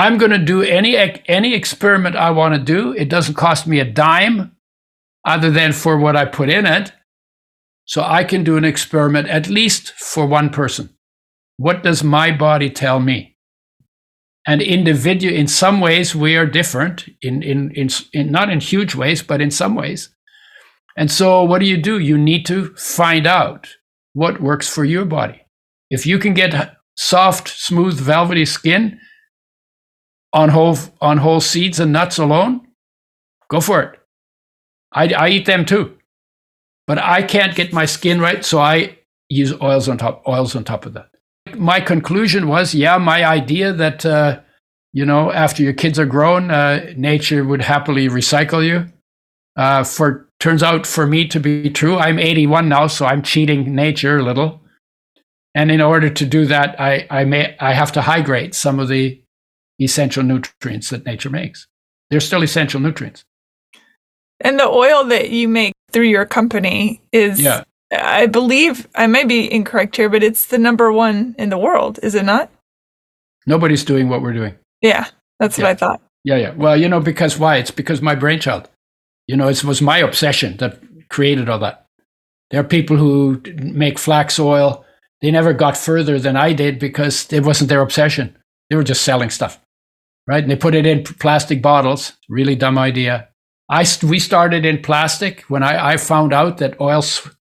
I'm 0.00 0.16
going 0.16 0.30
to 0.30 0.38
do 0.38 0.62
any 0.62 0.96
any 1.28 1.52
experiment 1.54 2.16
I 2.16 2.30
want 2.30 2.54
to 2.54 2.60
do. 2.60 2.94
It 2.94 3.10
doesn't 3.10 3.34
cost 3.34 3.66
me 3.66 3.80
a 3.80 3.84
dime, 3.84 4.56
other 5.26 5.50
than 5.50 5.72
for 5.74 5.98
what 5.98 6.16
I 6.16 6.24
put 6.24 6.48
in 6.48 6.64
it. 6.64 6.92
So 7.84 8.02
I 8.02 8.24
can 8.24 8.42
do 8.42 8.56
an 8.56 8.64
experiment 8.64 9.28
at 9.28 9.50
least 9.50 9.92
for 9.92 10.24
one 10.24 10.48
person. 10.48 10.96
What 11.58 11.82
does 11.82 12.02
my 12.02 12.30
body 12.30 12.70
tell 12.70 12.98
me? 12.98 13.36
And 14.46 14.62
individual, 14.62 15.34
in 15.34 15.46
some 15.46 15.82
ways, 15.82 16.14
we 16.14 16.34
are 16.34 16.46
different. 16.46 17.06
In, 17.20 17.42
in 17.42 17.70
in 17.72 17.90
in 18.14 18.32
not 18.32 18.48
in 18.48 18.60
huge 18.60 18.94
ways, 18.94 19.22
but 19.22 19.42
in 19.42 19.50
some 19.50 19.74
ways. 19.74 20.08
And 20.96 21.10
so, 21.10 21.44
what 21.44 21.58
do 21.58 21.66
you 21.66 21.76
do? 21.76 21.98
You 21.98 22.16
need 22.16 22.46
to 22.46 22.74
find 22.76 23.26
out 23.26 23.68
what 24.14 24.40
works 24.40 24.66
for 24.66 24.86
your 24.86 25.04
body. 25.04 25.42
If 25.90 26.06
you 26.06 26.18
can 26.18 26.32
get 26.32 26.74
soft, 26.96 27.48
smooth, 27.48 28.00
velvety 28.00 28.46
skin 28.46 28.98
on 30.32 30.48
whole 30.50 30.76
on 31.00 31.18
whole 31.18 31.40
seeds 31.40 31.80
and 31.80 31.92
nuts 31.92 32.18
alone, 32.18 32.66
go 33.48 33.60
for 33.60 33.82
it. 33.82 34.00
I, 34.92 35.12
I 35.12 35.28
eat 35.28 35.46
them 35.46 35.64
too, 35.64 35.96
but 36.86 36.98
I 36.98 37.22
can't 37.22 37.54
get 37.54 37.72
my 37.72 37.84
skin 37.84 38.20
right, 38.20 38.44
so 38.44 38.58
I 38.58 38.98
use 39.28 39.52
oils 39.60 39.88
on 39.88 39.98
top 39.98 40.22
oils 40.26 40.56
on 40.56 40.64
top 40.64 40.86
of 40.86 40.94
that. 40.94 41.10
My 41.56 41.80
conclusion 41.80 42.48
was, 42.48 42.74
yeah, 42.74 42.98
my 42.98 43.24
idea 43.24 43.72
that 43.72 44.04
uh, 44.04 44.40
you 44.92 45.04
know 45.04 45.32
after 45.32 45.62
your 45.62 45.72
kids 45.72 45.98
are 45.98 46.06
grown, 46.06 46.50
uh, 46.50 46.92
nature 46.96 47.44
would 47.44 47.62
happily 47.62 48.08
recycle 48.08 48.64
you. 48.64 48.92
Uh, 49.56 49.84
for 49.84 50.30
turns 50.40 50.62
out 50.62 50.86
for 50.86 51.06
me 51.06 51.28
to 51.28 51.38
be 51.38 51.70
true. 51.70 51.98
I'm 51.98 52.18
81 52.18 52.68
now, 52.68 52.86
so 52.86 53.06
I'm 53.06 53.22
cheating 53.22 53.74
nature 53.74 54.18
a 54.18 54.22
little. 54.22 54.60
And 55.54 55.70
in 55.70 55.80
order 55.80 56.08
to 56.08 56.26
do 56.26 56.46
that, 56.46 56.80
I, 56.80 57.06
I, 57.10 57.24
may, 57.24 57.56
I 57.60 57.74
have 57.74 57.92
to 57.92 58.02
hydrate 58.02 58.54
some 58.54 58.80
of 58.80 58.88
the 58.88 59.20
essential 59.80 60.22
nutrients 60.22 60.90
that 60.90 61.04
nature 61.04 61.30
makes. 61.30 61.66
They're 62.10 62.20
still 62.20 62.42
essential 62.42 62.80
nutrients. 62.80 63.24
And 64.40 64.58
the 64.58 64.68
oil 64.68 65.04
that 65.04 65.30
you 65.30 65.48
make 65.48 65.74
through 65.92 66.06
your 66.06 66.26
company 66.26 67.02
is, 67.12 67.40
yeah. 67.40 67.64
I 67.92 68.26
believe, 68.26 68.88
I 68.94 69.06
may 69.06 69.24
be 69.24 69.52
incorrect 69.52 69.96
here, 69.96 70.08
but 70.08 70.22
it's 70.22 70.46
the 70.46 70.58
number 70.58 70.92
one 70.92 71.34
in 71.38 71.50
the 71.50 71.58
world, 71.58 71.98
is 72.02 72.14
it 72.14 72.24
not? 72.24 72.50
Nobody's 73.46 73.84
doing 73.84 74.08
what 74.08 74.22
we're 74.22 74.32
doing. 74.32 74.54
Yeah, 74.80 75.06
that's 75.38 75.58
yeah. 75.58 75.64
what 75.64 75.70
I 75.70 75.74
thought. 75.74 76.02
Yeah, 76.24 76.36
yeah. 76.36 76.54
Well, 76.54 76.76
you 76.76 76.88
know, 76.88 77.00
because 77.00 77.38
why? 77.38 77.56
It's 77.56 77.70
because 77.70 78.02
my 78.02 78.14
brainchild. 78.14 78.68
You 79.26 79.36
know, 79.36 79.48
it 79.48 79.62
was 79.64 79.80
my 79.80 79.98
obsession 79.98 80.56
that 80.58 80.80
created 81.08 81.48
all 81.48 81.58
that. 81.60 81.86
There 82.50 82.60
are 82.60 82.64
people 82.64 82.96
who 82.96 83.40
make 83.58 83.98
flax 83.98 84.38
oil. 84.38 84.84
They 85.22 85.30
never 85.30 85.52
got 85.52 85.76
further 85.76 86.18
than 86.18 86.36
I 86.36 86.52
did 86.52 86.78
because 86.78 87.32
it 87.32 87.44
wasn't 87.44 87.70
their 87.70 87.80
obsession. 87.80 88.36
They 88.68 88.76
were 88.76 88.84
just 88.84 89.02
selling 89.02 89.30
stuff, 89.30 89.60
right? 90.26 90.42
And 90.42 90.50
they 90.50 90.56
put 90.56 90.74
it 90.74 90.86
in 90.86 91.04
plastic 91.04 91.62
bottles. 91.62 92.12
Really 92.28 92.56
dumb 92.56 92.78
idea. 92.78 93.28
I 93.70 93.86
we 94.02 94.18
started 94.18 94.64
in 94.64 94.82
plastic 94.82 95.42
when 95.42 95.62
I, 95.62 95.92
I 95.92 95.96
found 95.96 96.32
out 96.32 96.58
that 96.58 96.80
oil 96.80 97.02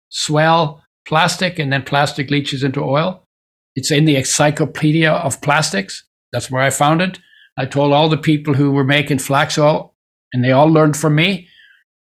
swell 0.10 0.84
plastic 1.06 1.60
and 1.60 1.72
then 1.72 1.84
plastic 1.84 2.30
leaches 2.32 2.64
into 2.64 2.82
oil. 2.82 3.28
It's 3.76 3.92
in 3.92 4.06
the 4.06 4.16
Encyclopedia 4.16 5.12
of 5.12 5.42
Plastics. 5.42 6.04
That's 6.32 6.50
where 6.50 6.62
I 6.62 6.70
found 6.70 7.02
it. 7.02 7.20
I 7.58 7.66
told 7.66 7.92
all 7.92 8.10
the 8.10 8.18
people 8.18 8.54
who 8.54 8.72
were 8.72 8.84
making 8.84 9.20
flax 9.20 9.58
oil, 9.58 9.96
and 10.32 10.44
they 10.44 10.52
all 10.52 10.68
learned 10.68 10.98
from 10.98 11.16
me. 11.16 11.48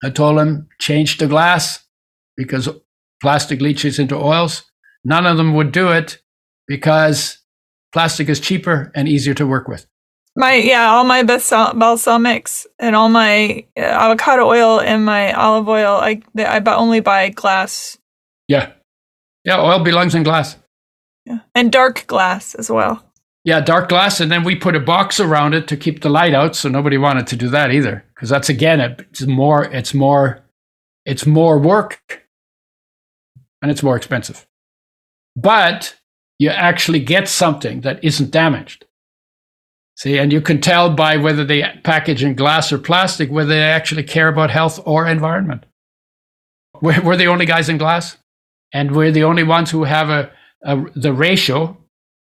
I 0.04 0.10
told 0.10 0.38
them 0.38 0.68
change 0.80 1.18
the 1.18 1.28
glass 1.28 1.86
because 2.36 2.70
plastic 3.22 3.62
leaches 3.62 4.00
into 4.00 4.16
oils. 4.16 4.64
None 5.04 5.26
of 5.26 5.38
them 5.38 5.54
would 5.56 5.72
do 5.72 5.90
it 5.90 6.22
because 6.68 7.40
plastic 7.94 8.30
is 8.30 8.40
cheaper 8.40 8.92
and 8.96 9.08
easier 9.08 9.34
to 9.36 9.48
work 9.48 9.68
with. 9.68 9.88
My 10.38 10.54
yeah, 10.54 10.90
all 10.90 11.04
my 11.04 11.24
balsamics 11.24 12.68
and 12.78 12.96
all 12.96 13.10
my 13.10 13.66
uh, 13.76 13.82
avocado 13.82 14.46
oil 14.46 14.80
and 14.80 15.04
my 15.04 15.34
olive 15.34 15.68
oil. 15.68 15.96
I 15.96 16.22
I 16.38 16.62
only 16.76 17.00
buy 17.00 17.30
glass. 17.30 17.98
Yeah, 18.48 18.72
yeah. 19.44 19.60
Oil 19.60 19.80
belongs 19.84 20.14
in 20.14 20.22
glass. 20.22 20.56
Yeah, 21.26 21.40
and 21.56 21.72
dark 21.72 22.06
glass 22.06 22.54
as 22.54 22.70
well. 22.70 23.04
Yeah, 23.44 23.62
dark 23.62 23.90
glass, 23.90 24.20
and 24.20 24.32
then 24.32 24.44
we 24.44 24.56
put 24.56 24.76
a 24.76 24.80
box 24.80 25.20
around 25.20 25.54
it 25.54 25.68
to 25.70 25.78
keep 25.78 26.02
the 26.02 26.10
light 26.10 26.34
out, 26.34 26.56
so 26.56 26.68
nobody 26.70 26.98
wanted 26.98 27.28
to 27.28 27.38
do 27.38 27.48
that 27.50 27.72
either, 27.72 28.04
because 28.14 28.28
that's 28.28 28.50
again, 28.50 28.82
it's 28.82 29.22
more, 29.22 29.64
it's 29.64 29.94
more, 29.94 30.44
it's 31.06 31.26
more 31.26 31.58
work, 31.58 32.28
and 33.62 33.72
it's 33.72 33.82
more 33.82 33.96
expensive. 33.96 34.46
But 35.38 35.96
you 36.40 36.50
actually 36.50 37.00
get 37.00 37.30
something 37.30 37.82
that 37.82 38.04
isn't 38.04 38.32
damaged. 38.32 38.84
See, 39.98 40.20
and 40.20 40.32
you 40.32 40.42
can 40.42 40.62
tell 40.62 40.92
by 40.92 41.18
whether 41.18 41.44
they 41.44 41.64
package 41.84 42.24
in 42.24 42.36
glass 42.36 42.72
or 42.72 42.78
plastic 42.78 43.32
whether 43.32 43.50
they 43.50 43.64
actually 43.64 44.04
care 44.04 44.28
about 44.28 44.52
health 44.52 44.80
or 44.86 45.08
environment. 45.08 45.66
We're, 46.80 47.02
we're 47.02 47.18
the 47.18 47.26
only 47.26 47.48
guys 47.48 47.68
in 47.68 47.80
glass, 47.80 48.18
and 48.72 48.96
we're 48.96 49.12
the 49.12 49.24
only 49.24 49.42
ones 49.42 49.72
who 49.72 49.86
have 49.86 50.10
a, 50.10 50.32
a 50.64 50.86
the 50.96 51.12
ratio. 51.12 51.76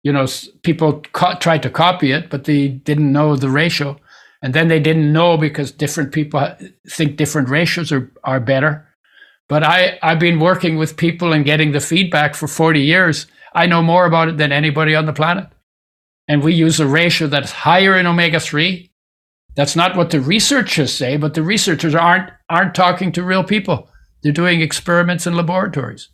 You 0.03 0.13
know, 0.13 0.27
people 0.65 1.03
co- 1.13 1.37
tried 1.37 1.63
to 1.63 1.71
copy 1.71 2.11
it, 2.11 2.31
but 2.31 2.45
they 2.45 2.67
didn't 2.67 3.13
know 3.13 3.37
the 3.37 3.49
ratio, 3.49 3.97
and 4.43 4.55
then 4.55 4.67
they 4.67 4.81
didn't 4.81 5.13
know 5.13 5.37
because 5.37 5.71
different 5.71 6.11
people 6.11 6.41
uh, 6.41 6.57
think 6.89 7.17
different 7.17 7.49
ratios 7.49 7.93
are, 7.93 8.11
are 8.25 8.41
better. 8.41 8.89
But 9.49 9.63
I, 9.63 10.01
I've 10.03 10.19
been 10.19 10.41
working 10.41 10.79
with 10.79 10.97
people 10.97 11.33
and 11.33 11.45
getting 11.45 11.71
the 11.71 11.81
feedback 11.81 12.35
for 12.35 12.49
40 12.49 12.81
years. 12.81 13.29
I 13.55 13.67
know 13.67 13.83
more 13.83 14.07
about 14.07 14.29
it 14.29 14.37
than 14.39 14.51
anybody 14.51 14.97
on 14.97 15.07
the 15.07 15.13
planet 15.13 15.47
and 16.29 16.43
we 16.43 16.55
use 16.55 16.81
a 16.81 16.87
ratio 16.87 17.27
that's 17.27 17.53
higher 17.53 17.97
in 17.97 18.07
omega 18.07 18.41
3 18.41 18.91
that's 19.55 19.77
not 19.77 19.97
what 19.97 20.11
the 20.11 20.21
researchers 20.21 20.93
say 20.93 21.17
but 21.17 21.35
the 21.35 21.43
researchers 21.43 21.95
aren't 21.95 22.31
aren't 22.49 22.75
talking 22.75 23.13
to 23.13 23.23
real 23.23 23.45
people. 23.45 23.89
They're 24.23 24.33
doing 24.33 24.61
experiments 24.61 25.27
in 25.27 25.35
laboratories. 25.35 26.11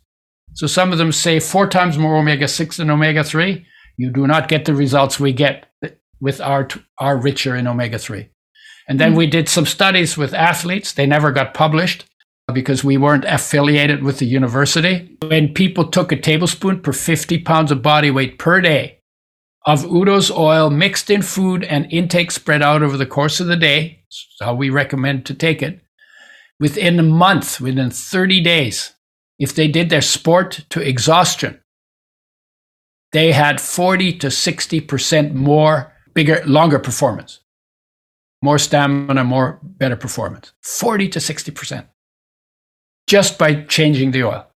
So 0.53 0.65
some 0.67 0.91
of 0.91 0.97
them 0.97 1.11
say 1.11 1.39
four 1.39 1.67
times 1.67 1.97
more 1.97 2.17
omega 2.17 2.47
6 2.47 2.77
than 2.77 2.89
omega 2.89 3.23
3 3.23 3.65
you 3.97 4.11
do 4.11 4.25
not 4.25 4.47
get 4.47 4.65
the 4.65 4.73
results 4.73 5.19
we 5.19 5.33
get 5.33 5.67
with 6.21 6.41
our 6.41 6.67
our 6.97 7.17
richer 7.17 7.55
in 7.55 7.67
omega 7.67 7.99
3 7.99 8.29
and 8.89 8.99
then 8.99 9.09
mm-hmm. 9.09 9.19
we 9.19 9.27
did 9.27 9.47
some 9.47 9.67
studies 9.67 10.17
with 10.17 10.33
athletes. 10.33 10.93
They 10.93 11.05
never 11.05 11.31
got 11.31 11.53
published 11.53 12.05
because 12.51 12.83
we 12.83 12.97
weren't 12.97 13.25
affiliated 13.25 14.03
with 14.03 14.17
the 14.17 14.25
university. 14.25 15.15
When 15.21 15.53
people 15.53 15.89
took 15.89 16.11
a 16.11 16.19
tablespoon 16.19 16.81
per 16.81 16.91
50 16.91 17.37
pounds 17.43 17.71
of 17.71 17.83
body 17.83 18.09
weight 18.09 18.39
per 18.39 18.59
day 18.59 18.98
of 19.69 19.85
Udo's 19.85 20.31
oil 20.31 20.71
mixed 20.71 21.11
in 21.11 21.21
food 21.21 21.63
and 21.63 21.91
intake 21.91 22.31
spread 22.31 22.63
out 22.63 22.81
over 22.81 22.97
the 22.97 23.05
course 23.05 23.39
of 23.39 23.47
the 23.47 23.55
day. 23.55 24.03
how 24.41 24.55
we 24.55 24.71
recommend 24.71 25.25
to 25.27 25.33
take 25.35 25.61
it. 25.61 25.81
Within 26.59 26.99
a 26.99 27.03
month, 27.03 27.61
within 27.61 27.91
30 27.91 28.41
days, 28.41 28.93
if 29.37 29.53
they 29.53 29.67
did 29.67 29.89
their 29.89 30.01
sport 30.01 30.65
to 30.71 30.81
exhaustion, 30.81 31.61
they 33.11 33.31
had 33.31 33.61
40 33.61 34.13
to 34.13 34.27
60% 34.27 35.33
more, 35.33 35.93
bigger, 36.15 36.41
longer 36.45 36.79
performance, 36.79 37.39
more 38.41 38.57
stamina, 38.57 39.23
more 39.23 39.59
better 39.61 39.95
performance. 39.95 40.51
40 40.63 41.09
to 41.09 41.19
60% 41.19 41.85
just 43.07 43.39
by 43.39 43.63
changing 43.63 44.11
the 44.11 44.23
oil. 44.23 44.48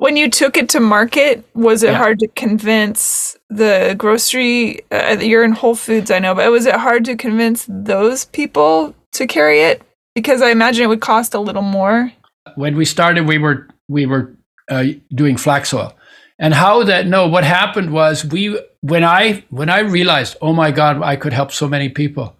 When 0.00 0.16
you 0.16 0.30
took 0.30 0.56
it 0.56 0.70
to 0.70 0.80
market, 0.80 1.44
was 1.52 1.82
it 1.82 1.90
yeah. 1.90 1.98
hard 1.98 2.20
to 2.20 2.28
convince 2.28 3.36
the 3.50 3.94
grocery? 3.98 4.80
Uh, 4.90 5.18
you're 5.20 5.44
in 5.44 5.52
Whole 5.52 5.74
Foods, 5.74 6.10
I 6.10 6.20
know, 6.20 6.34
but 6.34 6.50
was 6.50 6.64
it 6.64 6.74
hard 6.74 7.04
to 7.04 7.16
convince 7.16 7.66
those 7.68 8.24
people 8.24 8.94
to 9.12 9.26
carry 9.26 9.60
it? 9.60 9.82
Because 10.14 10.40
I 10.40 10.52
imagine 10.52 10.84
it 10.84 10.86
would 10.86 11.02
cost 11.02 11.34
a 11.34 11.38
little 11.38 11.60
more. 11.60 12.10
When 12.54 12.78
we 12.78 12.86
started, 12.86 13.28
we 13.28 13.36
were 13.36 13.68
we 13.88 14.06
were 14.06 14.34
uh, 14.70 14.84
doing 15.14 15.36
flax 15.36 15.74
oil, 15.74 15.92
and 16.38 16.54
how 16.54 16.82
that? 16.84 17.06
No, 17.06 17.28
what 17.28 17.44
happened 17.44 17.92
was 17.92 18.24
we 18.24 18.58
when 18.80 19.04
I 19.04 19.44
when 19.50 19.68
I 19.68 19.80
realized, 19.80 20.38
oh 20.40 20.54
my 20.54 20.70
God, 20.70 21.02
I 21.02 21.16
could 21.16 21.34
help 21.34 21.52
so 21.52 21.68
many 21.68 21.90
people. 21.90 22.38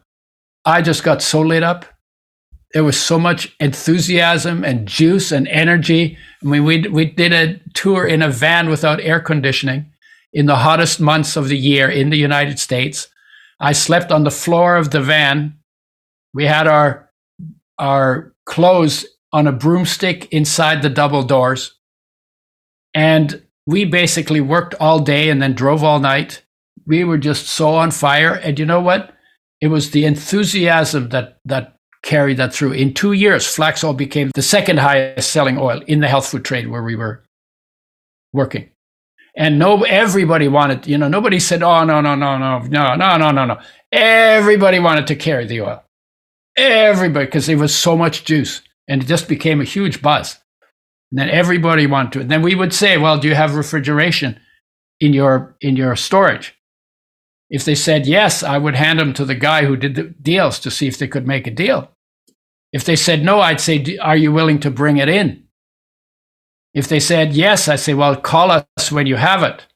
I 0.64 0.80
just 0.80 1.04
got 1.04 1.20
so 1.20 1.42
lit 1.42 1.62
up 1.62 1.84
there 2.72 2.84
was 2.84 3.00
so 3.00 3.18
much 3.18 3.54
enthusiasm 3.58 4.64
and 4.64 4.86
juice 4.86 5.32
and 5.32 5.48
energy. 5.48 6.16
I 6.42 6.46
mean, 6.46 6.64
we 6.64 6.82
we 6.88 7.04
did 7.04 7.32
a 7.32 7.58
tour 7.74 8.06
in 8.06 8.22
a 8.22 8.30
van 8.30 8.68
without 8.68 9.00
air 9.00 9.20
conditioning 9.20 9.92
in 10.32 10.46
the 10.46 10.56
hottest 10.56 11.00
months 11.00 11.36
of 11.36 11.48
the 11.48 11.58
year 11.58 11.88
in 11.88 12.10
the 12.10 12.16
United 12.16 12.58
States. 12.58 13.08
I 13.58 13.72
slept 13.72 14.12
on 14.12 14.24
the 14.24 14.30
floor 14.30 14.76
of 14.76 14.90
the 14.90 15.00
van. 15.00 15.58
We 16.32 16.46
had 16.46 16.66
our 16.66 17.10
our 17.78 18.34
clothes 18.46 19.06
on 19.32 19.46
a 19.46 19.52
broomstick 19.52 20.32
inside 20.32 20.82
the 20.82 20.90
double 20.90 21.22
doors. 21.22 21.74
And 22.94 23.44
we 23.66 23.84
basically 23.84 24.40
worked 24.40 24.74
all 24.80 24.98
day 24.98 25.30
and 25.30 25.40
then 25.40 25.54
drove 25.54 25.84
all 25.84 26.00
night. 26.00 26.42
We 26.86 27.04
were 27.04 27.18
just 27.18 27.46
so 27.46 27.74
on 27.74 27.90
fire. 27.90 28.34
And 28.34 28.58
you 28.58 28.66
know 28.66 28.80
what? 28.80 29.14
It 29.60 29.68
was 29.68 29.90
the 29.90 30.04
enthusiasm 30.04 31.10
that 31.10 31.38
that 31.44 31.76
carried 32.02 32.38
that 32.38 32.54
through. 32.54 32.72
In 32.72 32.94
two 32.94 33.12
years, 33.12 33.46
flax 33.46 33.84
oil 33.84 33.92
became 33.92 34.30
the 34.34 34.42
second 34.42 34.78
highest 34.78 35.30
selling 35.30 35.58
oil 35.58 35.82
in 35.86 36.00
the 36.00 36.08
health 36.08 36.28
food 36.28 36.44
trade 36.44 36.68
where 36.68 36.82
we 36.82 36.96
were 36.96 37.22
working. 38.32 38.70
And 39.36 39.58
no, 39.58 39.84
everybody 39.84 40.48
wanted, 40.48 40.86
you 40.86 40.98
know, 40.98 41.08
nobody 41.08 41.38
said, 41.38 41.62
oh, 41.62 41.84
no, 41.84 42.00
no, 42.00 42.14
no, 42.14 42.36
no, 42.36 42.58
no, 42.58 42.94
no, 42.96 43.16
no, 43.16 43.30
no, 43.30 43.44
no. 43.44 43.60
Everybody 43.92 44.78
wanted 44.78 45.06
to 45.06 45.16
carry 45.16 45.46
the 45.46 45.60
oil. 45.60 45.84
Everybody, 46.56 47.26
because 47.26 47.46
there 47.46 47.56
was 47.56 47.74
so 47.74 47.96
much 47.96 48.24
juice 48.24 48.60
and 48.88 49.02
it 49.02 49.06
just 49.06 49.28
became 49.28 49.60
a 49.60 49.64
huge 49.64 50.02
buzz. 50.02 50.38
And 51.10 51.18
then 51.18 51.30
everybody 51.30 51.86
wanted 51.86 52.12
to. 52.12 52.20
And 52.20 52.30
then 52.30 52.42
we 52.42 52.54
would 52.54 52.74
say, 52.74 52.98
well, 52.98 53.18
do 53.18 53.28
you 53.28 53.34
have 53.34 53.54
refrigeration 53.54 54.40
in 55.00 55.12
your 55.12 55.56
in 55.60 55.76
your 55.76 55.96
storage? 55.96 56.54
If 57.50 57.64
they 57.64 57.74
said 57.74 58.06
yes, 58.06 58.42
I 58.44 58.58
would 58.58 58.76
hand 58.76 59.00
them 59.00 59.12
to 59.14 59.24
the 59.24 59.34
guy 59.34 59.64
who 59.64 59.76
did 59.76 59.96
the 59.96 60.04
deals 60.04 60.60
to 60.60 60.70
see 60.70 60.86
if 60.86 60.98
they 60.98 61.08
could 61.08 61.26
make 61.26 61.46
a 61.48 61.50
deal. 61.50 61.90
If 62.72 62.84
they 62.84 62.96
said 62.96 63.24
no, 63.24 63.40
I'd 63.40 63.60
say, 63.60 63.98
Are 63.98 64.16
you 64.16 64.32
willing 64.32 64.60
to 64.60 64.70
bring 64.70 64.98
it 64.98 65.08
in? 65.08 65.44
If 66.72 66.86
they 66.86 67.00
said 67.00 67.32
yes, 67.32 67.66
I'd 67.66 67.80
say, 67.80 67.94
Well, 67.94 68.14
call 68.14 68.52
us 68.52 68.92
when 68.92 69.06
you 69.06 69.16
have 69.16 69.42
it. 69.42 69.66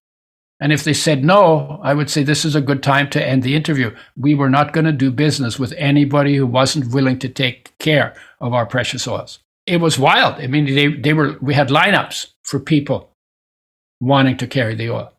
And 0.61 0.73
if 0.73 0.85
they 0.85 0.93
said 0.93 1.25
no, 1.25 1.81
I 1.83 1.95
would 1.95 2.09
say, 2.09 2.23
This 2.23 2.45
is 2.45 2.55
a 2.55 2.61
good 2.61 2.83
time 2.83 3.11
to 3.11 3.27
end 3.27 3.43
the 3.43 3.57
interview. 3.57 3.95
We 4.17 4.37
were 4.37 4.51
not 4.51 4.73
going 4.73 4.87
to 4.87 4.93
do 4.93 5.11
business 5.11 5.59
with 5.59 5.75
anybody 5.77 6.37
who 6.37 6.47
wasn't 6.47 6.95
willing 6.95 7.19
to 7.19 7.29
take 7.29 7.77
care 7.79 8.15
of 8.41 8.55
our 8.55 8.67
precious 8.67 9.09
oils. 9.09 9.41
It 9.67 9.81
was 9.81 9.99
wild. 9.99 10.37
I 10.37 10.47
mean, 10.47 10.67
they, 10.67 10.89
they 10.89 11.13
were, 11.13 11.39
we 11.41 11.55
had 11.55 11.71
lineups 11.71 12.29
for 12.45 12.61
people 12.61 13.11
wanting 14.01 14.37
to 14.37 14.47
carry 14.47 14.77
the 14.77 14.91
oil. 14.91 15.14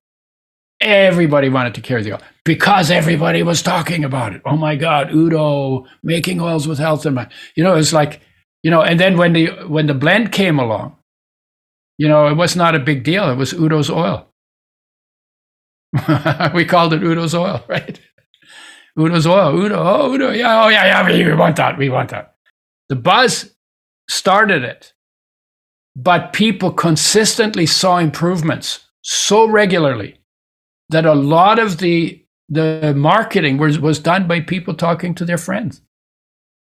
Everybody 0.82 1.49
wanted 1.49 1.76
to 1.76 1.82
carry 1.82 2.03
the 2.03 2.13
oil 2.13 2.21
because 2.43 2.91
everybody 2.91 3.43
was 3.43 3.61
talking 3.61 4.03
about 4.03 4.34
it. 4.34 4.41
Oh 4.45 4.57
my 4.57 4.76
God, 4.76 5.11
Udo 5.13 5.86
making 6.03 6.41
oils 6.41 6.67
with 6.67 6.80
health 6.80 7.05
in 7.05 7.13
mind. 7.13 7.30
You 7.55 7.63
know, 7.63 7.76
it's 7.76 7.93
like, 7.93 8.21
you 8.61 8.71
know, 8.71 8.82
and 8.82 8.99
then 8.99 9.17
when 9.17 9.34
the 9.34 9.47
when 9.67 9.88
the 9.88 9.93
blend 9.93 10.32
came 10.32 10.59
along, 10.59 10.97
you 11.97 12.07
know, 12.07 12.28
it 12.28 12.36
was 12.36 12.55
not 12.55 12.76
a 12.76 12.80
big 12.80 13.03
deal. 13.03 13.30
It 13.30 13.36
was 13.36 13.53
Udo's 13.53 13.89
oil. 13.89 14.28
we 16.53 16.65
called 16.65 16.93
it 16.93 17.01
Udo's 17.01 17.34
oil, 17.34 17.63
right? 17.69 17.99
Udo's 18.97 19.28
oil. 19.28 19.57
Udo, 19.57 19.76
oh 19.78 20.13
Udo, 20.13 20.32
yeah, 20.32 20.63
oh 20.63 20.67
yeah, 20.67 20.86
yeah, 20.86 21.07
we 21.07 21.34
want 21.36 21.55
that. 21.55 21.78
We 21.78 21.89
want 21.89 22.09
that. 22.09 22.36
The 22.89 22.95
buzz 22.95 23.55
started 24.09 24.63
it, 24.63 24.93
but 25.95 26.34
people 26.34 26.71
consistently 26.71 27.65
saw 27.65 27.97
improvements 27.97 28.86
so 29.01 29.47
regularly 29.47 30.19
that 30.89 31.05
a 31.05 31.13
lot 31.13 31.59
of 31.59 31.77
the 31.79 32.25
the 32.49 32.93
marketing 32.95 33.57
was, 33.57 33.79
was 33.79 33.99
done 33.99 34.27
by 34.27 34.39
people 34.39 34.73
talking 34.73 35.15
to 35.15 35.25
their 35.25 35.38
friends. 35.38 35.81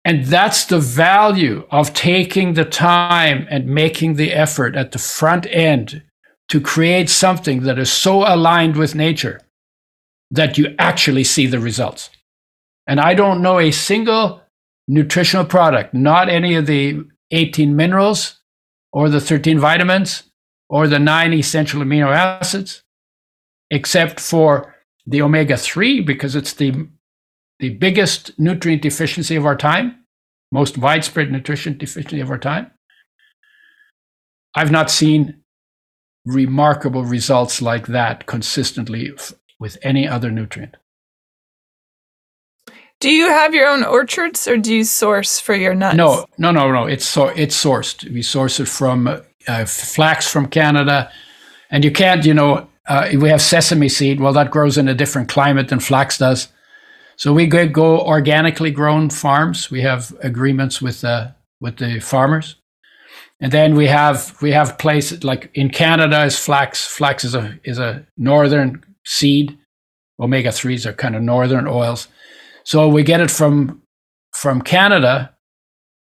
And 0.06 0.26
that's 0.26 0.66
the 0.66 0.80
value 0.80 1.68
of 1.70 1.94
taking 1.94 2.54
the 2.54 2.64
time 2.64 3.46
and 3.50 3.68
making 3.68 4.16
the 4.16 4.32
effort 4.32 4.76
at 4.76 4.94
the 4.94 5.00
front 5.00 5.46
end 5.48 6.04
to 6.48 6.62
create 6.62 7.10
something 7.10 7.64
that 7.64 7.78
is 7.78 7.92
so 7.92 8.24
aligned 8.26 8.78
with 8.78 8.96
nature 8.96 9.42
that 10.32 10.58
you 10.58 10.74
actually 10.80 11.26
see 11.26 11.46
the 11.46 11.60
results. 11.60 12.10
And 12.86 13.02
I 13.02 13.14
don't 13.14 13.42
know 13.42 13.60
a 13.60 13.72
single 13.72 14.42
nutritional 14.88 15.44
product, 15.44 15.94
not 15.94 16.30
any 16.30 16.56
of 16.56 16.66
the 16.66 17.04
18 17.32 17.76
minerals 17.76 18.40
or 18.94 19.10
the 19.10 19.20
13 19.20 19.60
vitamins 19.60 20.24
or 20.70 20.88
the 20.88 21.00
nine 21.00 21.34
essential 21.34 21.82
amino 21.82 22.16
acids 22.16 22.84
except 23.72 24.20
for 24.20 24.76
the 25.06 25.22
omega 25.22 25.58
3 25.58 26.02
because 26.02 26.36
it's 26.36 26.54
the 26.54 26.88
the 27.60 27.70
biggest 27.70 28.38
nutrient 28.38 28.84
deficiency 28.84 29.36
of 29.36 29.46
our 29.46 29.56
time, 29.56 30.04
most 30.52 30.78
widespread 30.78 31.32
nutrition 31.32 31.76
deficiency 31.76 32.20
of 32.20 32.30
our 32.30 32.38
time. 32.38 32.70
I've 34.54 34.72
not 34.72 34.92
seen 34.92 35.42
remarkable 36.26 37.04
results 37.04 37.62
like 37.62 37.88
that 37.88 38.28
consistently 38.28 39.12
f- 39.18 39.34
with 39.60 39.78
any 39.82 40.08
other 40.08 40.30
nutrient. 40.30 40.78
Do 43.00 43.12
you 43.12 43.28
have 43.28 43.54
your 43.54 43.68
own 43.68 43.84
orchards, 43.84 44.48
or 44.48 44.58
do 44.58 44.74
you 44.74 44.84
source 44.84 45.40
for 45.40 45.54
your 45.56 45.76
nuts? 45.76 45.98
No, 45.98 46.26
no, 46.38 46.52
no, 46.52 46.72
no. 46.72 46.86
It's 46.88 47.06
so 47.06 47.28
it's 47.28 47.64
sourced. 47.64 48.04
We 48.12 48.24
source 48.24 48.60
it 48.60 48.68
from 48.68 49.08
uh, 49.48 49.66
flax 49.66 50.28
from 50.28 50.48
Canada, 50.48 51.12
and 51.70 51.84
you 51.84 51.92
can't, 51.92 52.26
you 52.26 52.34
know, 52.34 52.68
uh, 52.88 53.10
we 53.20 53.30
have 53.30 53.42
sesame 53.42 53.90
seed. 53.90 54.20
Well, 54.20 54.34
that 54.34 54.52
grows 54.52 54.78
in 54.78 54.88
a 54.88 54.94
different 54.94 55.30
climate 55.30 55.68
than 55.68 55.80
flax 55.80 56.18
does. 56.18 56.48
So 57.18 57.34
we 57.34 57.48
go, 57.48 58.00
organically 58.00 58.72
grown 58.72 59.10
farms. 59.10 59.72
We 59.72 59.82
have 59.82 60.16
agreements 60.22 60.82
with 60.82 61.04
uh, 61.04 61.32
with 61.60 61.78
the 61.78 62.00
farmers, 62.00 62.56
and 63.40 63.52
then 63.52 63.76
we 63.76 63.88
have 63.88 64.38
we 64.42 64.52
have 64.52 64.78
places 64.78 65.24
like 65.24 65.50
in 65.54 65.70
Canada 65.70 66.24
is 66.24 66.38
flax. 66.38 66.86
Flax 66.86 67.24
is 67.24 67.34
a 67.34 67.60
is 67.64 67.80
a 67.80 68.06
northern 68.18 68.84
seed. 69.04 69.58
Omega 70.20 70.52
threes 70.52 70.86
are 70.86 70.94
kind 70.94 71.16
of 71.16 71.24
northern 71.24 71.68
oils, 71.68 72.08
so 72.64 72.88
we 72.88 73.04
get 73.04 73.20
it 73.20 73.32
from 73.32 73.82
from 74.34 74.62
Canada. 74.62 75.34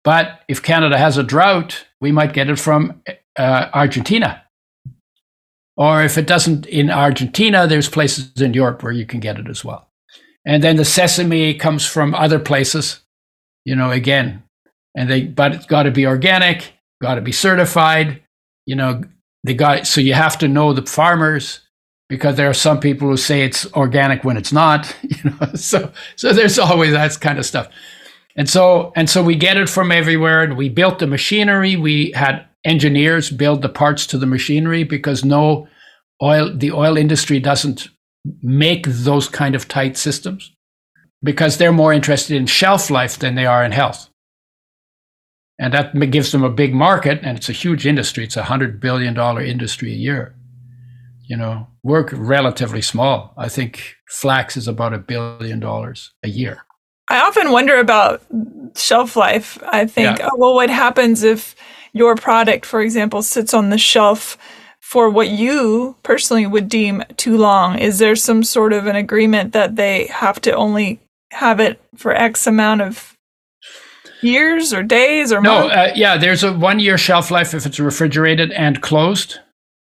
But 0.04 0.42
if 0.48 0.62
Canada 0.62 0.98
has 0.98 1.18
a 1.18 1.24
drought, 1.24 1.86
we 2.00 2.12
might 2.12 2.34
get 2.34 2.50
it 2.50 2.60
from 2.60 3.02
uh, 3.38 3.70
Argentina. 3.74 4.45
Or 5.78 6.04
if 6.04 6.18
it 6.18 6.28
doesn't 6.28 6.66
in 6.68 6.90
Argentina, 6.90 7.68
there's 7.68 7.90
places 7.90 8.42
in 8.42 8.54
Europe 8.54 8.82
where 8.82 8.94
you 8.94 9.06
can 9.06 9.20
get 9.20 9.38
it 9.38 9.50
as 9.50 9.66
well. 9.66 9.90
And 10.46 10.64
then 10.64 10.78
the 10.78 10.86
sesame 10.86 11.54
comes 11.56 11.86
from 11.86 12.14
other 12.14 12.40
places, 12.40 13.02
you 13.66 13.76
know, 13.76 13.92
again, 13.92 14.44
and 14.96 15.10
they, 15.10 15.24
but 15.24 15.54
it's 15.54 15.66
got 15.66 15.84
to 15.84 15.92
be 15.92 16.06
organic, 16.06 16.74
got 17.02 17.16
to 17.16 17.22
be 17.22 17.32
certified, 17.32 18.22
you 18.66 18.76
know, 18.76 19.02
they 19.44 19.54
got, 19.54 19.86
so 19.86 20.02
you 20.02 20.14
have 20.14 20.38
to 20.40 20.48
know 20.48 20.72
the 20.72 20.86
farmers 20.86 21.62
because 22.08 22.36
there 22.36 22.50
are 22.50 22.54
some 22.54 22.80
people 22.80 23.10
who 23.10 23.18
say 23.18 23.42
it's 23.42 23.72
organic 23.74 24.24
when 24.24 24.38
it's 24.38 24.54
not, 24.54 24.96
you 25.04 25.18
know, 25.30 25.54
so, 25.56 25.92
so 26.16 26.32
there's 26.32 26.60
always 26.60 26.92
that 26.92 27.20
kind 27.20 27.40
of 27.40 27.46
stuff. 27.46 27.68
And 28.38 28.50
so, 28.50 28.92
and 28.96 29.10
so 29.10 29.24
we 29.24 29.36
get 29.36 29.58
it 29.58 29.70
from 29.70 29.92
everywhere 29.92 30.44
and 30.44 30.58
we 30.58 30.70
built 30.70 31.00
the 31.00 31.08
machinery. 31.08 31.76
We 31.76 32.12
had 32.12 32.46
engineers 32.66 33.30
build 33.30 33.62
the 33.62 33.70
parts 33.70 34.06
to 34.08 34.18
the 34.18 34.26
machinery 34.26 34.84
because 34.84 35.24
no 35.24 35.68
oil 36.22 36.52
the 36.56 36.72
oil 36.72 36.98
industry 36.98 37.40
doesn't 37.40 37.90
make 38.42 38.86
those 38.88 39.30
kind 39.30 39.56
of 39.56 39.68
tight 39.68 39.96
systems 39.98 40.52
because 41.24 41.58
they're 41.58 41.72
more 41.72 41.94
interested 41.94 42.36
in 42.36 42.46
shelf 42.46 42.90
life 42.90 43.20
than 43.20 43.36
they 43.36 43.46
are 43.46 43.64
in 43.64 43.72
health. 43.72 44.10
And 45.58 45.74
that 45.74 45.94
gives 46.12 46.32
them 46.32 46.44
a 46.44 46.50
big 46.50 46.74
market 46.74 47.20
and 47.24 47.38
it's 47.38 47.50
a 47.50 47.54
huge 47.54 47.88
industry. 47.88 48.26
It's 48.26 48.36
a 48.36 48.44
hundred 48.44 48.82
billion 48.82 49.14
dollar 49.14 49.42
industry 49.42 49.94
a 49.94 49.98
year. 49.98 50.36
You 51.24 51.38
know 51.38 51.68
we're 51.84 52.08
relatively 52.08 52.82
small. 52.82 53.34
I 53.38 53.48
think 53.48 53.96
flax 54.10 54.58
is 54.58 54.68
about 54.68 54.94
a 54.94 54.98
billion 54.98 55.60
dollars 55.60 56.12
a 56.24 56.30
year. 56.30 56.66
I 57.10 57.20
often 57.22 57.52
wonder 57.52 57.80
about 57.80 58.24
shelf 58.76 59.16
life. 59.16 59.60
I 59.68 59.86
think 59.86 60.20
yeah. 60.20 60.30
oh, 60.32 60.38
well 60.38 60.56
what 60.56 60.70
happens 60.70 61.24
if 61.24 61.56
your 61.96 62.16
product, 62.16 62.66
for 62.66 62.82
example, 62.82 63.24
sits 63.24 63.54
on 63.54 63.70
the 63.70 63.78
shelf 63.78 64.38
for 64.82 65.10
what 65.10 65.30
you 65.30 65.96
personally 66.04 66.46
would 66.46 66.68
deem 66.68 67.02
too 67.16 67.38
long? 67.38 67.80
Is 67.80 68.00
there 68.00 68.18
some 68.18 68.44
sort 68.44 68.74
of 68.74 68.86
an 68.86 68.98
agreement 68.98 69.54
that 69.54 69.78
they 69.78 70.08
have 70.08 70.42
to 70.42 70.52
only 70.52 71.00
have 71.32 71.62
it 71.62 71.82
for 71.96 72.14
X 72.14 72.46
amount 72.46 72.82
of 72.82 73.16
years 74.22 74.74
or 74.74 74.84
days 74.84 75.32
or 75.32 75.40
months? 75.42 75.74
no? 75.74 75.82
Uh, 75.82 75.92
yeah, 75.96 76.18
there's 76.18 76.44
a 76.44 76.52
one 76.52 76.80
year 76.80 76.98
shelf 76.98 77.32
life 77.32 77.54
if 77.54 77.66
it's 77.66 77.80
refrigerated 77.80 78.52
and 78.52 78.82
closed. 78.82 79.40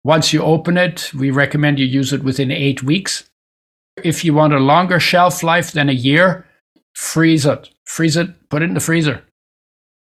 Once 0.05 0.31
you 0.31 0.41
open 0.41 0.77
it, 0.77 1.11
we 1.13 1.29
recommend 1.29 1.77
you 1.77 1.85
use 1.85 2.13
it 2.13 2.23
within 2.23 2.51
eight 2.51 2.81
weeks. 2.81 3.29
If 4.01 4.23
you 4.23 4.33
want 4.33 4.53
a 4.53 4.59
longer 4.59 5.01
shelf 5.01 5.43
life 5.43 5.73
than 5.73 5.89
a 5.89 5.93
year, 5.93 6.47
freeze 6.93 7.45
it. 7.45 7.69
Freeze 7.83 8.15
it, 8.15 8.49
put 8.49 8.61
it 8.61 8.65
in 8.65 8.75
the 8.75 8.79
freezer. 8.79 9.26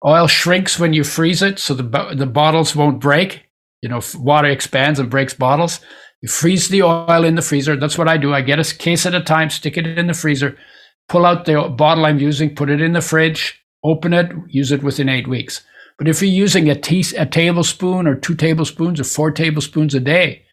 Oil 0.04 0.26
shrinks 0.26 0.78
when 0.78 0.92
you 0.92 1.02
freeze 1.02 1.42
it, 1.42 1.58
so 1.58 1.72
the, 1.74 2.14
the 2.14 2.26
bottles 2.26 2.76
won't 2.76 3.00
break. 3.00 3.44
You 3.80 3.88
know, 3.88 4.00
water 4.16 4.48
expands 4.48 4.98
and 4.98 5.10
breaks 5.10 5.34
bottles. 5.34 5.80
You 6.20 6.28
freeze 6.28 6.68
the 6.68 6.82
oil 6.82 7.24
in 7.24 7.36
the 7.36 7.42
freezer. 7.42 7.76
That's 7.76 7.96
what 7.96 8.08
I 8.08 8.16
do. 8.16 8.34
I 8.34 8.42
get 8.42 8.58
a 8.58 8.76
case 8.76 9.06
at 9.06 9.14
a 9.14 9.22
time, 9.22 9.50
stick 9.50 9.76
it 9.76 9.86
in 9.86 10.06
the 10.06 10.14
freezer, 10.14 10.58
pull 11.08 11.24
out 11.24 11.44
the 11.44 11.62
bottle 11.68 12.06
I'm 12.06 12.18
using, 12.18 12.54
put 12.54 12.70
it 12.70 12.80
in 12.80 12.92
the 12.92 13.00
fridge, 13.00 13.62
open 13.82 14.12
it, 14.12 14.30
use 14.48 14.72
it 14.72 14.82
within 14.82 15.08
eight 15.08 15.26
weeks. 15.26 15.62
But 15.98 16.08
if 16.08 16.20
you're 16.20 16.30
using 16.30 16.68
a, 16.68 16.74
tea, 16.74 17.04
a 17.16 17.24
tablespoon 17.24 18.06
or 18.06 18.14
two 18.14 18.34
tablespoons 18.34 19.00
or 19.00 19.04
four 19.04 19.30
tablespoons 19.30 19.94
a 19.94 20.00
day, 20.00 20.44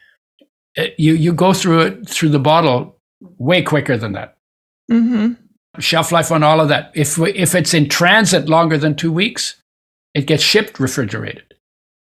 it, 0.76 0.92
eh, 0.92 0.94
you, 0.98 1.14
you 1.14 1.34
go 1.34 1.54
through 1.54 1.82
it 1.82 2.10
through 2.10 2.30
the 2.30 2.40
bottle 2.40 3.00
way 3.20 3.62
quicker 3.62 3.98
than 3.98 4.14
that. 4.14 4.38
Mm-hmm 4.90 5.34
shelf 5.80 6.12
life 6.12 6.32
on 6.32 6.44
all 6.44 6.60
of 6.60 6.70
that. 6.70 6.92
If 6.94 7.18
we, 7.18 7.32
if 7.34 7.56
it's 7.56 7.74
in 7.74 7.90
transit 7.90 8.50
longer 8.50 8.78
than 8.78 8.96
two 8.96 9.12
weeks, 9.12 9.62
it 10.14 10.28
gets 10.28 10.44
shipped 10.44 10.80
refrigerated. 10.80 11.54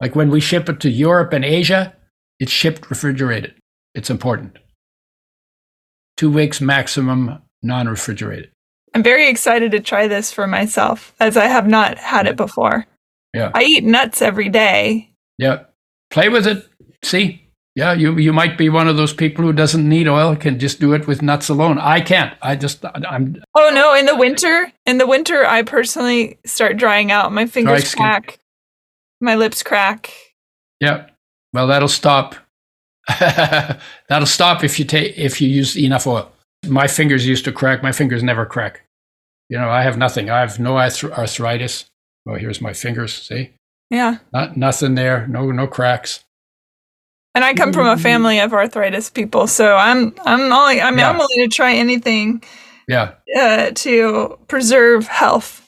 Like 0.01 0.15
when 0.15 0.31
we 0.31 0.41
ship 0.41 0.69
it 0.69 0.81
to 0.81 0.91
Europe 0.91 1.33
and 1.33 1.45
Asia, 1.45 1.95
it's 2.39 2.53
shipped 2.53 2.91
refrigerated. 2.91 3.55
It's 3.95 4.11
important. 4.11 4.59
Two 6.17 6.31
weeks 6.31 6.61
maximum 6.61 7.43
non 7.63 7.89
refrigerated. 7.89 8.51
I'm 8.95 9.03
very 9.03 9.29
excited 9.29 9.73
to 9.73 9.81
try 9.81 10.09
this 10.09 10.33
for 10.33 10.47
myself 10.47 11.15
as 11.21 11.37
I 11.37 11.47
have 11.47 11.67
not 11.67 11.99
had 11.99 12.27
it 12.27 12.37
before. 12.37 12.87
Yeah. 13.35 13.51
I 13.55 13.65
eat 13.65 13.85
nuts 13.85 14.23
every 14.23 14.49
day. 14.49 15.11
Yeah. 15.39 15.65
Play 16.11 16.29
with 16.29 16.47
it. 16.47 16.67
See? 17.03 17.46
Yeah, 17.77 17.93
you 17.93 18.17
you 18.17 18.33
might 18.33 18.57
be 18.57 18.71
one 18.71 18.89
of 18.89 18.97
those 18.97 19.13
people 19.13 19.45
who 19.45 19.53
doesn't 19.53 19.87
need 19.87 20.09
oil, 20.09 20.35
can 20.35 20.59
just 20.59 20.81
do 20.81 20.95
it 20.95 21.07
with 21.07 21.21
nuts 21.21 21.51
alone. 21.51 21.79
I 21.79 22.01
can't. 22.01 22.35
I 22.41 22.57
just 22.57 22.83
I'm. 22.87 23.37
Oh 23.55 23.71
no! 23.73 23.95
In 23.95 24.07
the 24.07 24.17
winter, 24.17 24.73
in 24.87 24.97
the 24.97 25.07
winter, 25.07 25.45
I 25.45 25.61
personally 25.61 26.39
start 26.47 26.79
drying 26.79 27.13
out. 27.13 27.33
My 27.33 27.45
fingers 27.45 27.95
crack, 27.95 28.39
my 29.21 29.35
lips 29.35 29.63
crack. 29.63 30.11
Yeah, 30.81 31.09
well, 31.53 31.67
that'll 31.67 31.89
stop. 31.89 32.35
that'll 33.21 34.27
stop 34.27 34.65
if 34.65 34.79
you 34.79 34.87
take 34.87 35.17
if 35.19 35.43
you 35.43 35.49
use 35.51 35.77
enough 35.77 36.07
oil. 36.07 36.33
My 36.67 36.87
fingers 36.87 37.27
used 37.27 37.45
to 37.45 37.53
crack. 37.53 37.83
My 37.83 37.93
fingers 37.93 38.23
never 38.23 38.47
crack. 38.47 38.87
You 39.51 39.59
know, 39.59 39.69
I 39.69 39.83
have 39.83 39.99
nothing. 39.99 40.31
I 40.31 40.41
have 40.41 40.59
no 40.59 40.79
arthritis. 40.79 41.85
Oh, 42.27 42.35
here's 42.35 42.63
my 42.63 42.73
fingers. 42.73 43.13
See? 43.13 43.53
Yeah. 43.91 44.19
Not 44.33 44.57
nothing 44.57 44.95
there. 44.95 45.27
No 45.27 45.51
no 45.51 45.67
cracks. 45.67 46.25
And 47.37 47.45
I 47.45 47.53
come 47.53 47.71
from 47.71 47.87
a 47.87 47.99
family 47.99 48.39
of 48.39 48.55
arthritis 48.55 49.11
people, 49.11 49.47
so 49.47 49.77
I'm 49.77 50.15
I'm 50.25 50.51
only 50.51 50.81
I 50.81 50.89
mean 50.91 51.01
yeah. 51.01 51.11
I'm 51.11 51.19
willing 51.19 51.37
to 51.37 51.49
try 51.49 51.75
anything. 51.75 52.43
Yeah. 52.89 53.13
Uh, 53.39 53.73
to 53.73 54.39
preserve 54.49 55.07
health. 55.07 55.63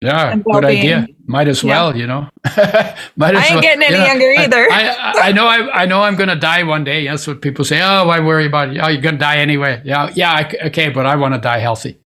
Yeah, 0.00 0.34
good 0.36 0.64
idea. 0.64 1.06
Might 1.26 1.48
as 1.48 1.62
well, 1.62 1.94
yeah. 1.94 2.00
you 2.00 2.06
know. 2.06 2.28
Might 3.16 3.36
as 3.36 3.42
I 3.42 3.44
ain't 3.44 3.52
well. 3.52 3.60
getting 3.60 3.82
any 3.82 3.92
you 3.92 4.00
know, 4.00 4.06
younger 4.06 4.32
either. 4.40 4.72
I, 4.72 4.88
I, 4.88 5.12
I, 5.28 5.32
know. 5.32 5.46
I, 5.46 5.82
I 5.82 5.86
know. 5.86 6.02
I'm 6.02 6.16
going 6.16 6.28
to 6.28 6.34
die 6.34 6.62
one 6.64 6.82
day. 6.82 7.06
That's 7.06 7.26
what 7.26 7.40
people 7.40 7.64
say. 7.64 7.80
Oh, 7.80 8.06
why 8.06 8.18
worry 8.18 8.46
about 8.46 8.70
it? 8.70 8.80
Oh, 8.82 8.88
you're 8.88 9.02
going 9.02 9.14
to 9.14 9.20
die 9.20 9.36
anyway. 9.36 9.80
Yeah, 9.84 10.10
yeah. 10.14 10.50
okay, 10.64 10.88
but 10.88 11.06
I 11.06 11.14
want 11.14 11.34
to 11.34 11.40
die 11.40 11.58
healthy 11.58 12.01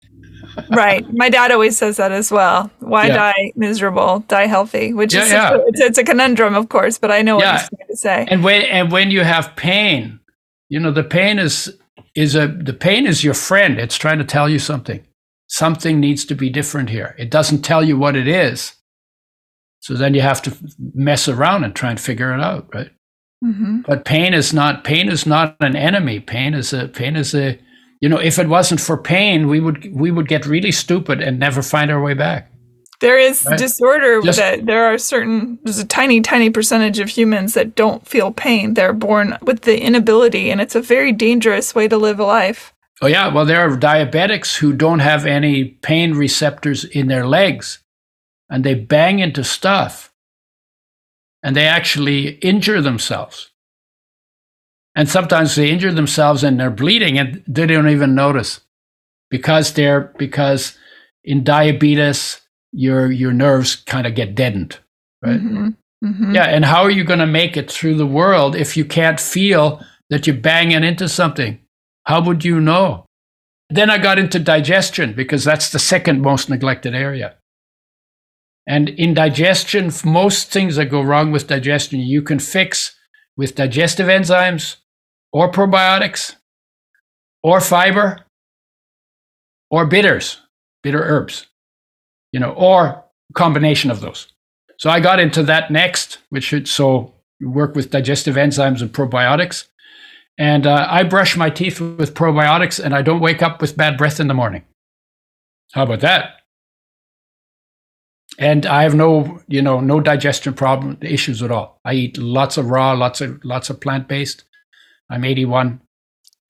right. 0.69 1.05
My 1.13 1.29
dad 1.29 1.51
always 1.51 1.77
says 1.77 1.97
that 1.97 2.11
as 2.11 2.31
well. 2.31 2.71
Why 2.79 3.07
yeah. 3.07 3.15
die 3.15 3.51
miserable? 3.55 4.19
Die 4.27 4.47
healthy, 4.47 4.93
which 4.93 5.13
yeah, 5.13 5.23
is 5.23 5.31
yeah. 5.31 5.53
A, 5.53 5.59
it's, 5.67 5.79
it's, 5.81 5.97
a 5.97 6.03
conundrum, 6.03 6.55
of 6.55 6.69
course, 6.69 6.97
but 6.97 7.11
I 7.11 7.21
know 7.21 7.37
what 7.37 7.59
he's 7.59 7.69
trying 7.69 7.87
to 7.87 7.97
say. 7.97 8.27
And 8.29 8.43
when 8.43 8.63
and 8.63 8.91
when 8.91 9.11
you 9.11 9.21
have 9.21 9.55
pain, 9.55 10.19
you 10.69 10.79
know 10.79 10.91
the 10.91 11.03
pain 11.03 11.39
is 11.39 11.75
is 12.15 12.35
a 12.35 12.47
the 12.47 12.73
pain 12.73 13.07
is 13.07 13.23
your 13.23 13.33
friend. 13.33 13.79
It's 13.79 13.97
trying 13.97 14.19
to 14.19 14.25
tell 14.25 14.49
you 14.49 14.59
something. 14.59 15.05
Something 15.47 15.99
needs 15.99 16.25
to 16.25 16.35
be 16.35 16.49
different 16.49 16.89
here. 16.89 17.15
It 17.19 17.29
doesn't 17.29 17.61
tell 17.61 17.83
you 17.83 17.97
what 17.97 18.15
it 18.15 18.27
is. 18.27 18.73
So 19.79 19.93
then 19.93 20.15
you 20.15 20.21
have 20.21 20.41
to 20.43 20.57
mess 20.95 21.27
around 21.27 21.63
and 21.63 21.75
try 21.75 21.91
and 21.91 21.99
figure 21.99 22.33
it 22.33 22.41
out, 22.41 22.73
right? 22.73 22.89
Mm-hmm. 23.43 23.81
But 23.85 24.05
pain 24.05 24.33
is 24.33 24.53
not 24.53 24.83
pain 24.83 25.09
is 25.09 25.25
not 25.25 25.55
an 25.59 25.75
enemy. 25.75 26.19
Pain 26.19 26.53
is 26.53 26.73
a 26.73 26.87
pain 26.87 27.15
is 27.15 27.35
a 27.35 27.59
you 28.01 28.09
know, 28.09 28.17
if 28.17 28.39
it 28.39 28.49
wasn't 28.49 28.81
for 28.81 28.97
pain, 28.97 29.47
we 29.47 29.59
would 29.59 29.93
we 29.93 30.11
would 30.11 30.27
get 30.27 30.45
really 30.45 30.71
stupid 30.71 31.21
and 31.21 31.39
never 31.39 31.61
find 31.61 31.91
our 31.91 32.01
way 32.01 32.13
back. 32.13 32.51
There 33.01 33.19
is 33.19 33.45
right? 33.45 33.57
disorder 33.57 34.21
Just, 34.21 34.39
that 34.39 34.65
there 34.65 34.85
are 34.85 34.97
certain 34.97 35.59
there's 35.63 35.79
a 35.79 35.85
tiny 35.85 36.21
tiny 36.21 36.49
percentage 36.49 36.99
of 36.99 37.09
humans 37.09 37.53
that 37.53 37.75
don't 37.75 38.07
feel 38.07 38.31
pain. 38.31 38.73
They're 38.73 38.93
born 38.93 39.37
with 39.41 39.61
the 39.61 39.81
inability 39.81 40.49
and 40.49 40.61
it's 40.61 40.75
a 40.75 40.81
very 40.81 41.11
dangerous 41.11 41.75
way 41.75 41.87
to 41.87 41.97
live 41.97 42.19
a 42.19 42.25
life. 42.25 42.73
Oh 43.01 43.07
yeah, 43.07 43.27
well 43.27 43.45
there 43.45 43.61
are 43.61 43.77
diabetics 43.77 44.57
who 44.57 44.73
don't 44.73 44.99
have 44.99 45.25
any 45.25 45.65
pain 45.65 46.13
receptors 46.13 46.83
in 46.85 47.07
their 47.07 47.27
legs 47.27 47.83
and 48.49 48.63
they 48.63 48.75
bang 48.75 49.19
into 49.19 49.43
stuff 49.43 50.13
and 51.43 51.55
they 51.55 51.67
actually 51.67 52.29
injure 52.37 52.81
themselves. 52.81 53.51
And 54.95 55.09
sometimes 55.09 55.55
they 55.55 55.69
injure 55.69 55.91
themselves 55.91 56.43
and 56.43 56.59
they're 56.59 56.69
bleeding 56.69 57.17
and 57.17 57.43
they 57.47 57.65
don't 57.65 57.89
even 57.89 58.15
notice 58.15 58.61
because 59.29 59.73
they're 59.73 60.13
because 60.17 60.77
in 61.23 61.43
diabetes 61.43 62.41
your 62.71 63.11
your 63.11 63.33
nerves 63.33 63.75
kind 63.75 64.07
of 64.07 64.15
get 64.15 64.35
deadened, 64.35 64.79
right? 65.21 65.39
Mm-hmm. 65.39 65.69
Mm-hmm. 66.03 66.35
Yeah, 66.35 66.45
and 66.45 66.65
how 66.65 66.83
are 66.83 66.91
you 66.91 67.03
going 67.03 67.19
to 67.19 67.25
make 67.25 67.57
it 67.57 67.71
through 67.71 67.95
the 67.95 68.05
world 68.05 68.55
if 68.55 68.77
you 68.77 68.85
can't 68.85 69.19
feel 69.19 69.83
that 70.09 70.27
you're 70.27 70.35
banging 70.35 70.83
into 70.83 71.09
something? 71.09 71.59
How 72.05 72.21
would 72.21 72.45
you 72.45 72.61
know? 72.61 73.05
then 73.69 73.89
I 73.89 73.97
got 73.97 74.19
into 74.19 74.39
digestion 74.39 75.13
because 75.13 75.43
that's 75.43 75.71
the 75.71 75.79
second 75.79 76.21
most 76.21 76.49
neglected 76.49 76.93
area. 76.93 77.35
And 78.67 78.89
in 78.89 79.13
digestion, 79.13 79.91
most 80.03 80.51
things 80.51 80.75
that 80.75 80.85
go 80.85 81.01
wrong 81.01 81.31
with 81.31 81.47
digestion, 81.47 81.99
you 81.99 82.21
can 82.21 82.39
fix 82.39 82.95
with 83.37 83.55
digestive 83.55 84.07
enzymes 84.07 84.77
or 85.31 85.51
probiotics 85.51 86.35
or 87.43 87.61
fiber 87.61 88.25
or 89.69 89.85
bitters, 89.85 90.41
bitter 90.83 91.03
herbs, 91.03 91.47
you 92.31 92.39
know, 92.39 92.51
or 92.51 93.03
combination 93.33 93.91
of 93.91 94.01
those. 94.01 94.27
So 94.77 94.89
I 94.89 94.99
got 94.99 95.19
into 95.19 95.43
that 95.43 95.71
next, 95.71 96.19
which 96.29 96.43
should 96.43 96.67
so 96.67 97.13
work 97.41 97.75
with 97.75 97.91
digestive 97.91 98.35
enzymes 98.35 98.81
and 98.81 98.91
probiotics. 98.91 99.67
And 100.37 100.67
uh, 100.67 100.87
I 100.89 101.03
brush 101.03 101.37
my 101.37 101.49
teeth 101.49 101.79
with 101.79 102.13
probiotics 102.13 102.83
and 102.83 102.93
I 102.93 103.01
don't 103.01 103.21
wake 103.21 103.41
up 103.41 103.61
with 103.61 103.77
bad 103.77 103.97
breath 103.97 104.19
in 104.19 104.27
the 104.27 104.33
morning. 104.33 104.63
How 105.73 105.83
about 105.83 106.01
that? 106.01 106.41
And 108.37 108.65
I 108.65 108.83
have 108.83 108.95
no, 108.95 109.41
you 109.47 109.61
know, 109.61 109.79
no 109.79 110.01
digestion 110.01 110.53
problem 110.53 110.97
issues 111.01 111.41
at 111.41 111.51
all. 111.51 111.79
I 111.85 111.93
eat 111.93 112.17
lots 112.17 112.57
of 112.57 112.69
raw, 112.69 112.91
lots 112.91 113.21
of 113.21 113.43
lots 113.45 113.69
of 113.69 113.79
plant 113.79 114.09
based. 114.09 114.43
I'm 115.09 115.23
81 115.23 115.81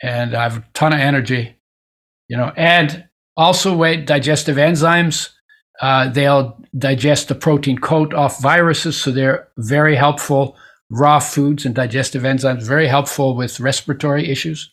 and 0.01 0.35
I 0.35 0.43
have 0.43 0.57
a 0.57 0.65
ton 0.73 0.93
of 0.93 0.99
energy, 0.99 1.55
you 2.27 2.37
know, 2.37 2.51
and 2.55 3.07
also 3.37 3.75
with 3.75 4.05
digestive 4.05 4.57
enzymes. 4.57 5.29
Uh, 5.81 6.09
they'll 6.09 6.57
digest 6.77 7.27
the 7.27 7.35
protein 7.35 7.77
coat 7.77 8.13
off 8.13 8.41
viruses, 8.41 8.95
so 8.95 9.11
they're 9.11 9.49
very 9.57 9.95
helpful 9.95 10.55
raw 10.89 11.19
foods 11.19 11.65
and 11.65 11.75
digestive 11.75 12.23
enzymes, 12.23 12.63
very 12.63 12.87
helpful 12.87 13.35
with 13.35 13.59
respiratory 13.59 14.29
issues. 14.29 14.71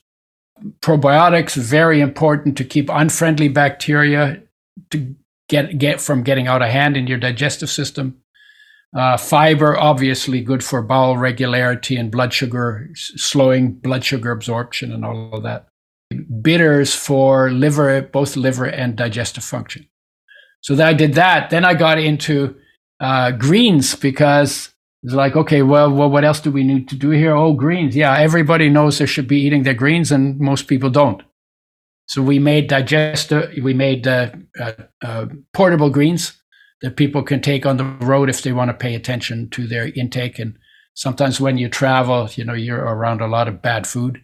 Probiotics, 0.80 1.56
very 1.56 2.00
important 2.00 2.56
to 2.58 2.64
keep 2.64 2.88
unfriendly 2.88 3.48
bacteria 3.48 4.42
to 4.90 5.14
get, 5.48 5.78
get 5.78 6.00
from 6.00 6.22
getting 6.22 6.46
out 6.46 6.62
of 6.62 6.68
hand 6.68 6.96
in 6.96 7.06
your 7.06 7.18
digestive 7.18 7.70
system. 7.70 8.21
Uh, 8.95 9.16
fiber, 9.16 9.78
obviously 9.78 10.43
good 10.43 10.62
for 10.62 10.82
bowel 10.82 11.16
regularity 11.16 11.97
and 11.97 12.11
blood 12.11 12.32
sugar, 12.32 12.90
slowing 12.95 13.72
blood 13.72 14.05
sugar 14.05 14.30
absorption 14.30 14.93
and 14.93 15.05
all 15.05 15.32
of 15.32 15.43
that. 15.43 15.66
Bitters 16.43 16.95
for 16.95 17.51
liver, 17.51 18.03
both 18.03 18.36
liver 18.36 18.66
and 18.66 18.95
digestive 18.97 19.45
function. 19.45 19.88
So 20.61 20.74
that 20.74 20.88
I 20.88 20.93
did 20.93 21.14
that. 21.14 21.49
Then 21.49 21.64
I 21.64 21.72
got 21.72 21.99
into 21.99 22.55
uh, 23.01 23.30
greens 23.30 23.95
because 23.95 24.72
it's 25.03 25.14
like, 25.14 25.36
okay, 25.36 25.62
well, 25.62 25.90
well, 25.90 26.11
what 26.11 26.24
else 26.24 26.40
do 26.40 26.53
we 26.53 26.62
need 26.62 26.88
to 26.90 26.95
do 26.95 27.11
here? 27.11 27.34
Oh, 27.34 27.55
greens. 27.55 27.97
Yeah, 27.97 28.16
everybody 28.16 28.68
knows 28.68 28.99
they 28.99 29.07
should 29.07 29.26
be 29.26 29.40
eating 29.40 29.64
their 29.64 29.74
greens, 29.74 30.12
and 30.12 30.38
most 30.38 30.68
people 30.68 30.90
don't. 30.90 31.22
So 32.07 32.22
we 32.22 32.38
made 32.38 32.68
digester, 32.68 33.51
we 33.62 33.74
made 33.74 34.07
uh, 34.07 34.30
uh, 34.61 34.72
uh, 35.03 35.26
portable 35.55 35.90
greens 35.90 36.41
that 36.82 36.96
people 36.96 37.22
can 37.22 37.40
take 37.40 37.64
on 37.64 37.76
the 37.76 37.84
road 37.84 38.28
if 38.28 38.42
they 38.42 38.52
want 38.52 38.68
to 38.68 38.74
pay 38.74 38.94
attention 38.94 39.48
to 39.50 39.66
their 39.66 39.88
intake. 39.94 40.38
And 40.38 40.58
sometimes 40.94 41.40
when 41.40 41.56
you 41.56 41.68
travel, 41.68 42.28
you 42.34 42.44
know, 42.44 42.54
you're 42.54 42.84
around 42.84 43.20
a 43.20 43.28
lot 43.28 43.48
of 43.48 43.62
bad 43.62 43.86
food, 43.86 44.22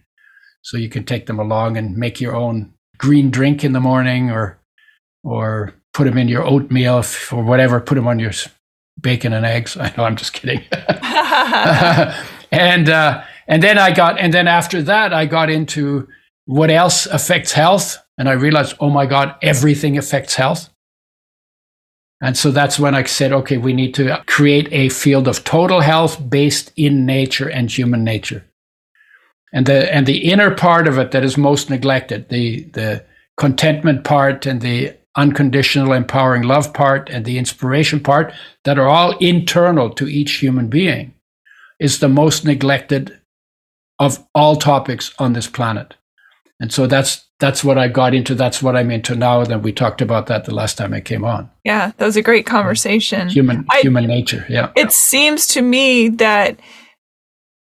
so 0.61 0.77
you 0.77 0.89
can 0.89 1.05
take 1.05 1.25
them 1.25 1.39
along 1.39 1.77
and 1.77 1.95
make 1.95 2.19
your 2.19 2.35
own 2.35 2.73
green 2.97 3.31
drink 3.31 3.63
in 3.63 3.71
the 3.71 3.79
morning, 3.79 4.29
or 4.29 4.59
or 5.23 5.73
put 5.93 6.03
them 6.03 6.17
in 6.17 6.27
your 6.27 6.45
oatmeal 6.45 7.03
or 7.31 7.43
whatever. 7.43 7.79
Put 7.79 7.95
them 7.95 8.07
on 8.07 8.19
your 8.19 8.33
bacon 8.99 9.33
and 9.33 9.45
eggs. 9.45 9.77
I 9.79 9.93
know 9.95 10.03
I'm 10.03 10.17
just 10.17 10.33
kidding. 10.33 10.61
and 12.51 12.89
uh, 12.89 13.23
and 13.47 13.63
then 13.63 13.77
I 13.77 13.91
got 13.91 14.19
and 14.19 14.33
then 14.33 14.47
after 14.49 14.81
that 14.83 15.13
I 15.13 15.25
got 15.25 15.49
into 15.49 16.09
what 16.45 16.71
else 16.71 17.05
affects 17.05 17.51
health, 17.53 17.97
and 18.17 18.27
I 18.27 18.33
realized, 18.33 18.75
oh 18.79 18.89
my 18.89 19.05
God, 19.05 19.35
everything 19.41 19.97
affects 19.97 20.35
health. 20.35 20.69
And 22.21 22.37
so 22.37 22.51
that's 22.51 22.77
when 22.77 22.95
I 22.95 23.03
said, 23.03 23.31
okay, 23.31 23.57
we 23.57 23.73
need 23.73 23.93
to 23.95 24.21
create 24.27 24.67
a 24.71 24.89
field 24.89 25.27
of 25.27 25.43
total 25.43 25.79
health 25.79 26.29
based 26.29 26.71
in 26.75 27.05
nature 27.05 27.49
and 27.49 27.71
human 27.71 28.03
nature. 28.03 28.45
And 29.53 29.65
the 29.65 29.93
and 29.93 30.05
the 30.05 30.29
inner 30.29 30.53
part 30.53 30.87
of 30.87 30.97
it 30.99 31.11
that 31.11 31.23
is 31.23 31.37
most 31.37 31.69
neglected, 31.69 32.29
the 32.29 32.63
the 32.73 33.05
contentment 33.37 34.03
part 34.03 34.45
and 34.45 34.61
the 34.61 34.95
unconditional 35.15 35.93
empowering 35.93 36.43
love 36.43 36.73
part 36.73 37.09
and 37.09 37.25
the 37.25 37.37
inspiration 37.37 37.99
part 37.99 38.33
that 38.63 38.77
are 38.77 38.87
all 38.87 39.17
internal 39.17 39.89
to 39.89 40.07
each 40.07 40.33
human 40.35 40.67
being 40.67 41.13
is 41.79 41.99
the 41.99 42.09
most 42.09 42.45
neglected 42.45 43.19
of 43.97 44.25
all 44.35 44.55
topics 44.55 45.13
on 45.17 45.33
this 45.33 45.47
planet. 45.47 45.95
And 46.59 46.73
so 46.73 46.87
that's 46.87 47.25
that's 47.39 47.63
what 47.63 47.77
I 47.77 47.87
got 47.87 48.13
into. 48.13 48.35
That's 48.35 48.61
what 48.61 48.75
I'm 48.75 48.91
into 48.91 49.15
now. 49.15 49.41
And 49.41 49.63
we 49.63 49.71
talked 49.71 50.01
about 50.01 50.27
that 50.27 50.43
the 50.43 50.53
last 50.53 50.77
time 50.77 50.93
I 50.93 50.99
came 50.99 51.23
on. 51.23 51.49
Yeah, 51.63 51.93
that 51.97 52.05
was 52.05 52.17
a 52.17 52.21
great 52.21 52.45
conversation. 52.45 53.29
Human 53.29 53.65
I, 53.69 53.79
human 53.79 54.07
nature. 54.07 54.45
Yeah. 54.49 54.71
It 54.75 54.91
seems 54.91 55.47
to 55.47 55.61
me 55.61 56.09
that 56.09 56.59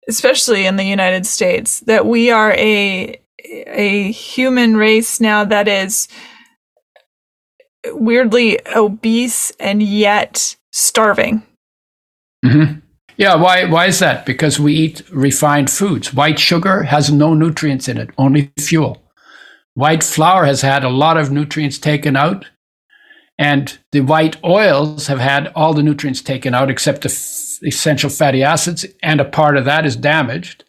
especially 0.09 0.67
in 0.67 0.77
the 0.77 0.85
United 0.85 1.27
States, 1.27 1.81
that 1.81 2.07
we 2.07 2.31
are 2.31 2.53
a 2.53 3.21
a 3.67 4.11
human 4.11 4.77
race 4.77 5.21
now 5.21 5.45
that 5.45 5.69
is 5.69 6.09
weirdly 7.87 8.59
obese 8.75 9.53
and 9.61 9.83
yet 9.83 10.57
starving. 10.73 11.43
Mm-hmm. 12.45 12.81
Yeah, 13.19 13.37
why 13.37 13.67
why 13.67 13.87
is 13.87 14.01
that? 14.01 14.27
Because 14.27 14.61
we 14.61 14.75
eat 14.75 15.03
refined 15.13 15.71
foods. 15.71 16.15
White 16.15 16.41
sugar 16.41 16.85
has 16.85 17.13
no 17.13 17.35
nutrients 17.35 17.89
in 17.89 17.99
it, 17.99 18.11
only 18.19 18.53
fuel. 18.61 19.03
White 19.75 20.05
flour 20.05 20.47
has 20.47 20.63
had 20.63 20.85
a 20.85 20.91
lot 20.91 21.19
of 21.19 21.33
nutrients 21.33 21.79
taken 21.79 22.17
out, 22.17 22.47
and 23.39 23.79
the 23.93 24.03
white 24.03 24.43
oils 24.45 25.09
have 25.09 25.21
had 25.21 25.49
all 25.57 25.75
the 25.75 25.85
nutrients 25.85 26.23
taken 26.23 26.55
out 26.55 26.71
except 26.71 27.03
the 27.03 27.11
f- 27.11 27.59
essential 27.67 28.11
fatty 28.11 28.45
acids, 28.45 28.87
and 29.03 29.21
a 29.21 29.27
part 29.27 29.57
of 29.57 29.67
that 29.67 29.87
is 29.87 29.97
damaged. 29.97 30.65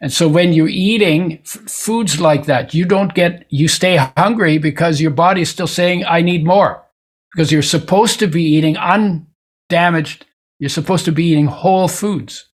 And 0.00 0.12
so 0.12 0.28
when 0.28 0.52
you're 0.52 0.68
eating 0.68 1.40
f- 1.40 1.70
foods 1.70 2.20
like 2.20 2.46
that, 2.46 2.74
you 2.74 2.84
don't 2.86 3.14
get, 3.14 3.46
you 3.50 3.68
stay 3.68 3.96
hungry 4.16 4.58
because 4.58 5.00
your 5.00 5.12
body 5.12 5.42
is 5.42 5.50
still 5.50 5.68
saying, 5.68 6.04
I 6.06 6.22
need 6.22 6.44
more. 6.46 6.84
Because 7.32 7.52
you're 7.52 7.62
supposed 7.62 8.18
to 8.20 8.28
be 8.28 8.44
eating 8.44 8.76
undamaged, 8.76 10.26
you're 10.62 10.68
supposed 10.68 11.04
to 11.04 11.10
be 11.10 11.24
eating 11.24 11.46
whole 11.46 11.88
foods. 11.88 12.48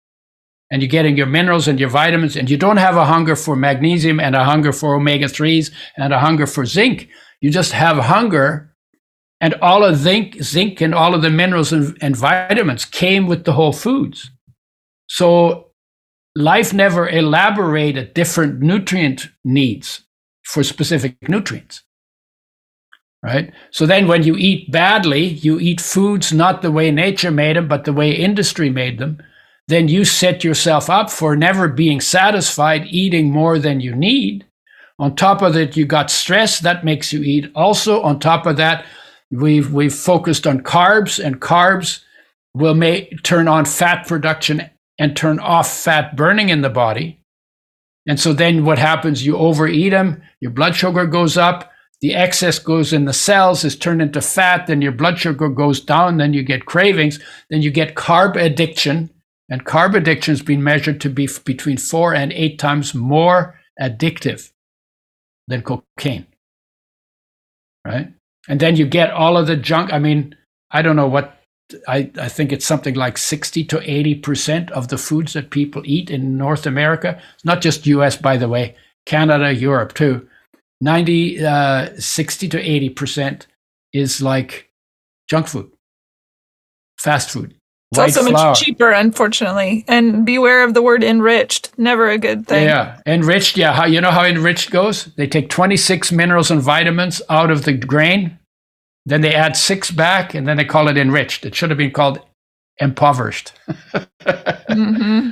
And 0.71 0.81
you're 0.81 0.89
getting 0.89 1.15
your 1.15 1.27
minerals 1.27 1.67
and 1.67 1.79
your 1.79 1.89
vitamins, 1.89 2.35
and 2.35 2.49
you 2.49 2.57
don't 2.57 2.77
have 2.77 2.97
a 2.97 3.05
hunger 3.05 3.35
for 3.35 3.55
magnesium 3.55 4.19
and 4.19 4.35
a 4.35 4.43
hunger 4.43 4.73
for 4.73 4.95
omega 4.95 5.27
3s 5.27 5.71
and 5.95 6.11
a 6.11 6.17
hunger 6.17 6.47
for 6.47 6.65
zinc. 6.65 7.07
You 7.39 7.51
just 7.51 7.71
have 7.73 7.97
hunger. 7.97 8.73
And 9.39 9.53
all 9.61 9.83
of 9.83 9.95
zinc, 9.95 10.41
zinc 10.41 10.81
and 10.81 10.95
all 10.95 11.13
of 11.13 11.21
the 11.21 11.29
minerals 11.29 11.71
and, 11.71 11.95
and 12.01 12.15
vitamins 12.15 12.83
came 12.83 13.27
with 13.27 13.43
the 13.43 13.53
whole 13.53 13.73
foods. 13.73 14.31
So 15.05 15.67
life 16.35 16.73
never 16.73 17.07
elaborated 17.07 18.15
different 18.15 18.59
nutrient 18.59 19.27
needs 19.45 20.01
for 20.45 20.63
specific 20.63 21.15
nutrients. 21.29 21.83
Right? 23.21 23.51
So 23.71 23.85
then 23.85 24.07
when 24.07 24.23
you 24.23 24.35
eat 24.37 24.71
badly, 24.71 25.25
you 25.25 25.59
eat 25.59 25.81
foods 25.81 26.31
not 26.31 26.61
the 26.61 26.71
way 26.71 26.89
nature 26.89 27.31
made 27.31 27.57
them, 27.57 27.67
but 27.67 27.83
the 27.83 27.93
way 27.93 28.11
industry 28.11 28.69
made 28.69 28.97
them, 28.97 29.21
then 29.67 29.87
you 29.87 30.05
set 30.05 30.43
yourself 30.43 30.89
up 30.89 31.09
for 31.09 31.35
never 31.35 31.67
being 31.67 31.99
satisfied, 32.01 32.87
eating 32.87 33.29
more 33.29 33.59
than 33.59 33.81
you 33.81 33.93
need. 33.93 34.45
On 34.97 35.15
top 35.15 35.41
of 35.41 35.53
that, 35.53 35.77
you 35.77 35.85
got 35.85 36.09
stress 36.09 36.59
that 36.59 36.83
makes 36.83 37.13
you 37.13 37.21
eat. 37.21 37.51
Also, 37.55 38.01
on 38.01 38.19
top 38.19 38.45
of 38.45 38.57
that, 38.57 38.85
we've 39.31 39.71
we've 39.71 39.93
focused 39.93 40.47
on 40.47 40.61
carbs, 40.61 41.23
and 41.23 41.39
carbs 41.39 42.01
will 42.53 42.73
make 42.73 43.21
turn 43.23 43.47
on 43.47 43.65
fat 43.65 44.07
production 44.07 44.69
and 44.97 45.15
turn 45.15 45.39
off 45.39 45.71
fat 45.71 46.15
burning 46.15 46.49
in 46.49 46.61
the 46.61 46.69
body. 46.69 47.21
And 48.07 48.19
so 48.19 48.33
then 48.33 48.65
what 48.65 48.79
happens? 48.79 49.25
You 49.25 49.37
overeat 49.37 49.91
them, 49.91 50.21
your 50.39 50.51
blood 50.51 50.75
sugar 50.75 51.05
goes 51.05 51.37
up, 51.37 51.71
the 52.01 52.15
excess 52.15 52.59
goes 52.59 52.93
in 52.93 53.05
the 53.05 53.13
cells, 53.13 53.63
is 53.63 53.75
turned 53.75 54.01
into 54.01 54.21
fat, 54.21 54.67
then 54.67 54.81
your 54.81 54.91
blood 54.93 55.19
sugar 55.19 55.49
goes 55.49 55.81
down, 55.81 56.17
then 56.17 56.33
you 56.33 56.43
get 56.43 56.65
cravings, 56.65 57.19
then 57.49 57.61
you 57.61 57.71
get 57.71 57.95
carb 57.95 58.35
addiction. 58.35 59.09
And 59.49 59.65
carb 59.65 59.95
addiction 59.95 60.33
has 60.33 60.41
been 60.41 60.63
measured 60.63 61.01
to 61.01 61.09
be 61.09 61.27
between 61.43 61.77
four 61.77 62.13
and 62.13 62.31
eight 62.31 62.59
times 62.59 62.93
more 62.93 63.59
addictive 63.81 64.51
than 65.47 65.63
cocaine. 65.63 66.27
Right? 67.85 68.13
And 68.47 68.59
then 68.59 68.75
you 68.75 68.85
get 68.85 69.11
all 69.11 69.37
of 69.37 69.47
the 69.47 69.57
junk. 69.57 69.91
I 69.91 69.99
mean, 69.99 70.35
I 70.71 70.81
don't 70.81 70.95
know 70.95 71.07
what 71.07 71.39
I, 71.87 72.09
I 72.19 72.29
think 72.29 72.51
it's 72.51 72.65
something 72.65 72.95
like 72.95 73.17
60 73.17 73.63
to 73.65 73.77
80% 73.77 74.71
of 74.71 74.87
the 74.87 74.97
foods 74.97 75.33
that 75.33 75.49
people 75.49 75.81
eat 75.85 76.09
in 76.09 76.37
North 76.37 76.65
America, 76.65 77.21
not 77.43 77.61
just 77.61 77.85
US, 77.87 78.15
by 78.15 78.37
the 78.37 78.49
way, 78.49 78.75
Canada, 79.05 79.53
Europe 79.53 79.93
too. 79.93 80.27
90, 80.81 81.45
uh, 81.45 81.89
60 81.97 82.49
to 82.49 82.57
80% 82.57 83.47
is 83.93 84.21
like 84.21 84.69
junk 85.29 85.47
food, 85.47 85.71
fast 86.97 87.29
food. 87.29 87.55
It's 87.91 87.99
also 87.99 88.29
flour. 88.29 88.49
much 88.49 88.59
cheaper, 88.59 88.91
unfortunately. 88.91 89.83
And 89.87 90.23
beware 90.23 90.63
of 90.63 90.75
the 90.75 90.81
word 90.81 91.03
enriched. 91.03 91.71
Never 91.77 92.07
a 92.09 92.19
good 92.19 92.47
thing. 92.47 92.65
Yeah, 92.65 93.01
enriched. 93.07 93.57
Yeah, 93.57 93.73
how 93.73 93.85
you 93.85 93.99
know 93.99 94.11
how 94.11 94.25
enriched 94.25 94.69
goes? 94.69 95.05
They 95.15 95.25
take 95.25 95.49
26 95.49 96.11
minerals 96.11 96.51
and 96.51 96.61
vitamins 96.61 97.19
out 97.29 97.49
of 97.49 97.65
the 97.65 97.73
grain, 97.73 98.37
then 99.07 99.21
they 99.21 99.33
add 99.33 99.57
six 99.57 99.89
back, 99.89 100.35
and 100.35 100.47
then 100.47 100.57
they 100.57 100.65
call 100.65 100.87
it 100.87 100.97
enriched. 100.97 101.45
It 101.45 101.55
should 101.55 101.71
have 101.71 101.77
been 101.77 101.91
called 101.91 102.21
impoverished. 102.77 103.53
mm-hmm. 103.97 105.31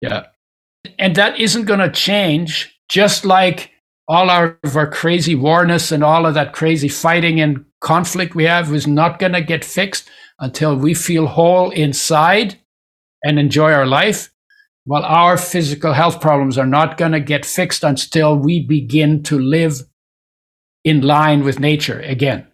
Yeah, 0.00 0.26
and 0.98 1.14
that 1.14 1.38
isn't 1.38 1.66
going 1.66 1.80
to 1.80 1.90
change. 1.90 2.72
Just 2.88 3.24
like 3.24 3.70
all 4.08 4.30
our, 4.30 4.58
of 4.62 4.76
our 4.76 4.90
crazy 4.90 5.34
warness 5.34 5.90
and 5.90 6.04
all 6.04 6.26
of 6.26 6.34
that 6.34 6.52
crazy 6.52 6.88
fighting 6.88 7.40
and 7.40 7.64
conflict 7.80 8.34
we 8.34 8.44
have 8.44 8.72
is 8.72 8.86
not 8.86 9.18
going 9.18 9.32
to 9.32 9.40
get 9.40 9.64
fixed 9.64 10.08
until 10.38 10.76
we 10.76 10.94
feel 10.94 11.26
whole 11.26 11.70
inside 11.70 12.58
and 13.24 13.38
enjoy 13.38 13.72
our 13.72 13.86
life, 13.86 14.30
while 14.84 15.04
our 15.04 15.36
physical 15.36 15.92
health 15.92 16.20
problems 16.20 16.56
are 16.56 16.66
not 16.66 16.96
going 16.96 17.12
to 17.12 17.20
get 17.20 17.44
fixed 17.44 17.82
until 17.82 18.38
we 18.38 18.60
begin 18.60 19.22
to 19.24 19.38
live 19.38 19.82
in 20.84 21.00
line 21.00 21.42
with 21.42 21.58
nature 21.58 22.00
again. 22.00 22.46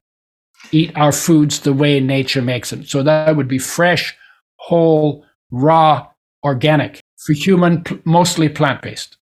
Eat 0.70 0.92
our 0.96 1.12
foods 1.12 1.60
the 1.60 1.72
way 1.72 2.00
nature 2.00 2.40
makes 2.40 2.70
them. 2.70 2.84
So 2.86 3.02
that 3.02 3.36
would 3.36 3.48
be 3.48 3.58
fresh, 3.58 4.16
whole, 4.56 5.26
raw, 5.50 6.06
organic. 6.42 7.00
For 7.18 7.34
human, 7.34 7.84
mostly 8.04 8.48
plant 8.48 8.80
based. 8.80 9.18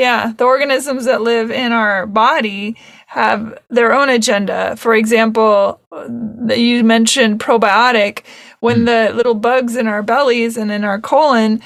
Yeah, 0.00 0.32
the 0.34 0.44
organisms 0.44 1.04
that 1.04 1.20
live 1.20 1.50
in 1.50 1.72
our 1.72 2.06
body 2.06 2.74
have 3.08 3.58
their 3.68 3.92
own 3.92 4.08
agenda. 4.08 4.74
For 4.76 4.94
example, 4.94 5.78
you 6.48 6.82
mentioned 6.82 7.38
probiotic. 7.38 8.22
When 8.60 8.78
mm. 8.78 8.86
the 8.86 9.14
little 9.14 9.34
bugs 9.34 9.76
in 9.76 9.86
our 9.86 10.02
bellies 10.02 10.56
and 10.56 10.72
in 10.72 10.84
our 10.84 10.98
colon, 10.98 11.60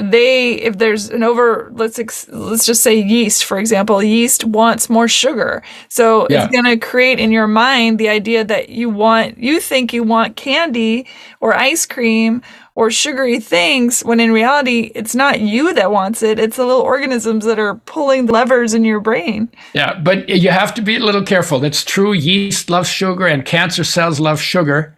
they 0.00 0.54
if 0.54 0.78
there's 0.78 1.10
an 1.10 1.22
over 1.22 1.70
let's 1.74 1.98
ex, 1.98 2.28
let's 2.28 2.64
just 2.64 2.82
say 2.82 2.98
yeast 2.98 3.44
for 3.44 3.58
example 3.58 4.02
yeast 4.02 4.44
wants 4.44 4.88
more 4.88 5.08
sugar. 5.08 5.62
So 5.88 6.26
yeah. 6.30 6.44
it's 6.44 6.52
going 6.52 6.64
to 6.64 6.76
create 6.76 7.20
in 7.20 7.30
your 7.30 7.46
mind 7.46 7.98
the 7.98 8.08
idea 8.08 8.44
that 8.44 8.70
you 8.70 8.88
want 8.88 9.38
you 9.38 9.60
think 9.60 9.92
you 9.92 10.02
want 10.02 10.36
candy 10.36 11.06
or 11.40 11.54
ice 11.54 11.84
cream 11.84 12.42
or 12.74 12.90
sugary 12.90 13.40
things 13.40 14.02
when 14.02 14.20
in 14.20 14.32
reality 14.32 14.92
it's 14.94 15.14
not 15.14 15.40
you 15.40 15.72
that 15.74 15.90
wants 15.90 16.22
it. 16.22 16.38
It's 16.38 16.56
the 16.56 16.66
little 16.66 16.82
organisms 16.82 17.44
that 17.44 17.58
are 17.58 17.76
pulling 17.76 18.26
the 18.26 18.32
levers 18.32 18.74
in 18.74 18.84
your 18.84 19.00
brain. 19.00 19.48
Yeah 19.74 19.98
but 20.00 20.28
you 20.28 20.50
have 20.50 20.74
to 20.74 20.82
be 20.82 20.96
a 20.96 21.00
little 21.00 21.24
careful. 21.24 21.64
It's 21.64 21.84
true 21.84 22.12
yeast 22.12 22.70
loves 22.70 22.88
sugar 22.88 23.26
and 23.26 23.44
cancer 23.44 23.84
cells 23.84 24.20
love 24.20 24.40
sugar. 24.40 24.96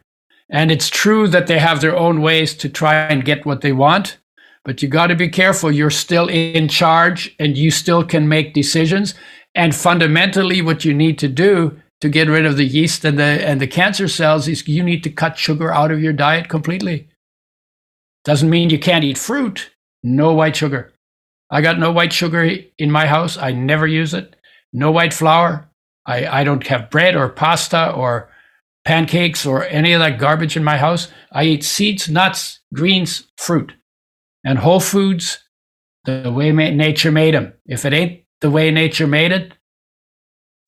And 0.50 0.70
it's 0.70 0.88
true 0.88 1.28
that 1.28 1.46
they 1.46 1.58
have 1.58 1.82
their 1.82 1.94
own 1.94 2.22
ways 2.22 2.54
to 2.54 2.70
try 2.70 2.94
and 2.94 3.22
get 3.22 3.44
what 3.44 3.60
they 3.60 3.72
want 3.72 4.18
but 4.64 4.82
you 4.82 4.88
got 4.88 5.08
to 5.08 5.14
be 5.14 5.28
careful 5.28 5.70
you're 5.70 5.90
still 5.90 6.28
in 6.28 6.68
charge 6.68 7.34
and 7.38 7.56
you 7.56 7.70
still 7.70 8.04
can 8.04 8.28
make 8.28 8.54
decisions 8.54 9.14
and 9.54 9.74
fundamentally 9.74 10.62
what 10.62 10.84
you 10.84 10.92
need 10.92 11.18
to 11.18 11.28
do 11.28 11.80
to 12.00 12.08
get 12.08 12.28
rid 12.28 12.46
of 12.46 12.56
the 12.56 12.64
yeast 12.64 13.04
and 13.04 13.18
the 13.18 13.22
and 13.22 13.60
the 13.60 13.66
cancer 13.66 14.08
cells 14.08 14.46
is 14.48 14.66
you 14.68 14.82
need 14.82 15.02
to 15.02 15.10
cut 15.10 15.38
sugar 15.38 15.72
out 15.72 15.90
of 15.90 16.00
your 16.00 16.12
diet 16.12 16.48
completely 16.48 17.08
doesn't 18.28 18.50
mean 18.50 18.68
you 18.68 18.78
can't 18.78 19.04
eat 19.04 19.16
fruit. 19.16 19.70
No 20.02 20.34
white 20.34 20.54
sugar. 20.54 20.92
I 21.50 21.62
got 21.62 21.78
no 21.78 21.90
white 21.90 22.12
sugar 22.12 22.44
in 22.76 22.90
my 22.90 23.06
house. 23.06 23.38
I 23.38 23.52
never 23.52 23.86
use 23.86 24.12
it. 24.12 24.36
No 24.70 24.90
white 24.90 25.14
flour. 25.14 25.70
I, 26.04 26.26
I 26.40 26.44
don't 26.44 26.66
have 26.66 26.90
bread 26.90 27.16
or 27.16 27.30
pasta 27.30 27.90
or 27.90 28.30
pancakes 28.84 29.46
or 29.46 29.64
any 29.64 29.94
of 29.94 30.00
that 30.00 30.18
garbage 30.18 30.58
in 30.58 30.64
my 30.64 30.76
house. 30.76 31.08
I 31.32 31.44
eat 31.44 31.64
seeds, 31.64 32.08
nuts, 32.08 32.60
greens, 32.74 33.26
fruit, 33.38 33.72
and 34.44 34.58
whole 34.58 34.80
foods 34.80 35.38
the 36.04 36.30
way 36.32 36.52
nature 36.52 37.12
made 37.12 37.34
them. 37.34 37.52
If 37.66 37.84
it 37.84 37.92
ain't 37.92 38.22
the 38.40 38.50
way 38.50 38.70
nature 38.70 39.06
made 39.06 39.32
it, 39.32 39.52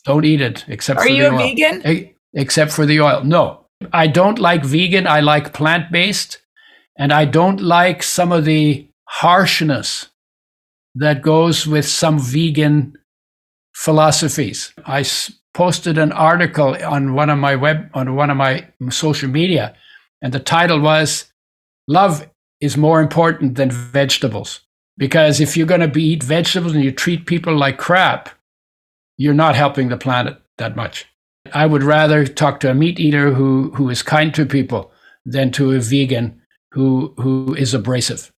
don't 0.04 0.24
eat 0.24 0.40
it. 0.40 0.64
Except 0.68 1.00
are 1.00 1.04
for 1.04 1.08
you 1.08 1.24
the 1.24 1.28
a 1.28 1.32
oil. 1.32 1.38
vegan? 1.38 2.14
Except 2.34 2.72
for 2.72 2.86
the 2.86 3.00
oil. 3.00 3.24
No, 3.24 3.66
I 3.92 4.06
don't 4.06 4.38
like 4.38 4.64
vegan. 4.64 5.06
I 5.06 5.20
like 5.20 5.52
plant 5.52 5.90
based. 5.90 6.38
And 6.98 7.12
I 7.12 7.24
don't 7.24 7.60
like 7.60 8.02
some 8.02 8.32
of 8.32 8.44
the 8.44 8.88
harshness 9.04 10.10
that 10.94 11.22
goes 11.22 11.66
with 11.66 11.86
some 11.86 12.18
vegan 12.18 12.94
philosophies. 13.72 14.74
I 14.84 15.04
posted 15.54 15.98
an 15.98 16.12
article 16.12 16.76
on 16.84 17.14
one 17.14 17.30
of 17.30 17.38
my 17.38 17.56
web 17.56 17.90
on 17.94 18.14
one 18.14 18.30
of 18.30 18.36
my 18.36 18.68
social 18.90 19.28
media 19.28 19.74
and 20.22 20.32
the 20.32 20.40
title 20.40 20.80
was 20.80 21.32
love 21.88 22.28
is 22.61 22.76
more 22.76 23.00
important 23.00 23.54
than 23.54 23.70
vegetables 23.70 24.61
because 24.96 25.40
if 25.40 25.56
you're 25.56 25.66
going 25.66 25.90
to 25.90 26.00
eat 26.00 26.22
vegetables 26.22 26.74
and 26.74 26.84
you 26.84 26.92
treat 26.92 27.26
people 27.26 27.56
like 27.56 27.78
crap 27.78 28.30
you're 29.16 29.34
not 29.34 29.54
helping 29.54 29.88
the 29.88 29.96
planet 29.96 30.36
that 30.58 30.76
much 30.76 31.06
i 31.52 31.66
would 31.66 31.82
rather 31.82 32.26
talk 32.26 32.61
to 32.61 32.70
a 32.70 32.74
meat 32.74 33.00
eater 33.00 33.32
who 33.32 33.70
who 33.74 33.88
is 33.88 34.02
kind 34.02 34.34
to 34.34 34.44
people 34.44 34.90
than 35.24 35.50
to 35.50 35.72
a 35.72 35.80
vegan 35.80 36.40
who 36.72 37.14
who 37.16 37.54
is 37.54 37.74
abrasive. 37.74 38.30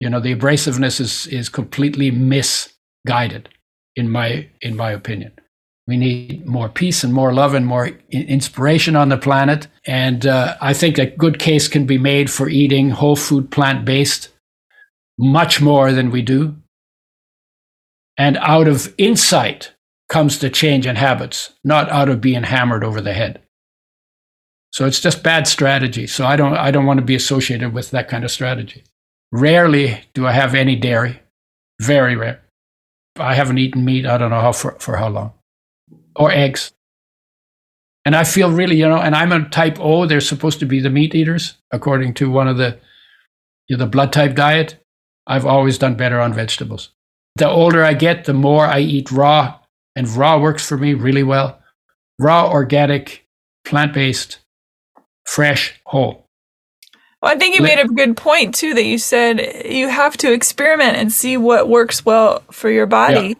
You 0.00 0.10
know, 0.10 0.20
the 0.20 0.34
abrasiveness 0.34 1.00
is 1.00 1.26
is 1.26 1.48
completely 1.48 2.10
misguided 2.10 3.48
in 3.96 4.10
my 4.10 4.48
in 4.60 4.76
my 4.76 4.90
opinion. 4.92 5.32
We 5.90 5.96
need 5.96 6.46
more 6.46 6.68
peace 6.68 7.02
and 7.02 7.12
more 7.12 7.34
love 7.34 7.52
and 7.52 7.66
more 7.66 7.90
inspiration 8.12 8.94
on 8.94 9.08
the 9.08 9.18
planet. 9.18 9.66
And 9.84 10.24
uh, 10.24 10.54
I 10.60 10.72
think 10.72 10.98
a 10.98 11.06
good 11.06 11.40
case 11.40 11.66
can 11.66 11.84
be 11.84 11.98
made 11.98 12.30
for 12.30 12.48
eating 12.48 12.90
whole 12.90 13.16
food, 13.16 13.50
plant 13.50 13.84
based, 13.84 14.28
much 15.18 15.60
more 15.60 15.90
than 15.90 16.12
we 16.12 16.22
do. 16.22 16.54
And 18.16 18.36
out 18.36 18.68
of 18.68 18.94
insight 18.98 19.72
comes 20.08 20.38
the 20.38 20.48
change 20.48 20.86
in 20.86 20.94
habits, 20.94 21.54
not 21.64 21.90
out 21.90 22.08
of 22.08 22.20
being 22.20 22.44
hammered 22.44 22.84
over 22.84 23.00
the 23.00 23.12
head. 23.12 23.42
So 24.72 24.86
it's 24.86 25.00
just 25.00 25.24
bad 25.24 25.48
strategy. 25.48 26.06
So 26.06 26.24
I 26.24 26.36
don't 26.36 26.54
I 26.54 26.70
don't 26.70 26.86
want 26.86 27.00
to 27.00 27.04
be 27.04 27.16
associated 27.16 27.72
with 27.72 27.90
that 27.90 28.06
kind 28.06 28.22
of 28.24 28.30
strategy. 28.30 28.84
Rarely 29.32 30.02
do 30.14 30.24
I 30.24 30.30
have 30.30 30.54
any 30.54 30.76
dairy. 30.76 31.18
Very 31.80 32.14
rare. 32.14 32.42
I 33.16 33.34
haven't 33.34 33.58
eaten 33.58 33.84
meat, 33.84 34.06
I 34.06 34.18
don't 34.18 34.30
know 34.30 34.40
how 34.40 34.52
for, 34.52 34.78
for 34.78 34.98
how 34.98 35.08
long. 35.08 35.32
Or 36.20 36.30
eggs. 36.30 36.72
And 38.04 38.14
I 38.14 38.24
feel 38.24 38.50
really, 38.50 38.76
you 38.76 38.88
know, 38.88 38.98
and 38.98 39.14
I'm 39.14 39.32
a 39.32 39.48
type 39.48 39.78
O, 39.80 40.06
they're 40.06 40.20
supposed 40.20 40.60
to 40.60 40.66
be 40.66 40.80
the 40.80 40.90
meat 40.90 41.14
eaters, 41.14 41.54
according 41.70 42.14
to 42.14 42.30
one 42.30 42.48
of 42.48 42.56
the 42.56 42.78
you 43.68 43.76
know, 43.76 43.84
the 43.84 43.90
blood 43.90 44.12
type 44.12 44.34
diet. 44.34 44.84
I've 45.26 45.46
always 45.46 45.78
done 45.78 45.94
better 45.94 46.20
on 46.20 46.32
vegetables. 46.32 46.90
The 47.36 47.48
older 47.48 47.84
I 47.84 47.94
get, 47.94 48.24
the 48.24 48.34
more 48.34 48.66
I 48.66 48.80
eat 48.80 49.12
raw, 49.12 49.60
and 49.94 50.08
raw 50.08 50.38
works 50.38 50.66
for 50.66 50.76
me 50.76 50.94
really 50.94 51.22
well. 51.22 51.60
Raw, 52.18 52.50
organic, 52.50 53.26
plant 53.64 53.92
based, 53.92 54.40
fresh, 55.26 55.80
whole. 55.86 56.26
Well, 57.22 57.32
I 57.32 57.38
think 57.38 57.54
you 57.54 57.62
made 57.62 57.78
a 57.78 57.86
good 57.86 58.16
point 58.16 58.54
too 58.54 58.74
that 58.74 58.84
you 58.84 58.98
said 58.98 59.64
you 59.64 59.88
have 59.88 60.16
to 60.18 60.32
experiment 60.32 60.96
and 60.96 61.12
see 61.12 61.36
what 61.36 61.68
works 61.68 62.04
well 62.04 62.42
for 62.50 62.70
your 62.70 62.86
body. 62.86 63.28
Yeah. 63.28 63.34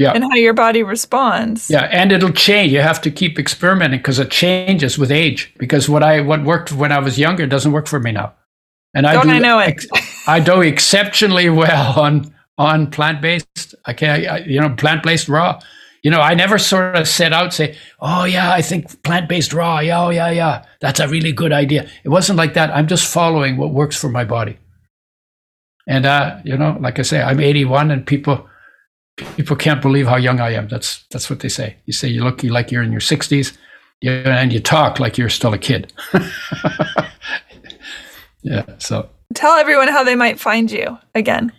Yeah. 0.00 0.12
And 0.12 0.24
how 0.24 0.34
your 0.34 0.54
body 0.54 0.82
responds. 0.82 1.68
Yeah, 1.68 1.86
and 1.92 2.10
it'll 2.10 2.32
change. 2.32 2.72
You 2.72 2.80
have 2.80 3.02
to 3.02 3.10
keep 3.10 3.38
experimenting 3.38 3.98
because 3.98 4.18
it 4.18 4.30
changes 4.30 4.96
with 4.96 5.12
age. 5.12 5.52
Because 5.58 5.90
what 5.90 6.02
I 6.02 6.22
what 6.22 6.42
worked 6.42 6.72
when 6.72 6.90
I 6.90 7.00
was 7.00 7.18
younger 7.18 7.46
doesn't 7.46 7.70
work 7.70 7.86
for 7.86 8.00
me 8.00 8.12
now. 8.12 8.32
And 8.94 9.06
I 9.06 9.12
Don't 9.12 9.26
do 9.26 9.32
I 9.34 9.38
know 9.40 9.58
it. 9.58 9.84
I 10.26 10.40
do 10.40 10.62
exceptionally 10.62 11.50
well 11.50 12.00
on 12.06 12.34
on 12.56 12.90
plant 12.90 13.20
based. 13.20 13.74
I 13.84 13.92
can't, 13.92 14.46
you 14.46 14.58
know, 14.58 14.70
plant 14.70 15.02
based 15.02 15.28
raw. 15.28 15.60
You 16.02 16.10
know, 16.10 16.22
I 16.22 16.32
never 16.32 16.56
sort 16.56 16.96
of 16.96 17.06
set 17.06 17.34
out 17.34 17.52
say, 17.52 17.76
"Oh 18.00 18.24
yeah, 18.24 18.50
I 18.50 18.62
think 18.62 19.02
plant-based 19.02 19.52
raw. 19.52 19.80
Yeah, 19.80 20.06
oh 20.06 20.08
yeah, 20.08 20.30
yeah, 20.30 20.64
that's 20.80 20.98
a 20.98 21.08
really 21.08 21.32
good 21.32 21.52
idea." 21.52 21.90
It 22.04 22.08
wasn't 22.08 22.38
like 22.38 22.54
that. 22.54 22.70
I'm 22.70 22.86
just 22.86 23.12
following 23.12 23.58
what 23.58 23.74
works 23.74 23.96
for 24.00 24.08
my 24.08 24.24
body. 24.24 24.56
And 25.86 26.06
uh, 26.06 26.38
you 26.42 26.56
know, 26.56 26.78
like 26.80 26.98
I 26.98 27.02
say, 27.02 27.20
I'm 27.20 27.38
81, 27.38 27.90
and 27.90 28.06
people 28.06 28.48
people 29.16 29.56
can't 29.56 29.82
believe 29.82 30.06
how 30.06 30.16
young 30.16 30.40
I 30.40 30.52
am. 30.52 30.68
That's 30.68 31.04
that's 31.10 31.28
what 31.30 31.40
they 31.40 31.48
say. 31.48 31.76
You 31.86 31.92
say 31.92 32.08
you 32.08 32.24
look 32.24 32.42
like 32.42 32.70
you're 32.70 32.82
in 32.82 32.92
your 32.92 33.00
60s, 33.00 33.56
and 34.02 34.52
you 34.52 34.60
talk 34.60 34.98
like 34.98 35.18
you're 35.18 35.28
still 35.28 35.52
a 35.52 35.58
kid. 35.58 35.92
yeah. 38.42 38.64
So 38.78 39.08
tell 39.34 39.56
everyone 39.56 39.88
how 39.88 40.04
they 40.04 40.14
might 40.14 40.40
find 40.40 40.70
you 40.70 40.98
again. 41.14 41.52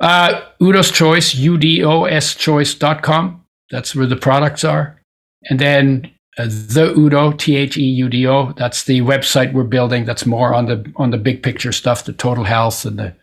Uh, 0.00 0.42
Udo's 0.60 0.90
Choice, 0.90 1.34
U-D-O-S 1.36 2.34
choice.com. 2.34 3.44
That's 3.70 3.94
where 3.94 4.06
the 4.06 4.16
products 4.16 4.64
are. 4.64 5.00
And 5.48 5.58
then 5.60 6.10
uh, 6.36 6.46
the 6.46 6.92
Udo, 6.96 7.32
T 7.32 7.56
H 7.56 7.76
E 7.76 7.82
U 7.82 8.08
D 8.08 8.26
O. 8.26 8.52
That's 8.52 8.84
the 8.84 9.00
website 9.00 9.52
we're 9.52 9.64
building. 9.64 10.04
That's 10.04 10.26
more 10.26 10.52
on 10.52 10.66
the 10.66 10.92
on 10.96 11.10
the 11.10 11.18
big 11.18 11.42
picture 11.42 11.72
stuff, 11.72 12.04
the 12.04 12.12
total 12.12 12.44
health 12.44 12.84
and 12.84 12.98
the 12.98 13.14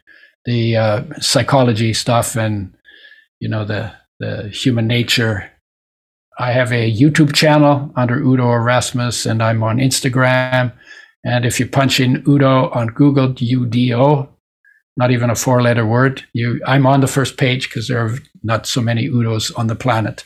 the 0.46 0.78
uh, 0.78 1.04
psychology 1.20 1.94
stuff, 1.94 2.36
and 2.36 2.74
you 3.42 3.50
know 3.50 3.66
the 3.66 3.92
the 4.20 4.50
human 4.50 4.88
nature. 4.88 5.52
I 6.39 6.54
have 6.54 6.72
a 6.72 6.92
YouTube 6.92 7.34
channel 7.34 7.92
under 7.98 8.18
Udo 8.18 8.50
Erasmus, 8.52 9.26
and 9.26 9.44
I'm 9.44 9.64
on 9.64 9.78
Instagram, 9.78 10.72
And 11.26 11.46
if 11.46 11.60
you 11.60 11.68
punch 11.68 12.00
in 12.00 12.24
Udo 12.28 12.70
on 12.70 12.88
Google, 12.88 13.34
U 13.38 13.66
D 13.66 13.94
O, 13.94 14.30
not 14.96 15.12
even 15.12 15.30
a 15.30 15.36
four 15.36 15.62
letter 15.62 15.86
word, 15.86 16.24
you 16.34 16.62
I'm 16.66 16.88
on 16.88 17.02
the 17.02 17.08
first 17.08 17.38
page 17.38 17.68
because 17.68 17.88
there 17.88 18.06
are 18.06 18.18
not 18.44 18.66
so 18.66 18.82
many 18.82 19.10
Udos 19.10 19.52
on 19.58 19.68
the 19.68 19.76
planet. 19.76 20.24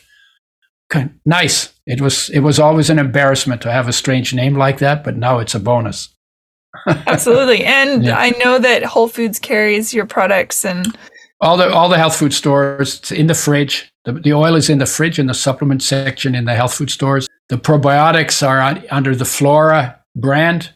Okay, 0.90 1.08
nice. 1.24 1.74
It 1.86 2.00
was 2.00 2.28
it 2.30 2.40
was 2.40 2.60
always 2.60 2.90
an 2.90 2.98
embarrassment 2.98 3.62
to 3.62 3.72
have 3.72 3.88
a 3.88 3.92
strange 3.92 4.32
name 4.34 4.56
like 4.56 4.78
that, 4.78 5.02
but 5.02 5.16
now 5.16 5.38
it's 5.38 5.54
a 5.54 5.60
bonus. 5.60 6.10
Absolutely. 6.86 7.64
And 7.64 8.04
yeah. 8.04 8.18
I 8.18 8.30
know 8.44 8.58
that 8.58 8.84
Whole 8.84 9.08
Foods 9.08 9.38
carries 9.38 9.94
your 9.94 10.06
products 10.06 10.64
and 10.64 10.96
all 11.40 11.56
the 11.56 11.72
all 11.72 11.88
the 11.88 11.98
health 11.98 12.16
food 12.16 12.32
stores 12.32 12.98
it's 12.98 13.12
in 13.12 13.26
the 13.26 13.34
fridge. 13.34 13.92
The, 14.04 14.12
the 14.12 14.32
oil 14.32 14.54
is 14.54 14.70
in 14.70 14.78
the 14.78 14.86
fridge 14.86 15.18
in 15.18 15.26
the 15.26 15.34
supplement 15.34 15.82
section 15.82 16.34
in 16.34 16.44
the 16.44 16.54
health 16.54 16.74
food 16.74 16.90
stores. 16.90 17.28
The 17.48 17.56
probiotics 17.56 18.46
are 18.46 18.60
on, 18.60 18.84
under 18.90 19.14
the 19.14 19.24
Flora 19.24 20.00
brand. 20.14 20.72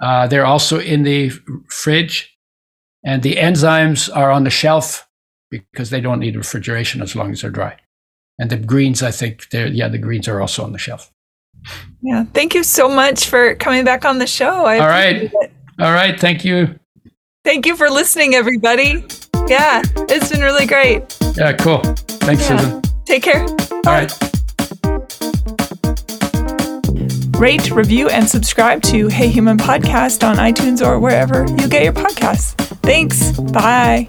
Uh, 0.00 0.26
they're 0.26 0.46
also 0.46 0.78
in 0.78 1.02
the 1.02 1.30
fridge, 1.68 2.36
and 3.04 3.22
the 3.22 3.34
enzymes 3.34 4.14
are 4.14 4.30
on 4.30 4.44
the 4.44 4.50
shelf 4.50 5.08
because 5.50 5.90
they 5.90 6.00
don't 6.00 6.20
need 6.20 6.36
refrigeration 6.36 7.02
as 7.02 7.16
long 7.16 7.32
as 7.32 7.42
they're 7.42 7.50
dry. 7.50 7.76
And 8.38 8.50
the 8.50 8.56
greens, 8.56 9.02
I 9.02 9.10
think, 9.10 9.48
they're 9.50 9.66
yeah, 9.66 9.88
the 9.88 9.98
greens 9.98 10.28
are 10.28 10.40
also 10.40 10.64
on 10.64 10.72
the 10.72 10.78
shelf. 10.78 11.12
Yeah, 12.02 12.24
thank 12.32 12.54
you 12.54 12.62
so 12.62 12.88
much 12.88 13.28
for 13.28 13.56
coming 13.56 13.84
back 13.84 14.04
on 14.04 14.18
the 14.18 14.26
show. 14.26 14.64
I 14.64 14.78
All 14.78 14.86
right, 14.86 15.16
it. 15.24 15.52
all 15.80 15.92
right, 15.92 16.18
thank 16.18 16.44
you. 16.44 16.78
Thank 17.44 17.66
you 17.66 17.76
for 17.76 17.90
listening, 17.90 18.34
everybody. 18.34 19.04
Yeah, 19.48 19.82
it's 20.10 20.30
been 20.30 20.42
really 20.42 20.66
great. 20.66 21.16
Yeah, 21.36 21.52
cool. 21.54 21.80
Thanks, 22.20 22.48
yeah. 22.48 22.58
Susan. 22.58 22.82
Take 23.06 23.22
care. 23.22 23.46
Bye. 23.46 23.80
All 23.86 23.92
right. 23.92 24.28
Rate, 27.38 27.70
review, 27.70 28.08
and 28.08 28.28
subscribe 28.28 28.82
to 28.82 29.08
Hey 29.08 29.28
Human 29.28 29.56
Podcast 29.56 30.26
on 30.28 30.36
iTunes 30.36 30.84
or 30.84 30.98
wherever 30.98 31.46
you 31.48 31.68
get 31.68 31.84
your 31.84 31.92
podcasts. 31.92 32.54
Thanks. 32.82 33.38
Bye. 33.40 34.06